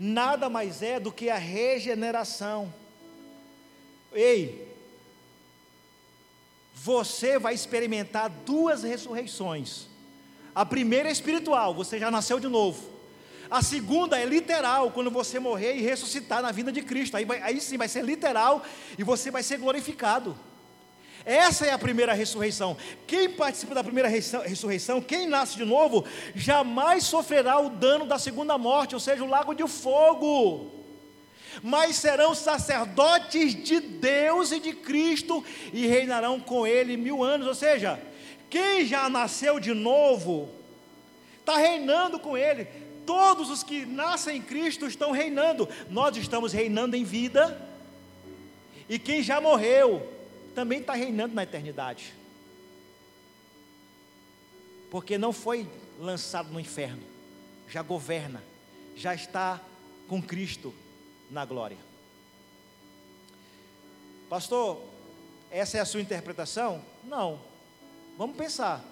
nada 0.04 0.50
mais 0.50 0.82
é 0.82 1.00
do 1.00 1.12
que 1.12 1.30
a 1.30 1.38
regeneração. 1.38 2.74
Ei, 4.12 4.68
você 6.74 7.38
vai 7.38 7.54
experimentar 7.54 8.28
duas 8.28 8.82
ressurreições. 8.82 9.86
A 10.56 10.66
primeira 10.66 11.08
é 11.08 11.12
espiritual, 11.12 11.76
você 11.76 12.00
já 12.00 12.10
nasceu 12.10 12.40
de 12.40 12.48
novo. 12.48 12.90
A 13.48 13.62
segunda 13.62 14.20
é 14.20 14.26
literal, 14.26 14.90
quando 14.90 15.12
você 15.12 15.38
morrer 15.40 15.76
e 15.76 15.82
ressuscitar 15.82 16.42
na 16.42 16.52
vida 16.52 16.72
de 16.72 16.82
Cristo. 16.82 17.16
Aí, 17.16 17.24
vai, 17.24 17.40
aí 17.44 17.62
sim 17.62 17.78
vai 17.78 17.88
ser 17.88 18.04
literal 18.04 18.66
e 18.98 19.04
você 19.04 19.30
vai 19.30 19.44
ser 19.44 19.60
glorificado. 19.60 20.36
Essa 21.26 21.66
é 21.66 21.72
a 21.72 21.78
primeira 21.78 22.14
ressurreição. 22.14 22.76
Quem 23.06 23.30
participa 23.30 23.76
da 23.76 23.84
primeira 23.84 24.10
ressurreição, 24.10 25.02
quem 25.02 25.28
nasce 25.28 25.58
de 25.58 25.66
novo, 25.66 26.06
jamais 26.34 27.04
sofrerá 27.04 27.60
o 27.60 27.70
dano 27.70 28.06
da 28.06 28.18
segunda 28.18 28.58
morte, 28.58 28.96
ou 28.96 29.00
seja, 29.00 29.24
o 29.24 29.30
lago 29.30 29.54
de 29.54 29.68
fogo. 29.68 30.72
Mas 31.62 31.98
serão 31.98 32.34
sacerdotes 32.34 33.54
de 33.54 33.80
Deus 33.80 34.52
e 34.52 34.60
de 34.60 34.74
Cristo 34.74 35.44
e 35.74 35.86
reinarão 35.86 36.40
com 36.40 36.66
Ele 36.66 36.98
mil 36.98 37.24
anos. 37.24 37.48
Ou 37.48 37.56
seja, 37.56 38.00
quem 38.50 38.86
já 38.86 39.10
nasceu 39.10 39.60
de 39.60 39.74
novo, 39.74 40.50
está 41.40 41.58
reinando 41.58 42.20
com 42.20 42.38
Ele. 42.38 42.68
Todos 43.06 43.50
os 43.50 43.64
que 43.64 43.86
nascem 43.86 44.38
em 44.38 44.42
Cristo 44.42 44.88
estão 44.88 45.12
reinando. 45.12 45.68
Nós 45.90 46.16
estamos 46.16 46.54
reinando 46.54 46.96
em 46.96 47.04
vida. 47.04 47.70
E 48.88 48.98
quem 48.98 49.22
já 49.22 49.42
morreu, 49.42 50.08
também 50.56 50.80
está 50.80 50.94
reinando 50.94 51.34
na 51.34 51.44
eternidade. 51.44 52.14
Porque 54.90 55.18
não 55.18 55.32
foi 55.32 55.68
lançado 56.00 56.52
no 56.52 56.60
inferno, 56.60 57.04
já 57.68 57.82
governa, 57.82 58.44
já 58.96 59.16
está 59.16 59.62
com 60.08 60.22
Cristo 60.22 60.74
na 61.30 61.46
glória. 61.46 61.78
Pastor, 64.30 64.82
essa 65.50 65.78
é 65.78 65.82
a 65.82 65.86
sua 65.86 66.02
interpretação? 66.02 66.84
Não. 67.04 67.42
Vamos 68.18 68.36
pensar. 68.36 68.84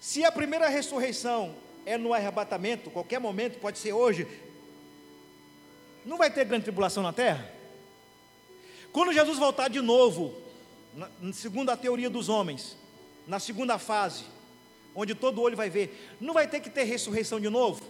Se 0.00 0.24
a 0.24 0.30
primeira 0.30 0.68
ressurreição 0.68 1.54
é 1.84 1.96
no 1.96 2.12
arrebatamento, 2.12 2.90
qualquer 2.90 3.18
momento, 3.18 3.58
pode 3.58 3.78
ser 3.78 3.92
hoje, 3.92 4.26
Não 6.04 6.16
vai 6.16 6.30
ter 6.30 6.44
grande 6.44 6.62
tribulação 6.62 7.02
na 7.02 7.12
terra? 7.12 7.55
Quando 8.96 9.12
Jesus 9.12 9.38
voltar 9.38 9.68
de 9.68 9.82
novo, 9.82 10.34
segundo 11.34 11.68
a 11.68 11.76
teoria 11.76 12.08
dos 12.08 12.30
homens, 12.30 12.78
na 13.26 13.38
segunda 13.38 13.76
fase, 13.76 14.24
onde 14.94 15.14
todo 15.14 15.42
olho 15.42 15.54
vai 15.54 15.68
ver, 15.68 16.16
não 16.18 16.32
vai 16.32 16.48
ter 16.48 16.60
que 16.60 16.70
ter 16.70 16.84
ressurreição 16.84 17.38
de 17.38 17.50
novo? 17.50 17.84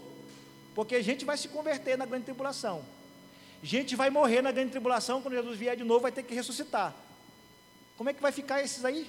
Porque 0.75 0.97
a 0.97 1.03
gente 1.05 1.25
vai 1.25 1.37
se 1.37 1.47
converter 1.47 1.97
na 1.97 2.05
grande 2.07 2.25
tribulação. 2.25 2.85
Gente 3.63 3.95
vai 3.95 4.11
morrer 4.11 4.43
na 4.43 4.51
grande 4.51 4.73
tribulação, 4.73 5.23
quando 5.23 5.35
Jesus 5.35 5.57
vier 5.57 5.77
de 5.77 5.85
novo, 5.85 6.01
vai 6.01 6.11
ter 6.11 6.25
que 6.25 6.35
ressuscitar. 6.35 6.93
Como 7.97 8.11
é 8.11 8.13
que 8.13 8.21
vai 8.21 8.33
ficar 8.33 8.61
esses 8.65 8.85
aí? 8.85 9.09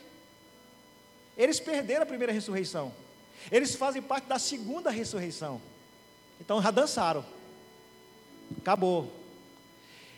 Eles 1.35 1.59
perderam 1.59 2.03
a 2.03 2.05
primeira 2.05 2.31
ressurreição. 2.31 2.93
Eles 3.51 3.73
fazem 3.73 4.03
parte 4.03 4.25
da 4.25 4.37
segunda 4.37 4.91
ressurreição. 4.91 5.59
Então 6.39 6.61
já 6.61 6.69
dançaram. 6.69 7.25
Acabou. 8.55 9.11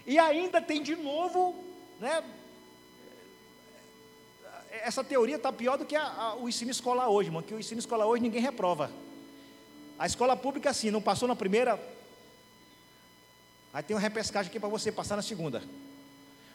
E 0.05 0.19
ainda 0.19 0.61
tem 0.61 0.83
de 0.83 0.97
novo, 0.97 1.68
né? 1.99 2.23
Essa 4.83 5.03
teoria 5.03 5.35
está 5.35 5.51
pior 5.51 5.77
do 5.77 5.85
que 5.85 5.95
a, 5.95 6.03
a, 6.03 6.35
o 6.35 6.47
ensino 6.47 6.71
escolar 6.71 7.09
hoje, 7.09 7.29
mano. 7.29 7.45
Que 7.45 7.53
o 7.53 7.59
ensino 7.59 7.79
escolar 7.79 8.05
hoje 8.05 8.23
ninguém 8.23 8.41
reprova. 8.41 8.91
A 9.97 10.05
escola 10.05 10.35
pública, 10.35 10.69
assim, 10.69 10.91
não 10.91 11.01
passou 11.01 11.27
na 11.27 11.35
primeira. 11.35 11.79
Aí 13.73 13.83
tem 13.83 13.95
uma 13.95 14.01
repescagem 14.01 14.49
aqui 14.49 14.59
para 14.59 14.69
você 14.69 14.91
passar 14.91 15.15
na 15.15 15.21
segunda. 15.21 15.61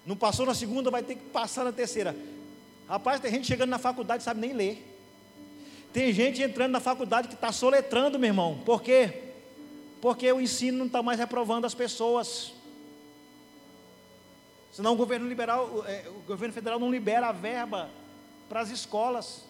Não 0.07 0.16
passou 0.16 0.47
na 0.47 0.55
segunda, 0.55 0.90
vai 0.90 1.03
ter 1.03 1.16
que 1.16 1.24
passar 1.24 1.64
na 1.64 1.72
terceira. 1.72 2.16
Rapaz, 2.88 3.20
tem 3.20 3.30
gente 3.30 3.47
chegando 3.47 3.70
na 3.70 3.78
faculdade 3.78 4.22
sabe 4.22 4.40
nem 4.40 4.53
ler. 4.53 4.90
Tem 5.92 6.12
gente 6.12 6.42
entrando 6.42 6.72
na 6.72 6.80
faculdade 6.80 7.28
que 7.28 7.34
está 7.34 7.53
soletrando, 7.53 8.18
meu 8.18 8.28
irmão. 8.28 8.61
Por 8.64 8.82
quê? 8.82 9.22
Porque 10.01 10.30
o 10.32 10.40
ensino 10.40 10.78
não 10.78 10.86
está 10.86 11.03
mais 11.03 11.18
reprovando 11.18 11.66
as 11.66 11.74
pessoas. 11.74 12.53
Senão 14.75 14.95
o 14.95 14.97
governo 14.97 15.29
liberal, 15.29 15.85
é, 15.87 16.05
o 16.09 16.27
governo 16.27 16.53
federal 16.53 16.81
não 16.81 16.91
libera 16.91 17.29
a 17.29 17.33
verba 17.33 17.89
para 18.49 18.59
as 18.59 18.70
escolas. 18.70 19.45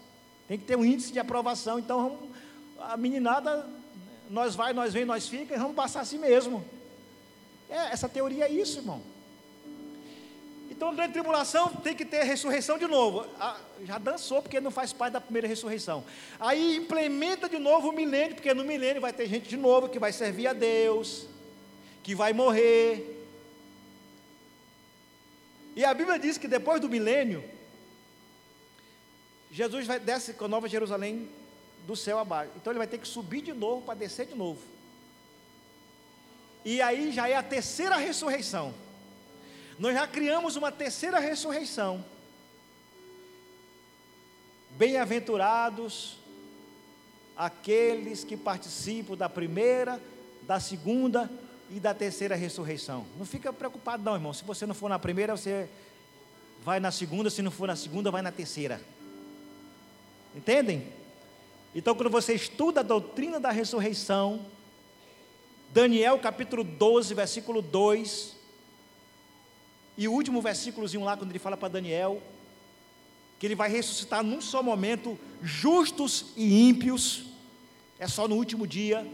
Tem 0.46 0.58
que 0.58 0.66
ter 0.66 0.76
um 0.76 0.84
índice 0.84 1.10
de 1.10 1.18
aprovação. 1.18 1.78
Então 1.78 2.28
a 2.78 2.94
meninada, 2.94 3.66
nós 4.28 4.54
vai, 4.54 4.74
nós 4.74 4.92
vem, 4.92 5.06
nós 5.06 5.26
fica, 5.26 5.54
e 5.54 5.58
vamos 5.58 5.74
passar 5.74 6.02
assim 6.02 6.18
mesmo. 6.18 6.62
É, 7.70 7.90
essa 7.90 8.06
teoria 8.06 8.44
é 8.44 8.52
isso, 8.52 8.80
irmão. 8.80 9.00
Então, 10.70 10.90
durante 10.90 11.10
a 11.10 11.12
tribulação, 11.14 11.68
tem 11.68 11.94
que 11.94 12.04
ter 12.04 12.22
ressurreição 12.24 12.76
de 12.76 12.86
novo. 12.86 13.24
Ah, 13.40 13.56
já 13.84 13.96
dançou, 13.96 14.42
porque 14.42 14.60
não 14.60 14.70
faz 14.70 14.92
parte 14.92 15.14
da 15.14 15.20
primeira 15.22 15.48
ressurreição. 15.48 16.04
Aí 16.38 16.76
implementa 16.76 17.48
de 17.48 17.58
novo 17.58 17.88
o 17.88 17.92
milênio, 17.92 18.34
porque 18.34 18.52
no 18.52 18.64
milênio 18.64 19.00
vai 19.00 19.12
ter 19.12 19.26
gente 19.26 19.48
de 19.48 19.56
novo 19.56 19.88
que 19.88 19.98
vai 19.98 20.12
servir 20.12 20.48
a 20.48 20.52
Deus, 20.52 21.26
que 22.02 22.14
vai 22.14 22.34
morrer. 22.34 23.13
E 25.76 25.84
a 25.84 25.92
Bíblia 25.92 26.18
diz 26.18 26.38
que 26.38 26.46
depois 26.46 26.80
do 26.80 26.88
milênio, 26.88 27.42
Jesus 29.50 29.86
vai 29.86 29.98
desce 29.98 30.34
com 30.34 30.44
a 30.44 30.48
Nova 30.48 30.68
Jerusalém 30.68 31.28
do 31.86 31.96
céu 31.96 32.18
abaixo. 32.18 32.52
Então 32.56 32.72
ele 32.72 32.78
vai 32.78 32.86
ter 32.86 32.98
que 32.98 33.08
subir 33.08 33.42
de 33.42 33.52
novo 33.52 33.82
para 33.82 33.94
descer 33.94 34.26
de 34.26 34.34
novo. 34.34 34.60
E 36.64 36.80
aí 36.80 37.12
já 37.12 37.28
é 37.28 37.36
a 37.36 37.42
terceira 37.42 37.96
ressurreição. 37.96 38.74
Nós 39.78 39.94
já 39.94 40.06
criamos 40.06 40.56
uma 40.56 40.70
terceira 40.70 41.18
ressurreição. 41.18 42.04
Bem-aventurados 44.70 46.18
aqueles 47.36 48.24
que 48.24 48.36
participam 48.36 49.16
da 49.16 49.28
primeira, 49.28 50.00
da 50.42 50.60
segunda 50.60 51.30
e 51.70 51.80
da 51.80 51.94
terceira 51.94 52.34
ressurreição. 52.34 53.06
Não 53.18 53.24
fica 53.24 53.52
preocupado 53.52 54.02
não, 54.02 54.14
irmão. 54.14 54.32
Se 54.32 54.44
você 54.44 54.66
não 54.66 54.74
for 54.74 54.88
na 54.88 54.98
primeira, 54.98 55.36
você 55.36 55.68
vai 56.62 56.80
na 56.80 56.90
segunda, 56.90 57.30
se 57.30 57.42
não 57.42 57.50
for 57.50 57.66
na 57.66 57.76
segunda, 57.76 58.10
vai 58.10 58.22
na 58.22 58.32
terceira. 58.32 58.80
Entendem? 60.34 60.88
Então, 61.74 61.94
quando 61.94 62.10
você 62.10 62.34
estuda 62.34 62.80
a 62.80 62.82
doutrina 62.82 63.40
da 63.40 63.50
ressurreição, 63.50 64.46
Daniel 65.72 66.18
capítulo 66.18 66.62
12, 66.62 67.14
versículo 67.14 67.60
2, 67.60 68.34
e 69.96 70.08
o 70.08 70.12
último 70.12 70.40
versículozinho 70.40 71.04
lá, 71.04 71.16
quando 71.16 71.30
ele 71.30 71.38
fala 71.38 71.56
para 71.56 71.68
Daniel, 71.68 72.22
que 73.38 73.46
ele 73.46 73.54
vai 73.54 73.68
ressuscitar 73.68 74.22
num 74.22 74.40
só 74.40 74.62
momento, 74.62 75.18
justos 75.42 76.26
e 76.36 76.68
ímpios, 76.68 77.24
é 77.98 78.08
só 78.08 78.26
no 78.26 78.36
último 78.36 78.66
dia. 78.66 79.06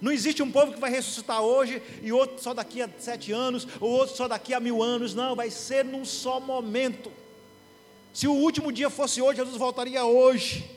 Não 0.00 0.12
existe 0.12 0.42
um 0.42 0.50
povo 0.50 0.72
que 0.72 0.80
vai 0.80 0.90
ressuscitar 0.90 1.42
hoje 1.42 1.82
e 2.02 2.12
outro 2.12 2.40
só 2.40 2.54
daqui 2.54 2.80
a 2.80 2.88
sete 2.98 3.32
anos, 3.32 3.66
ou 3.80 3.90
outro 3.90 4.16
só 4.16 4.28
daqui 4.28 4.54
a 4.54 4.60
mil 4.60 4.82
anos, 4.82 5.14
não, 5.14 5.34
vai 5.34 5.50
ser 5.50 5.84
num 5.84 6.04
só 6.04 6.38
momento. 6.38 7.10
Se 8.12 8.26
o 8.28 8.32
último 8.32 8.72
dia 8.72 8.90
fosse 8.90 9.20
hoje, 9.20 9.38
Jesus 9.38 9.56
voltaria 9.56 10.04
hoje, 10.04 10.68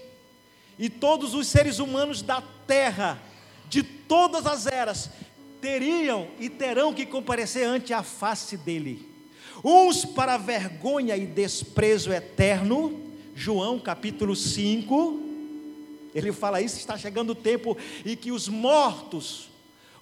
e 0.78 0.90
todos 0.90 1.34
os 1.36 1.48
seres 1.48 1.80
humanos 1.80 2.22
da 2.22 2.42
terra, 2.66 3.22
de 3.70 3.84
todas 3.84 4.48
as 4.48 4.66
eras, 4.66 5.10
teriam 5.62 6.28
e 6.40 6.50
terão 6.50 6.94
que 6.94 7.06
comparecer 7.06 7.66
ante 7.68 7.94
a 7.94 8.02
face 8.02 8.58
dele. 8.58 9.08
Uns 9.64 10.04
para 10.04 10.38
vergonha 10.38 11.16
e 11.16 11.28
desprezo 11.28 12.12
eterno, 12.12 13.00
João 13.36 13.80
capítulo 13.80 14.36
5, 14.36 15.21
ele 16.14 16.32
fala 16.32 16.62
isso, 16.62 16.78
está 16.78 16.98
chegando 16.98 17.32
o 17.32 17.36
tempo 17.36 17.78
em 18.06 18.16
que 18.16 18.32
os 18.32 18.48
mortos, 18.48 19.50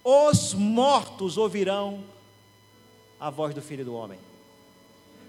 os 0.04 0.54
mortos 0.54 1.38
ouvirão 1.38 2.04
a 3.20 3.30
voz 3.30 3.54
do 3.54 3.62
Filho 3.62 3.86
do 3.86 3.94
Homem. 3.94 4.20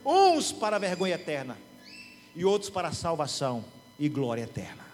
Uns 0.05 0.53
para 0.53 0.79
vergonha 0.79 1.15
eterna 1.15 1.59
e 2.35 2.45
outros 2.45 2.71
para 2.71 2.93
salvação 2.93 3.65
e 3.99 4.09
glória 4.09 4.43
eterna. 4.43 4.91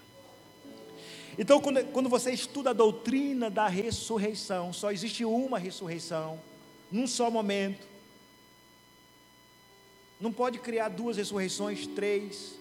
Então, 1.39 1.61
quando, 1.61 1.85
quando 1.93 2.09
você 2.09 2.33
estuda 2.33 2.71
a 2.71 2.73
doutrina 2.73 3.51
da 3.51 3.69
ressurreição, 3.69 4.73
só 4.73 4.91
existe 4.91 5.25
uma 5.25 5.59
ressurreição, 5.59 6.41
num 6.91 7.07
só 7.07 7.31
momento. 7.31 7.87
Não 10.19 10.33
pode 10.33 10.59
criar 10.59 10.89
duas 10.89 11.19
ressurreições, 11.19 11.87
três, 11.87 12.59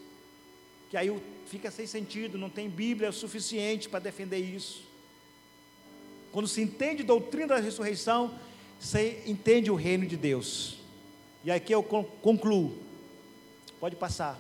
que 0.95 0.99
aí 0.99 1.21
fica 1.45 1.69
sem 1.69 1.85
sentido, 1.85 2.37
não 2.37 2.49
tem 2.49 2.69
Bíblia 2.69 3.11
suficiente 3.11 3.89
para 3.89 3.99
defender 3.99 4.37
isso. 4.37 4.81
Quando 6.31 6.47
se 6.47 6.61
entende 6.61 7.03
a 7.03 7.05
doutrina 7.05 7.47
da 7.47 7.57
ressurreição, 7.57 8.39
você 8.79 9.21
entende 9.25 9.69
o 9.69 9.75
reino 9.75 10.05
de 10.05 10.15
Deus. 10.15 10.77
E 11.43 11.51
aqui 11.51 11.73
eu 11.73 11.83
concluo. 11.83 12.77
Pode 13.77 13.97
passar. 13.97 14.39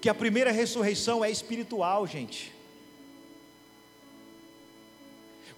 Que 0.00 0.08
a 0.08 0.14
primeira 0.14 0.52
ressurreição 0.52 1.24
é 1.24 1.28
espiritual, 1.28 2.06
gente. 2.06 2.52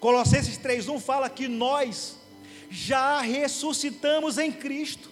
Colossenses 0.01 0.57
3:1 0.57 0.99
fala 0.99 1.29
que 1.29 1.47
nós 1.49 2.17
já 2.71 3.21
ressuscitamos 3.21 4.39
em 4.39 4.51
Cristo. 4.51 5.11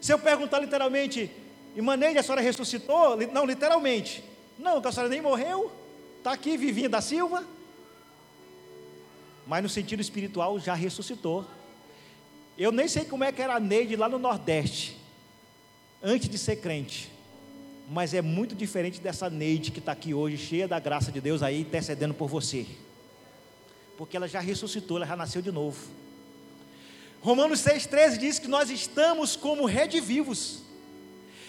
Se 0.00 0.14
eu 0.14 0.18
perguntar 0.18 0.60
literalmente, 0.60 1.30
Imaneide, 1.76 2.18
a 2.18 2.22
senhora 2.22 2.40
ressuscitou? 2.40 3.16
Não, 3.32 3.44
literalmente. 3.44 4.24
Não, 4.58 4.78
a 4.78 4.92
senhora 4.92 5.08
nem 5.08 5.20
morreu. 5.20 5.70
Está 6.18 6.32
aqui, 6.32 6.56
Vivinha 6.56 6.88
da 6.88 7.00
Silva. 7.00 7.44
Mas 9.46 9.62
no 9.62 9.68
sentido 9.68 10.00
espiritual, 10.00 10.58
já 10.58 10.74
ressuscitou. 10.74 11.46
Eu 12.58 12.72
nem 12.72 12.88
sei 12.88 13.04
como 13.04 13.24
é 13.24 13.30
que 13.30 13.40
era 13.40 13.54
a 13.54 13.60
Neide 13.60 13.94
lá 13.94 14.08
no 14.08 14.18
Nordeste, 14.18 14.98
antes 16.02 16.28
de 16.28 16.36
ser 16.36 16.56
crente. 16.56 17.10
Mas 17.88 18.12
é 18.12 18.20
muito 18.20 18.54
diferente 18.54 19.00
dessa 19.00 19.30
Neide 19.30 19.70
que 19.70 19.78
está 19.78 19.92
aqui 19.92 20.12
hoje, 20.12 20.36
cheia 20.36 20.66
da 20.68 20.78
graça 20.78 21.12
de 21.12 21.20
Deus 21.20 21.42
aí, 21.42 21.60
intercedendo 21.60 22.12
por 22.12 22.28
você. 22.28 22.66
Porque 23.96 24.16
ela 24.16 24.28
já 24.28 24.40
ressuscitou, 24.40 24.98
ela 24.98 25.06
já 25.06 25.16
nasceu 25.16 25.40
de 25.40 25.52
novo. 25.52 25.78
Romanos 27.20 27.60
6,13 27.60 28.18
diz 28.18 28.38
que 28.38 28.48
nós 28.48 28.70
estamos 28.70 29.34
como 29.34 29.64
redivivos, 29.64 30.62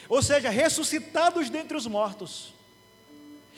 ou 0.10 0.22
seja, 0.22 0.50
ressuscitados 0.50 1.50
dentre 1.50 1.78
os 1.78 1.88
mortos. 1.88 2.54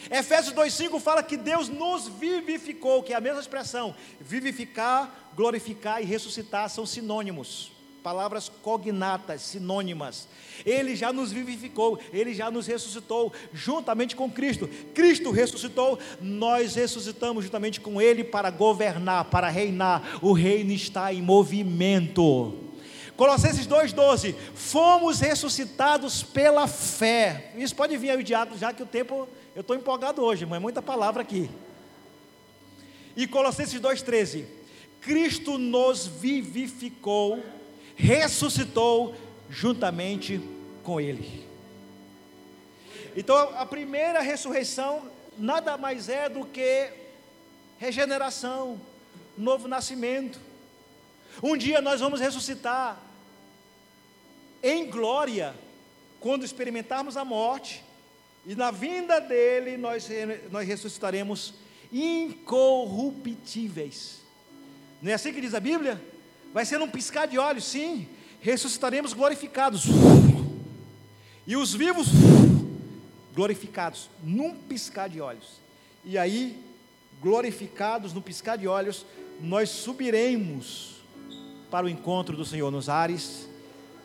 Efésios 0.10 0.54
2,5 0.54 1.00
fala 1.00 1.24
que 1.24 1.38
Deus 1.38 1.70
nos 1.70 2.08
vivificou, 2.08 3.02
que 3.02 3.14
é 3.14 3.16
a 3.16 3.22
mesma 3.22 3.40
expressão, 3.40 3.96
vivificar, 4.20 5.32
glorificar 5.36 6.02
e 6.02 6.06
ressuscitar 6.06 6.70
são 6.70 6.86
sinônimos 6.86 7.72
palavras 8.02 8.50
cognatas, 8.50 9.42
sinônimas. 9.42 10.28
Ele 10.66 10.96
já 10.96 11.14
nos 11.14 11.32
vivificou, 11.32 12.00
ele 12.12 12.34
já 12.34 12.52
nos 12.52 12.68
ressuscitou 12.68 13.32
juntamente 13.54 14.16
com 14.16 14.30
Cristo. 14.30 14.68
Cristo 14.94 15.32
ressuscitou, 15.32 16.00
nós 16.20 16.76
ressuscitamos 16.76 17.46
juntamente 17.46 17.80
com 17.80 18.02
ele 18.02 18.24
para 18.24 18.50
governar, 18.50 19.26
para 19.26 19.50
reinar. 19.50 20.20
O 20.22 20.34
reino 20.34 20.72
está 20.72 21.14
em 21.14 21.22
movimento. 21.22 22.71
Colossenses 23.22 23.68
2,12: 23.68 24.34
Fomos 24.56 25.20
ressuscitados 25.20 26.24
pela 26.24 26.68
fé. 26.68 27.52
Isso 27.56 27.76
pode 27.76 27.96
vir 27.96 28.10
aí 28.10 28.18
o 28.18 28.24
diácono, 28.24 28.58
já 28.58 28.74
que 28.74 28.82
o 28.82 28.86
tempo, 28.88 29.30
eu 29.56 29.62
estou 29.62 29.76
empolgado 29.76 30.24
hoje, 30.24 30.44
mas 30.44 30.58
é 30.58 30.60
muita 30.60 30.82
palavra 30.82 31.22
aqui. 31.22 31.48
E 33.16 33.28
Colossenses 33.28 33.80
2,13: 33.80 34.46
Cristo 35.02 35.60
nos 35.60 36.08
vivificou, 36.08 37.44
ressuscitou 37.96 39.16
juntamente 39.48 40.42
com 40.82 41.00
Ele. 41.00 41.46
Então, 43.16 43.38
a 43.56 43.68
primeira 43.68 44.22
ressurreição 44.22 45.12
nada 45.38 45.78
mais 45.78 46.10
é 46.10 46.28
do 46.28 46.44
que 46.44 46.90
regeneração, 47.78 48.82
novo 49.38 49.68
nascimento. 49.68 50.40
Um 51.44 51.56
dia 51.56 51.82
nós 51.82 52.02
vamos 52.02 52.20
ressuscitar 52.20 53.11
em 54.64 54.90
glória, 54.90 55.54
quando 56.20 56.46
experimentarmos 56.46 57.18
a 57.18 57.26
morte, 57.26 57.84
e 58.46 58.54
na 58.56 58.70
vinda 58.72 59.20
dele 59.20 59.76
nós, 59.78 60.08
nós 60.52 60.68
ressuscitaremos 60.68 61.54
incorruptíveis. 61.92 64.22
Não 65.02 65.12
é 65.12 65.16
assim 65.16 65.34
que 65.34 65.42
diz 65.42 65.54
a 65.54 65.60
Bíblia? 65.60 66.02
Vai 66.54 66.66
ser 66.66 66.78
num 66.78 66.90
piscar 66.90 67.28
de 67.28 67.38
olhos, 67.38 67.66
sim. 67.66 68.08
Ressuscitaremos 68.40 69.12
glorificados. 69.14 69.84
E 71.46 71.56
os 71.56 71.74
vivos 71.74 72.08
glorificados 73.34 74.10
num 74.24 74.56
piscar 74.56 75.10
de 75.10 75.22
olhos. 75.22 75.60
E 76.04 76.18
aí, 76.18 76.60
glorificados 77.22 78.14
no 78.14 78.22
piscar 78.22 78.58
de 78.58 78.68
olhos, 78.68 79.06
nós 79.40 79.70
subiremos 79.70 80.96
para 81.70 81.86
o 81.86 81.90
encontro 81.90 82.36
do 82.36 82.46
Senhor 82.46 82.72
nos 82.72 82.90
ares 82.90 83.48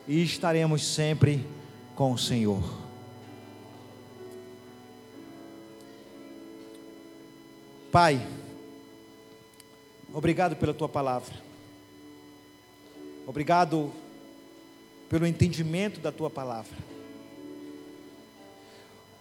e 0.07 0.23
estaremos 0.23 0.85
sempre 0.85 1.47
com 1.95 2.13
o 2.13 2.19
Senhor. 2.19 2.63
Pai, 7.91 8.25
obrigado 10.13 10.55
pela 10.55 10.75
tua 10.75 10.89
palavra. 10.89 11.35
Obrigado 13.27 13.93
pelo 15.09 15.27
entendimento 15.27 15.99
da 15.99 16.13
tua 16.13 16.31
palavra. 16.31 16.77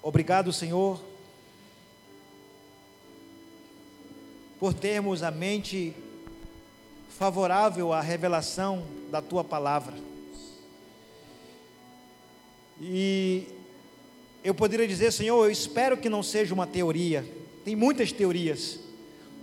Obrigado, 0.01 0.53
Senhor, 0.53 1.01
por 4.59 4.73
termos 4.73 5.23
a 5.23 5.31
mente 5.31 5.95
favorável 7.09 7.91
à 7.91 8.01
revelação 8.01 8.85
da 9.09 9.21
tua 9.21 9.43
palavra. 9.43 9.95
E 12.79 13.47
eu 14.43 14.53
poderia 14.53 14.87
dizer, 14.87 15.11
Senhor, 15.11 15.43
eu 15.43 15.51
espero 15.51 15.97
que 15.97 16.09
não 16.09 16.21
seja 16.21 16.53
uma 16.53 16.67
teoria. 16.67 17.25
Tem 17.63 17.75
muitas 17.75 18.11
teorias, 18.11 18.79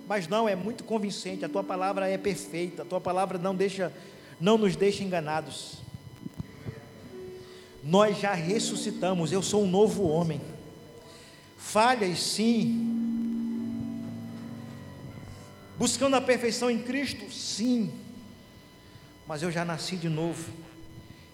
mas 0.06 0.28
não 0.28 0.48
é 0.48 0.54
muito 0.54 0.84
convincente. 0.84 1.44
A 1.44 1.48
tua 1.48 1.64
palavra 1.64 2.08
é 2.08 2.18
perfeita. 2.18 2.82
A 2.82 2.84
tua 2.84 3.00
palavra 3.00 3.38
não 3.38 3.54
deixa, 3.54 3.92
não 4.38 4.58
nos 4.58 4.76
deixa 4.76 5.02
enganados. 5.02 5.78
Nós 7.82 8.18
já 8.18 8.32
ressuscitamos. 8.32 9.32
Eu 9.32 9.42
sou 9.42 9.64
um 9.64 9.70
novo 9.70 10.04
homem. 10.04 10.40
Falhas, 11.56 12.20
sim. 12.20 12.88
Buscando 15.78 16.14
a 16.14 16.20
perfeição 16.20 16.70
em 16.70 16.78
Cristo, 16.78 17.32
sim. 17.32 17.92
Mas 19.26 19.42
eu 19.42 19.50
já 19.50 19.64
nasci 19.64 19.96
de 19.96 20.08
novo 20.08 20.52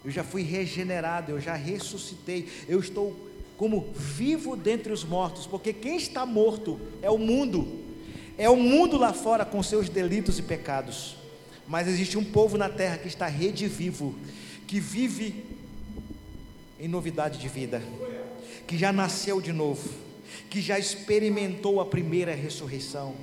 eu 0.09 0.13
já 0.13 0.25
fui 0.25 0.41
regenerado, 0.41 1.33
eu 1.33 1.39
já 1.39 1.53
ressuscitei, 1.53 2.49
eu 2.67 2.81
estou 2.81 3.15
como 3.59 3.93
vivo 3.95 4.57
dentre 4.57 4.91
os 4.91 5.05
mortos, 5.05 5.47
porque 5.47 5.71
quem 5.71 5.99
está 5.99 6.25
morto 6.25 6.81
é 7.03 7.11
o 7.11 7.19
mundo, 7.19 7.69
é 8.39 8.49
o 8.49 8.57
mundo 8.57 8.97
lá 8.97 9.13
fora 9.13 9.45
com 9.45 9.63
seus 9.63 9.91
delitos 9.91 10.39
e 10.39 10.43
pecados, 10.43 11.19
mas 11.67 11.87
existe 11.87 12.17
um 12.17 12.25
povo 12.25 12.57
na 12.57 12.71
terra 12.71 12.97
que 12.97 13.07
está 13.07 13.27
redivivo, 13.27 14.15
que 14.67 14.81
vive 14.81 15.45
em 16.81 16.89
novidade 16.89 17.39
de 17.39 17.47
vida, 17.47 17.83
que 18.67 18.79
já 18.79 18.91
nasceu 18.91 19.43
de 19.43 19.53
novo, 19.53 19.91
que 20.49 20.63
já 20.63 20.79
experimentou 20.79 21.83
a 21.83 21.85
primeira 21.85 22.35
ressurreição. 22.35 23.15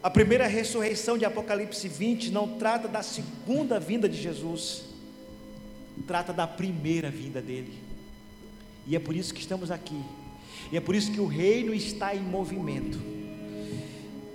A 0.00 0.08
primeira 0.08 0.46
ressurreição 0.46 1.18
de 1.18 1.24
Apocalipse 1.24 1.88
20 1.88 2.30
não 2.30 2.56
trata 2.58 2.86
da 2.86 3.02
segunda 3.02 3.80
vinda 3.80 4.08
de 4.08 4.22
Jesus, 4.22 4.94
trata 6.06 6.32
da 6.32 6.46
primeira 6.46 7.10
vinda 7.10 7.40
dele. 7.40 7.72
E 8.86 8.94
é 8.94 8.98
por 8.98 9.16
isso 9.16 9.34
que 9.34 9.40
estamos 9.40 9.70
aqui. 9.70 10.00
E 10.70 10.76
é 10.76 10.80
por 10.80 10.94
isso 10.94 11.12
que 11.12 11.20
o 11.20 11.26
reino 11.26 11.74
está 11.74 12.14
em 12.14 12.20
movimento. 12.20 12.98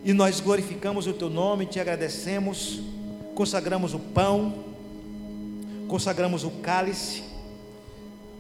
E 0.04 0.14
nós 0.14 0.40
glorificamos 0.40 1.08
o 1.08 1.14
teu 1.14 1.30
nome, 1.30 1.66
te 1.66 1.80
agradecemos, 1.80 2.82
consagramos 3.36 3.94
o 3.94 4.00
pão, 4.00 4.66
consagramos 5.88 6.44
o 6.44 6.50
cálice, 6.50 7.24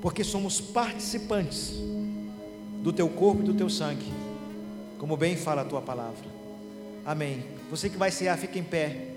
porque 0.01 0.23
somos 0.23 0.59
participantes 0.59 1.73
do 2.81 2.91
teu 2.91 3.07
corpo 3.07 3.43
e 3.43 3.45
do 3.45 3.53
teu 3.53 3.69
sangue, 3.69 4.11
como 4.97 5.15
bem 5.15 5.35
fala 5.35 5.61
a 5.61 5.65
tua 5.65 5.81
palavra. 5.81 6.25
Amém. 7.05 7.43
Você 7.69 7.89
que 7.89 7.97
vai 7.97 8.11
cear, 8.11 8.37
fica 8.37 8.57
em 8.57 8.63
pé. 8.63 9.10